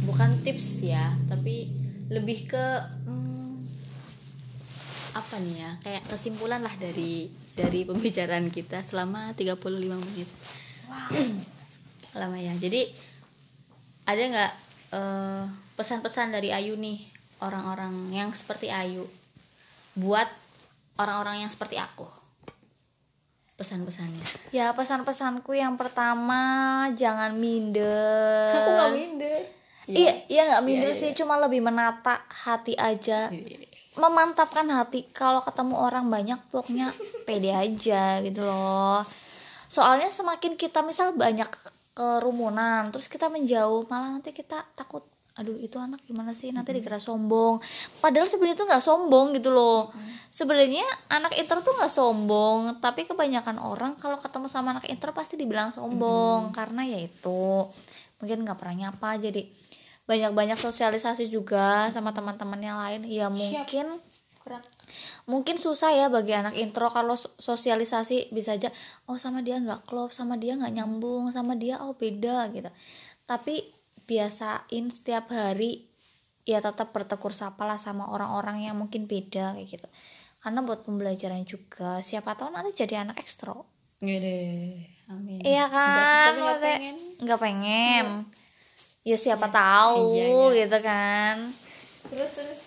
bukan 0.09 0.41
tips 0.41 0.81
ya, 0.81 1.13
tapi 1.29 1.69
lebih 2.09 2.49
ke 2.49 2.65
hmm, 3.05 3.61
apa 5.13 5.35
nih 5.39 5.55
ya? 5.61 5.71
Kayak 5.85 6.03
kesimpulan 6.09 6.65
lah 6.65 6.73
dari 6.81 7.29
dari 7.53 7.85
pembicaraan 7.85 8.49
kita 8.49 8.81
selama 8.81 9.37
35 9.37 10.01
menit. 10.01 10.29
Lama 12.19 12.37
ya. 12.41 12.51
Jadi 12.57 12.89
ada 14.09 14.21
nggak 14.21 14.53
eh, 14.97 15.45
pesan-pesan 15.77 16.33
dari 16.33 16.49
Ayu 16.49 16.75
nih 16.75 16.99
orang-orang 17.41 18.09
yang 18.13 18.29
seperti 18.33 18.69
Ayu 18.69 19.05
buat 19.97 20.27
orang-orang 20.97 21.45
yang 21.45 21.51
seperti 21.51 21.75
aku 21.81 22.20
pesan-pesannya? 23.61 24.25
Ya 24.49 24.73
pesan-pesanku 24.73 25.53
yang 25.53 25.77
pertama 25.77 26.89
jangan 26.97 27.37
minder. 27.37 28.49
minder. 28.89 29.39
Iya, 29.85 30.13
iya. 30.25 30.41
nggak 30.49 30.63
minder 30.65 30.91
Iya, 30.93 30.97
iya, 30.97 31.01
sih, 31.05 31.11
cuma 31.13 31.37
lebih 31.37 31.61
menata 31.61 32.25
hati 32.25 32.73
aja. 32.73 33.29
memantapkan 33.91 34.63
hati. 34.71 35.03
Kalau 35.11 35.43
ketemu 35.43 35.75
orang 35.75 36.07
banyak 36.07 36.39
pokoknya 36.49 36.95
pede 37.27 37.51
aja 37.51 38.23
gitu 38.23 38.41
loh. 38.41 39.03
Soalnya 39.67 40.07
semakin 40.07 40.55
kita 40.55 40.79
misal 40.79 41.11
banyak 41.11 41.47
kerumunan 41.91 42.87
terus 42.87 43.11
kita 43.11 43.27
menjauh 43.27 43.83
malah 43.91 44.15
nanti 44.15 44.31
kita 44.31 44.63
takut 44.79 45.03
aduh 45.31 45.55
itu 45.55 45.79
anak 45.79 46.03
gimana 46.03 46.35
sih? 46.35 46.51
Nanti 46.51 46.75
dikira 46.75 46.99
sombong. 46.99 47.63
Padahal 48.03 48.27
sebenarnya 48.27 48.59
itu 48.59 48.65
nggak 48.67 48.83
sombong 48.83 49.31
gitu 49.35 49.49
loh. 49.49 49.87
Sebenarnya 50.31 50.83
anak 51.07 51.35
intro 51.39 51.59
tuh 51.59 51.75
nggak 51.75 51.91
sombong 51.91 52.79
tapi 52.83 53.03
kebanyakan 53.07 53.59
orang 53.59 53.95
kalau 53.99 54.19
ketemu 54.19 54.47
sama 54.47 54.75
anak 54.75 54.87
intro 54.87 55.11
pasti 55.11 55.35
dibilang 55.35 55.71
sombong 55.71 56.55
karena 56.55 56.83
ya 56.87 56.99
itu 56.99 57.67
mungkin 58.19 58.43
nggak 58.43 58.59
pernah 58.59 58.75
nyapa. 58.87 59.19
Jadi 59.19 59.47
banyak-banyak 60.03 60.59
sosialisasi 60.59 61.31
juga 61.31 61.87
sama 61.95 62.11
teman-teman 62.11 62.59
yang 62.59 62.77
lain. 62.79 63.01
Ya 63.07 63.27
mungkin 63.31 63.87
kurang. 64.41 64.63
mungkin 65.29 65.55
susah 65.55 65.93
ya 65.93 66.09
bagi 66.11 66.33
anak 66.35 66.57
intro 66.57 66.89
kalau 66.91 67.15
so- 67.15 67.31
sosialisasi 67.39 68.33
bisa 68.33 68.57
aja 68.57 68.67
oh 69.07 69.15
sama 69.15 69.39
dia 69.39 69.55
nggak 69.61 69.87
klop 69.87 70.11
sama 70.11 70.35
dia 70.35 70.57
nggak 70.57 70.73
nyambung 70.75 71.31
sama 71.31 71.55
dia 71.55 71.79
oh 71.79 71.95
beda 71.95 72.51
gitu. 72.51 72.67
Tapi 73.23 73.80
biasain 74.05 74.85
setiap 74.89 75.29
hari 75.29 75.85
ya 76.43 76.57
tetap 76.57 76.89
bertegur 76.89 77.31
sapa 77.31 77.63
lah 77.63 77.77
sama 77.77 78.09
orang-orang 78.09 78.65
yang 78.65 78.75
mungkin 78.75 79.05
beda 79.05 79.53
kayak 79.53 79.67
gitu. 79.69 79.87
Karena 80.41 80.65
buat 80.65 80.81
pembelajaran 80.81 81.45
juga 81.45 82.01
siapa 82.01 82.33
tahu 82.33 82.49
nanti 82.49 82.73
jadi 82.73 83.05
anak 83.05 83.21
ekstro. 83.21 83.65
Gede. 84.01 84.81
amin. 85.05 85.43
Iya 85.45 85.69
kan 85.69 86.33
Nggak- 86.33 86.59
pengen. 86.59 86.95
nggak 87.21 87.39
pengen. 87.39 88.05
Ya 89.01 89.17
siapa 89.17 89.49
tahu 89.49 90.13
iya, 90.13 90.25
iya. 90.25 90.57
gitu 90.65 90.77
kan. 90.81 91.35
Terus 92.09 92.31
terus. 92.33 92.59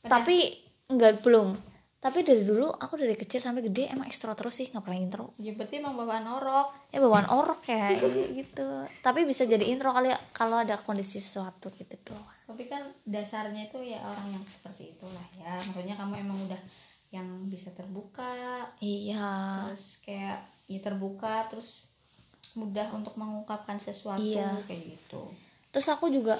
Tapi 0.00 0.56
nggak 0.88 1.20
belum 1.20 1.52
tapi 2.00 2.24
dari 2.24 2.42
dulu 2.42 2.64
aku 2.66 2.96
dari 2.96 3.12
kecil 3.12 3.38
sampai 3.38 3.60
gede 3.60 3.92
emang 3.92 4.08
ekstro 4.08 4.32
terus 4.32 4.56
sih 4.56 4.72
nggak 4.72 4.80
pernah 4.80 4.96
intro. 4.96 5.36
Ya 5.36 5.52
berarti 5.52 5.78
emang 5.78 6.00
bawaan 6.00 6.24
orok. 6.24 6.72
Ya 6.90 6.98
bawaan 6.98 7.28
orok 7.28 7.60
ya 7.68 7.92
gitu. 8.32 8.68
Tapi 9.04 9.28
bisa 9.28 9.44
jadi 9.44 9.68
intro 9.68 9.92
kali 9.92 10.08
ya 10.08 10.18
kalau 10.32 10.64
ada 10.64 10.80
kondisi 10.80 11.20
sesuatu 11.20 11.68
gitu 11.76 11.94
doang 12.08 12.40
tapi 12.50 12.66
kan 12.66 12.82
dasarnya 13.06 13.70
itu 13.70 13.78
ya 13.78 14.02
orang 14.02 14.26
yang 14.34 14.42
seperti 14.42 14.90
itulah 14.90 15.22
ya. 15.38 15.54
Maksudnya 15.70 15.94
kamu 15.94 16.18
emang 16.18 16.38
udah 16.50 16.58
yang 17.14 17.26
bisa 17.46 17.70
terbuka. 17.70 18.66
Iya. 18.82 19.70
Terus 19.70 20.02
kayak 20.02 20.38
ya 20.66 20.78
terbuka 20.82 21.46
terus 21.46 21.86
mudah 22.58 22.90
untuk 22.90 23.14
mengungkapkan 23.14 23.78
sesuatu 23.78 24.18
Iya. 24.18 24.50
kayak 24.66 24.82
gitu. 24.82 25.22
Terus 25.70 25.86
aku 25.94 26.10
juga 26.10 26.34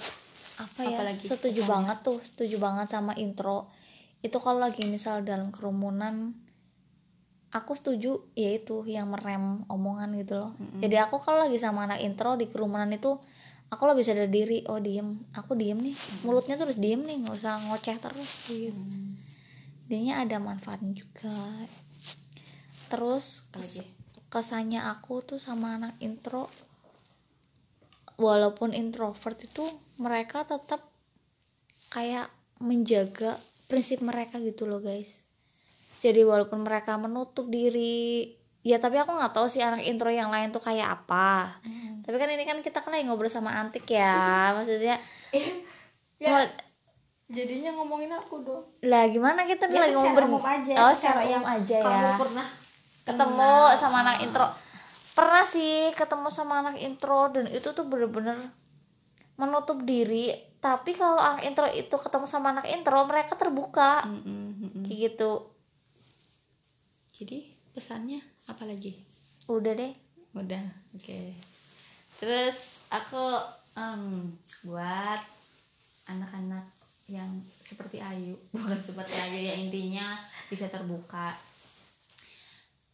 apa 0.58 0.82
ya 0.82 0.98
Apalagi 0.98 1.22
setuju 1.22 1.62
pesannya? 1.62 1.70
banget 1.70 1.98
tuh 2.02 2.18
setuju 2.26 2.56
banget 2.58 2.86
sama 2.90 3.12
intro 3.14 3.70
itu 4.20 4.36
kalau 4.36 4.60
lagi 4.60 4.84
misal 4.84 5.24
dalam 5.24 5.48
kerumunan 5.48 6.36
aku 7.50 7.74
setuju 7.74 8.20
yaitu 8.38 8.86
yang 8.86 9.10
merem 9.10 9.66
omongan 9.66 10.14
gitu 10.14 10.38
loh. 10.38 10.52
Jadi 10.78 10.96
aku 11.02 11.18
kalau 11.18 11.42
lagi 11.42 11.58
sama 11.58 11.88
anak 11.88 11.98
intro 12.04 12.38
di 12.38 12.46
kerumunan 12.46 12.86
itu 12.94 13.18
aku 13.70 13.82
lebih 13.90 14.06
sadar 14.06 14.30
diri 14.30 14.62
oh 14.70 14.78
diem. 14.78 15.18
Aku 15.34 15.58
diem 15.58 15.78
nih. 15.78 15.96
Mulutnya 16.22 16.54
terus 16.54 16.78
diem 16.78 17.02
nih 17.02 17.26
nggak 17.26 17.36
usah 17.42 17.58
ngoceh 17.66 17.96
terus. 17.98 18.30
Gitu. 18.46 18.78
Dianya 19.90 20.22
ada 20.22 20.38
manfaatnya 20.38 20.94
juga. 20.94 21.34
Terus 22.86 23.42
kes- 23.50 23.88
kesannya 24.30 24.86
aku 24.86 25.18
tuh 25.26 25.42
sama 25.42 25.74
anak 25.74 25.98
intro 25.98 26.46
walaupun 28.20 28.76
introvert 28.76 29.40
itu 29.42 29.64
mereka 29.98 30.44
tetap 30.46 30.84
kayak 31.90 32.30
menjaga 32.62 33.40
prinsip 33.70 34.02
mereka 34.02 34.36
gitu 34.36 34.66
loh 34.66 34.82
guys. 34.82 35.22
Jadi 36.00 36.20
walaupun 36.20 36.60
mereka 36.60 36.96
menutup 36.96 37.46
diri 37.46 38.34
ya 38.60 38.76
tapi 38.76 38.98
aku 38.98 39.14
nggak 39.14 39.32
tahu 39.32 39.46
sih 39.46 39.60
anak 39.60 39.80
intro 39.80 40.10
yang 40.10 40.28
lain 40.28 40.50
tuh 40.50 40.58
kayak 40.58 41.00
apa. 41.00 41.56
Tapi 42.02 42.16
kan 42.16 42.28
ini 42.28 42.42
kan 42.42 42.58
kita 42.60 42.82
kan 42.82 42.90
lagi 42.90 43.06
ngobrol 43.06 43.30
sama 43.30 43.54
antik 43.54 43.86
ya 43.86 44.18
maksudnya. 44.56 44.98
Ya 46.18 46.28
Mau- 46.28 46.52
jadinya 47.30 47.70
ngomongin 47.72 48.10
aku 48.10 48.42
dong. 48.42 48.66
Lah 48.82 49.06
gimana 49.06 49.46
kita 49.46 49.70
Ya, 49.70 49.86
lagi 49.86 49.94
ngobrol? 49.94 50.26
umum 50.28 50.42
aja, 50.42 50.72
oh 50.74 50.90
secara 50.90 51.22
secara 51.22 51.22
yang 51.24 51.40
umum 51.40 51.54
aja 51.56 51.76
kamu 51.78 51.94
ya 51.94 52.12
pernah 52.18 52.46
ketemu 53.00 53.50
sama 53.78 53.96
anak 54.02 54.16
intro. 54.20 54.46
Pernah 55.10 55.44
sih 55.44 55.72
ketemu 55.92 56.28
sama 56.28 56.54
anak 56.58 56.76
intro 56.76 57.30
dan 57.30 57.46
itu 57.46 57.70
tuh 57.70 57.84
bener-bener 57.84 58.36
menutup 59.36 59.80
diri 59.80 60.34
tapi 60.60 60.92
kalau 60.92 61.16
anak 61.16 61.48
intro 61.48 61.64
itu 61.72 61.96
ketemu 61.96 62.26
sama 62.28 62.52
anak 62.52 62.68
intro 62.68 63.00
mereka 63.08 63.32
terbuka. 63.32 64.04
Kayak 64.84 64.98
gitu. 65.08 65.48
Jadi 67.16 67.48
pesannya 67.72 68.20
apa 68.44 68.68
lagi? 68.68 68.92
Udah 69.48 69.72
deh. 69.72 69.92
Udah 70.36 70.60
oke. 70.92 71.20
Terus 72.20 72.84
aku 72.92 73.24
em, 73.72 74.36
buat 74.68 75.20
anak-anak 76.12 76.68
yang 77.08 77.40
seperti 77.64 78.04
Ayu. 78.04 78.36
Bukan 78.54 78.76
seperti 78.84 79.16
Ayu 79.16 79.40
ya 79.40 79.54
intinya 79.56 80.20
bisa 80.52 80.68
terbuka. 80.68 81.32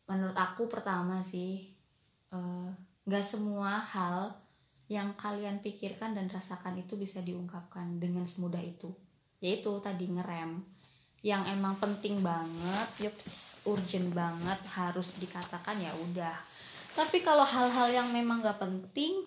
Menurut 0.07 0.39
aku 0.39 0.71
pertama 0.71 1.19
sih 1.27 1.67
eh, 2.31 2.69
nggak 3.11 3.27
semua 3.27 3.83
hal 3.83 4.31
yang 4.87 5.19
kalian 5.19 5.59
pikirkan 5.59 6.15
dan 6.15 6.31
rasakan 6.31 6.79
itu 6.79 6.95
bisa 6.95 7.19
diungkapkan 7.19 7.99
dengan 7.99 8.27
semudah 8.27 8.63
itu. 8.63 8.91
Yaitu 9.43 9.71
tadi 9.83 10.07
ngerem. 10.07 10.63
Yang 11.27 11.43
emang 11.59 11.75
penting 11.83 12.23
banget 12.23 12.89
yups 13.03 13.59
urgent 13.67 14.15
banget 14.15 14.59
harus 14.79 15.19
dikatakan 15.19 15.83
ya 15.83 15.91
udah. 16.11 16.37
Tapi 16.95 17.21
kalau 17.21 17.43
hal-hal 17.43 17.93
yang 17.93 18.09
memang 18.15 18.41
gak 18.41 18.63
penting 18.63 19.27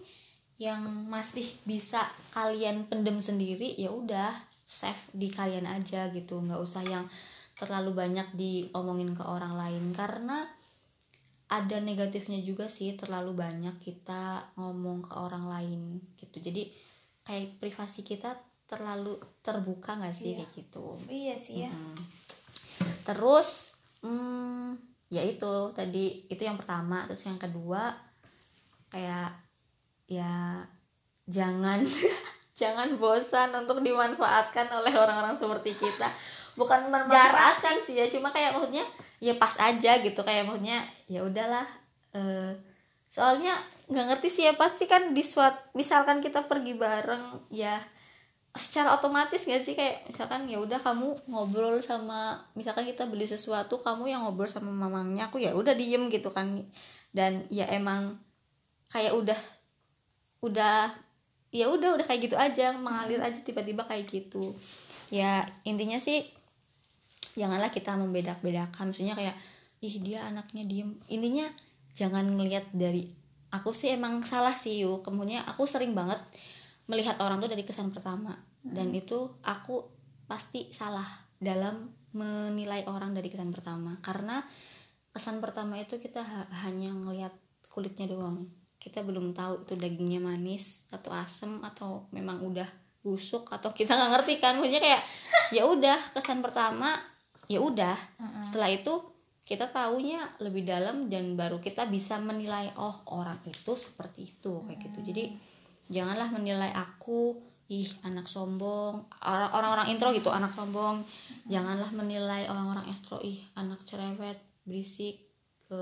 yang 0.60 0.84
masih 1.08 1.48
bisa 1.64 2.04
kalian 2.36 2.84
pendem 2.92 3.16
sendiri 3.24 3.80
ya 3.80 3.96
udah 3.96 4.32
save 4.68 5.00
di 5.16 5.32
kalian 5.32 5.66
aja 5.66 6.12
gitu. 6.12 6.40
Nggak 6.44 6.62
usah 6.62 6.84
yang 6.84 7.08
terlalu 7.56 7.96
banyak 7.96 8.28
diomongin 8.36 9.16
ke 9.16 9.24
orang 9.24 9.56
lain. 9.56 9.96
Karena 9.96 10.44
ada 11.50 11.82
negatifnya 11.82 12.38
juga 12.46 12.70
sih 12.70 12.94
terlalu 12.94 13.34
banyak 13.34 13.82
kita 13.82 14.54
ngomong 14.54 15.02
ke 15.02 15.18
orang 15.18 15.50
lain 15.50 15.98
gitu. 16.22 16.38
Jadi 16.38 16.70
kayak 17.26 17.58
privasi 17.58 18.06
kita 18.06 18.38
terlalu 18.70 19.18
terbuka 19.42 19.98
nggak 19.98 20.14
sih 20.14 20.38
Iya. 20.38 20.46
kayak 20.46 20.52
gitu? 20.54 20.86
Iya 21.10 21.36
sih 21.36 21.56
ya. 21.66 21.72
Mm. 21.74 21.98
terus 23.04 23.74
hmm, 24.06 24.78
ya 25.10 25.26
itu 25.26 25.74
tadi 25.74 26.30
itu 26.30 26.42
yang 26.46 26.54
pertama. 26.56 27.10
Terus 27.10 27.26
yang 27.26 27.42
kedua 27.42 27.98
kayak 28.94 29.34
ya 30.06 30.62
jangan 31.26 31.82
jangan 32.62 32.94
bosan 33.02 33.50
untuk 33.58 33.82
dimanfaatkan 33.82 34.70
oleh 34.70 34.94
orang-orang 34.94 35.34
seperti 35.34 35.74
kita. 35.74 36.06
Bukan 36.54 36.94
memanfaatkan 36.94 37.82
sih 37.82 37.98
ya 37.98 38.06
cuma 38.06 38.30
kayak 38.30 38.54
maksudnya 38.54 38.86
ya 39.20 39.36
pas 39.36 39.56
aja 39.60 40.00
gitu 40.00 40.20
kayak 40.24 40.48
maksudnya 40.48 40.84
ya 41.12 41.24
udahlah 41.28 41.68
eh, 42.16 42.56
soalnya 43.12 43.56
nggak 43.90 44.06
ngerti 44.16 44.28
sih 44.32 44.44
ya 44.48 44.54
pasti 44.56 44.86
kan 44.86 45.12
di 45.12 45.24
suat 45.26 45.76
misalkan 45.76 46.24
kita 46.24 46.46
pergi 46.46 46.78
bareng 46.78 47.52
ya 47.52 47.80
secara 48.58 48.98
otomatis 48.98 49.46
gak 49.46 49.62
sih 49.62 49.78
kayak 49.78 50.10
misalkan 50.10 50.50
ya 50.50 50.58
udah 50.58 50.82
kamu 50.82 51.14
ngobrol 51.30 51.78
sama 51.86 52.42
misalkan 52.58 52.90
kita 52.90 53.06
beli 53.06 53.30
sesuatu 53.30 53.78
kamu 53.78 54.10
yang 54.10 54.26
ngobrol 54.26 54.50
sama 54.50 54.74
mamangnya 54.74 55.30
aku 55.30 55.38
ya 55.38 55.54
udah 55.54 55.78
diem 55.78 56.10
gitu 56.10 56.34
kan. 56.34 56.66
Dan 57.14 57.46
ya 57.54 57.70
emang 57.70 58.18
kayak 58.90 59.14
udah 59.14 59.40
udah 60.42 60.90
ya 61.50 61.66
udah 61.70 61.98
udah 61.98 62.06
kayak 62.06 62.30
gitu 62.30 62.38
aja 62.38 62.74
mengalir 62.74 63.22
aja 63.22 63.38
tiba-tiba 63.42 63.86
kayak 63.86 64.10
gitu. 64.10 64.54
Ya 65.14 65.46
intinya 65.66 66.02
sih 66.02 66.26
janganlah 67.38 67.70
kita 67.70 67.98
membedak-bedakan 68.00 68.94
maksudnya 68.94 69.14
kayak 69.18 69.36
ih 69.80 69.96
dia 70.04 70.28
anaknya 70.28 70.64
diem. 70.68 70.92
Intinya 71.08 71.48
jangan 71.96 72.28
ngelihat 72.28 72.68
dari 72.76 73.08
aku 73.50 73.74
sih 73.74 73.96
emang 73.96 74.22
salah 74.22 74.54
sih 74.54 74.86
yuk 74.86 75.02
kemudian 75.02 75.42
aku 75.50 75.66
sering 75.66 75.98
banget 75.98 76.20
melihat 76.90 77.18
orang 77.22 77.40
tuh 77.40 77.50
dari 77.50 77.64
kesan 77.64 77.94
pertama. 77.94 78.36
Dan 78.60 78.92
itu 78.92 79.30
aku 79.46 79.88
pasti 80.28 80.68
salah 80.74 81.06
dalam 81.40 81.88
menilai 82.12 82.84
orang 82.90 83.16
dari 83.16 83.32
kesan 83.32 83.54
pertama. 83.54 83.96
Karena 84.04 84.42
kesan 85.14 85.40
pertama 85.40 85.80
itu 85.80 86.02
kita 86.02 86.22
ha- 86.22 86.50
hanya 86.68 86.92
ngelihat 86.92 87.32
kulitnya 87.72 88.10
doang. 88.10 88.50
Kita 88.82 89.06
belum 89.06 89.32
tahu 89.38 89.64
itu 89.64 89.74
dagingnya 89.78 90.20
manis 90.20 90.90
atau 90.92 91.14
asem 91.14 91.62
atau 91.62 92.10
memang 92.12 92.42
udah 92.44 92.68
busuk 93.06 93.48
atau 93.54 93.72
kita 93.80 93.96
nggak 93.96 94.12
ngerti 94.20 94.34
kan. 94.42 94.58
Maksudnya 94.60 94.82
kayak 94.84 95.04
ya 95.56 95.64
udah 95.70 95.98
kesan 96.12 96.44
pertama 96.44 96.98
ya 97.50 97.60
udah 97.60 97.98
setelah 98.40 98.70
itu 98.70 98.94
kita 99.44 99.66
taunya 99.68 100.22
lebih 100.38 100.62
dalam 100.62 101.10
dan 101.10 101.34
baru 101.34 101.58
kita 101.58 101.90
bisa 101.90 102.22
menilai 102.22 102.70
oh 102.78 102.94
orang 103.10 103.42
itu 103.44 103.74
seperti 103.76 104.30
itu 104.30 104.62
kayak 104.64 104.80
gitu. 104.80 105.00
Jadi 105.04 105.24
janganlah 105.90 106.30
menilai 106.30 106.70
aku 106.70 107.34
ih 107.68 107.90
anak 108.04 108.26
sombong. 108.26 109.02
Orang- 109.20 109.50
orang-orang 109.52 109.90
intro 109.90 110.14
gitu 110.14 110.30
anak 110.30 110.54
sombong. 110.54 111.02
Janganlah 111.46 111.90
menilai 111.92 112.46
orang-orang 112.46 112.86
ekstro 112.88 113.18
ih 113.20 113.42
anak 113.56 113.82
cerewet 113.84 114.38
berisik 114.64 115.18
ke 115.66 115.82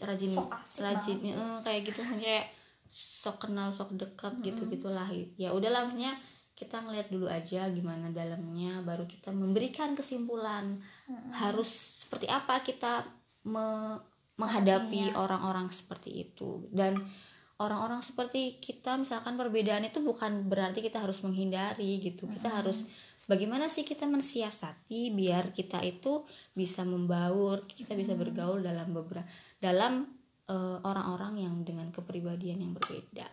rajin 0.00 0.30
asik 0.30 0.80
rajin 0.80 1.16
banget 1.18 1.26
sih. 1.26 1.34
eh, 1.34 1.58
kayak 1.60 1.80
gitu. 1.84 2.00
Kayak 2.16 2.44
sok 2.86 3.36
kenal 3.42 3.68
sok 3.68 3.90
dekat 3.92 4.38
gitu 4.40 4.62
gitulah 4.70 5.04
ya 5.36 5.50
udahlah 5.50 5.84
maksudnya 5.84 6.14
kita 6.56 6.80
ngeliat 6.80 7.12
dulu 7.12 7.28
aja 7.28 7.68
gimana 7.68 8.08
dalamnya 8.08 8.80
baru 8.80 9.04
kita 9.04 9.28
memberikan 9.28 9.92
kesimpulan. 9.92 10.80
Harus 11.36 11.68
seperti 12.02 12.26
apa 12.32 12.64
kita 12.64 13.04
me- 13.44 14.00
menghadapi 14.40 15.12
orang-orang 15.12 15.68
seperti 15.68 16.24
itu. 16.24 16.64
Dan 16.72 16.96
orang-orang 17.60 18.00
seperti 18.00 18.56
kita 18.56 18.96
misalkan 18.96 19.36
perbedaan 19.36 19.84
itu 19.84 20.00
bukan 20.00 20.48
berarti 20.48 20.80
kita 20.80 21.04
harus 21.04 21.20
menghindari 21.20 22.00
gitu. 22.00 22.24
Kita 22.24 22.48
harus 22.48 22.88
bagaimana 23.28 23.68
sih 23.68 23.84
kita 23.84 24.08
mensiasati 24.08 25.12
biar 25.12 25.52
kita 25.52 25.84
itu 25.84 26.24
bisa 26.56 26.88
membaur 26.88 27.68
kita 27.68 27.92
bisa 27.92 28.16
bergaul 28.16 28.64
dalam 28.64 28.96
beberapa 28.96 29.28
dalam 29.60 30.08
eh, 30.48 30.78
orang-orang 30.86 31.44
yang 31.44 31.54
dengan 31.66 31.90
kepribadian 31.90 32.62
yang 32.62 32.72
berbeda 32.72 33.26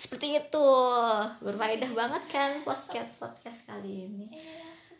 seperti 0.00 0.40
itu. 0.40 0.68
Berfaedah 1.44 1.92
banget 1.92 2.22
kan 2.32 2.50
podcast 2.64 3.12
podcast 3.20 3.68
kali 3.68 4.08
ini. 4.08 4.24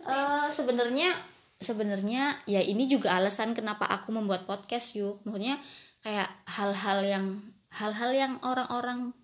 Eh, 0.04 0.46
sebenarnya 0.52 1.16
sebenarnya 1.56 2.36
ya 2.44 2.60
ini 2.60 2.84
juga 2.84 3.16
alasan 3.16 3.56
kenapa 3.56 3.88
aku 3.88 4.12
membuat 4.12 4.44
podcast 4.44 4.92
yuk. 4.92 5.16
Maksudnya 5.24 5.56
kayak 6.04 6.28
hal-hal 6.52 7.00
yang 7.00 7.26
hal-hal 7.72 8.12
yang 8.12 8.32
orang-orang 8.44 9.16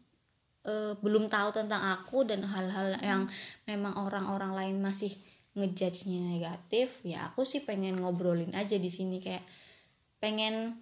eh, 0.65 0.97
belum 1.05 1.29
tahu 1.29 1.53
tentang 1.53 1.85
aku 2.01 2.25
dan 2.25 2.41
hal-hal 2.49 2.97
yang 3.05 3.29
memang 3.69 3.93
orang-orang 4.01 4.57
lain 4.57 4.77
masih 4.81 5.13
ngejudge-nya 5.57 6.21
negatif 6.37 7.01
ya 7.01 7.33
aku 7.33 7.49
sih 7.49 7.65
pengen 7.65 8.01
ngobrolin 8.01 8.57
aja 8.57 8.81
di 8.81 8.89
sini. 8.89 9.21
Kayak 9.21 9.45
pengen 10.25 10.73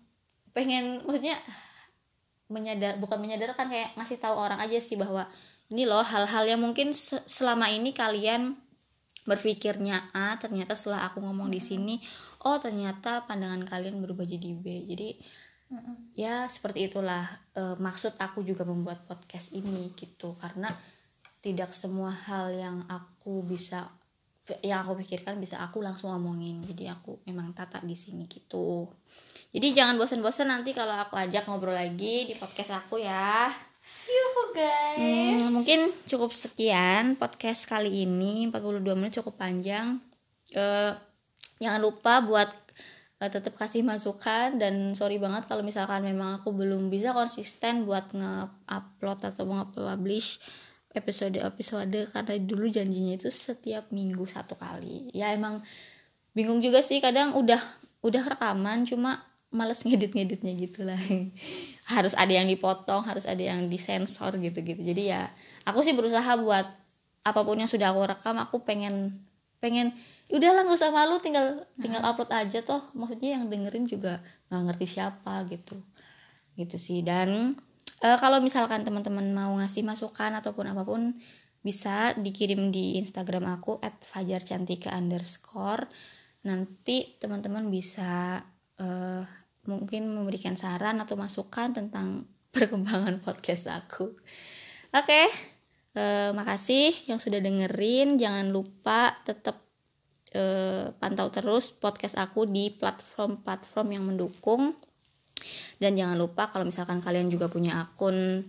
pengen 0.55 1.03
maksudnya 1.03 1.35
menyadar 2.55 2.95
bukan 3.03 3.19
menyadarkan 3.19 3.67
kayak 3.67 3.91
ngasih 3.99 4.23
tahu 4.23 4.39
orang 4.39 4.63
aja 4.63 4.79
sih 4.79 4.95
bahwa 4.95 5.27
ini 5.75 5.91
loh 5.91 6.07
hal-hal 6.07 6.47
yang 6.47 6.63
mungkin 6.63 6.95
se- 6.95 7.27
selama 7.27 7.67
ini 7.75 7.91
kalian 7.91 8.55
berpikirnya 9.27 10.15
A 10.15 10.39
ternyata 10.39 10.79
setelah 10.79 11.11
aku 11.11 11.19
ngomong 11.19 11.51
di 11.51 11.59
sini 11.59 11.99
oh 12.47 12.61
ternyata 12.63 13.27
pandangan 13.27 13.67
kalian 13.67 13.99
berubah 13.99 14.23
jadi 14.23 14.55
B. 14.55 14.87
Jadi 14.87 15.09
ya 16.15 16.47
seperti 16.47 16.93
itulah 16.93 17.27
eh, 17.57 17.77
maksud 17.81 18.15
aku 18.21 18.47
juga 18.47 18.63
membuat 18.63 19.03
podcast 19.09 19.51
ini 19.57 19.91
gitu. 19.97 20.37
Karena 20.39 20.71
tidak 21.41 21.73
semua 21.77 22.13
hal 22.13 22.53
yang 22.55 22.85
aku 22.89 23.45
bisa 23.45 23.89
yang 24.61 24.85
aku 24.85 25.01
pikirkan 25.01 25.41
bisa 25.41 25.61
aku 25.65 25.81
langsung 25.81 26.13
ngomongin 26.13 26.61
jadi 26.69 26.93
aku 26.97 27.25
memang 27.25 27.57
tata 27.57 27.81
di 27.81 27.97
sini 27.97 28.29
gitu 28.29 28.85
jadi 29.55 29.71
jangan 29.71 29.95
bosan-bosan 30.03 30.51
nanti 30.51 30.75
kalau 30.75 30.99
aku 30.99 31.15
ajak 31.15 31.47
ngobrol 31.47 31.79
lagi 31.79 32.27
di 32.27 32.35
podcast 32.35 32.75
aku 32.75 32.99
ya. 32.99 33.55
Yuhu 34.05 34.43
guys. 34.51 34.99
Hmm, 34.99 35.55
mungkin 35.55 35.81
cukup 36.11 36.35
sekian 36.35 37.15
podcast 37.15 37.63
kali 37.71 38.03
ini. 38.03 38.51
42 38.51 38.83
menit 38.99 39.15
cukup 39.15 39.39
panjang. 39.39 40.03
Eh, 40.51 40.93
jangan 41.63 41.79
lupa 41.79 42.19
buat 42.27 42.51
eh, 43.23 43.31
tetap 43.31 43.55
kasih 43.55 43.87
masukan 43.87 44.59
dan 44.59 44.91
sorry 44.99 45.23
banget 45.23 45.47
kalau 45.47 45.63
misalkan 45.63 46.03
memang 46.03 46.43
aku 46.43 46.51
belum 46.51 46.91
bisa 46.91 47.15
konsisten 47.15 47.87
buat 47.87 48.11
nge-upload 48.11 49.19
atau 49.23 49.47
nge-publish 49.47 50.43
episode-episode 50.99 52.11
karena 52.11 52.35
dulu 52.43 52.67
janjinya 52.67 53.15
itu 53.23 53.31
setiap 53.31 53.87
minggu 53.95 54.27
satu 54.27 54.59
kali. 54.59 55.15
Ya 55.15 55.31
emang 55.31 55.63
bingung 56.35 56.59
juga 56.59 56.83
sih. 56.83 56.99
Kadang 56.99 57.39
udah 57.39 57.63
udah 58.03 58.23
rekaman 58.35 58.83
cuma 58.83 59.23
males 59.55 59.87
ngedit-ngeditnya 59.87 60.53
gitu 60.59 60.83
lah. 60.83 60.99
Harus 61.95 62.13
ada 62.19 62.33
yang 62.33 62.49
dipotong 62.49 63.05
harus 63.05 63.29
ada 63.29 63.45
yang 63.45 63.69
disensor 63.69 64.33
gitu-gitu. 64.41 64.81
Jadi 64.81 65.13
ya 65.13 65.29
aku 65.69 65.85
sih 65.85 65.93
berusaha 65.93 66.33
buat 66.41 66.65
apa 67.25 67.41
pun 67.45 67.61
yang 67.61 67.69
sudah 67.69 67.93
aku 67.93 68.09
rekam 68.09 68.37
aku 68.41 68.65
pengen 68.65 69.13
pengen 69.61 69.93
udahlah 70.33 70.65
nggak 70.65 70.81
usah 70.81 70.93
malu 70.93 71.21
tinggal 71.21 71.61
tinggal 71.77 72.01
upload 72.01 72.33
aja 72.33 72.65
toh. 72.65 72.81
Maksudnya 72.97 73.37
yang 73.37 73.53
dengerin 73.53 73.85
juga 73.85 74.25
nggak 74.49 74.63
ngerti 74.73 74.87
siapa 74.97 75.45
gitu. 75.53 75.77
Gitu 76.57 76.77
sih. 76.81 77.05
Dan 77.05 77.53
eh, 78.01 78.19
kalau 78.19 78.41
misalkan 78.41 78.81
teman-teman 78.81 79.31
mau 79.37 79.53
ngasih 79.61 79.85
masukan 79.85 80.41
ataupun 80.41 80.73
apa 80.73 80.89
pun 80.89 81.13
bisa 81.65 82.13
dikirim 82.21 82.69
di 82.69 83.01
Instagram 83.01 83.61
aku 83.61 83.81
@fajarcantika 83.81 84.93
underscore. 84.93 85.89
Nanti 86.45 87.17
teman-teman 87.21 87.73
bisa 87.73 88.41
eh, 88.81 89.25
mungkin 89.65 90.11
memberikan 90.13 90.55
saran 90.55 91.01
atau 91.01 91.17
masukan 91.17 91.73
tentang 91.73 92.25
perkembangan 92.55 93.21
podcast 93.21 93.71
aku. 93.71 94.15
Oke 94.95 95.27
eh, 95.95 96.31
makasih 96.35 96.93
yang 97.09 97.23
sudah 97.23 97.41
dengerin. 97.41 98.19
Jangan 98.19 98.51
lupa 98.51 99.15
tetap 99.23 99.63
eh, 100.35 100.91
pantau 100.99 101.31
terus 101.31 101.71
podcast 101.73 102.19
aku 102.19 102.45
di 102.45 102.75
platform-platform 102.75 103.89
yang 103.95 104.05
mendukung. 104.05 104.75
Dan 105.79 105.99
jangan 105.99 106.17
lupa 106.19 106.51
kalau 106.51 106.67
misalkan 106.67 107.03
kalian 107.03 107.29
juga 107.31 107.51
punya 107.51 107.83
akun 107.83 108.49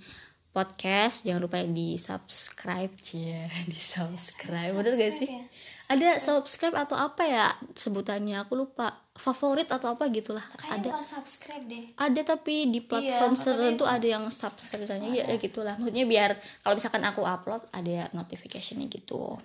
podcast 0.56 1.28
jangan 1.28 1.44
lupa 1.44 1.60
di 1.68 2.00
subscribe. 2.00 2.94
Ya 3.12 3.52
di 3.72 3.80
subscribe. 3.80 4.72
Bener 4.72 4.96
gak 4.96 5.14
sih? 5.20 5.30
Ya? 5.30 5.44
Ada 5.86 6.18
subscribe 6.18 6.74
atau 6.74 6.98
apa 6.98 7.24
ya 7.26 7.48
sebutannya? 7.78 8.42
Aku 8.42 8.58
lupa. 8.58 9.06
Favorit 9.16 9.72
atau 9.72 9.96
apa 9.96 10.12
gitulah. 10.12 10.44
Kayaknya 10.60 10.92
ada. 10.92 11.00
subscribe 11.00 11.64
deh. 11.72 11.86
ada 11.96 12.22
tapi 12.36 12.68
di 12.68 12.84
platform 12.84 13.32
Iya, 13.32 13.44
tertentu 13.48 13.88
ada 13.88 14.04
yang 14.04 14.28
subscribe 14.28 14.84
misalnya 14.84 15.08
ya, 15.08 15.24
ya 15.32 15.40
gitulah. 15.40 15.80
Maksudnya 15.80 16.04
biar 16.04 16.36
kalau 16.60 16.76
misalkan 16.76 17.04
aku 17.08 17.24
upload 17.24 17.64
ada 17.72 18.12
notificationnya 18.12 18.92
gitu. 18.92 19.40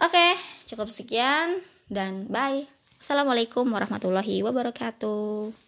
Oke 0.00 0.26
cukup 0.64 0.88
sekian 0.88 1.60
dan 1.92 2.24
bye. 2.32 2.64
Assalamualaikum 2.96 3.68
warahmatullahi 3.68 4.40
wabarakatuh 4.40 5.65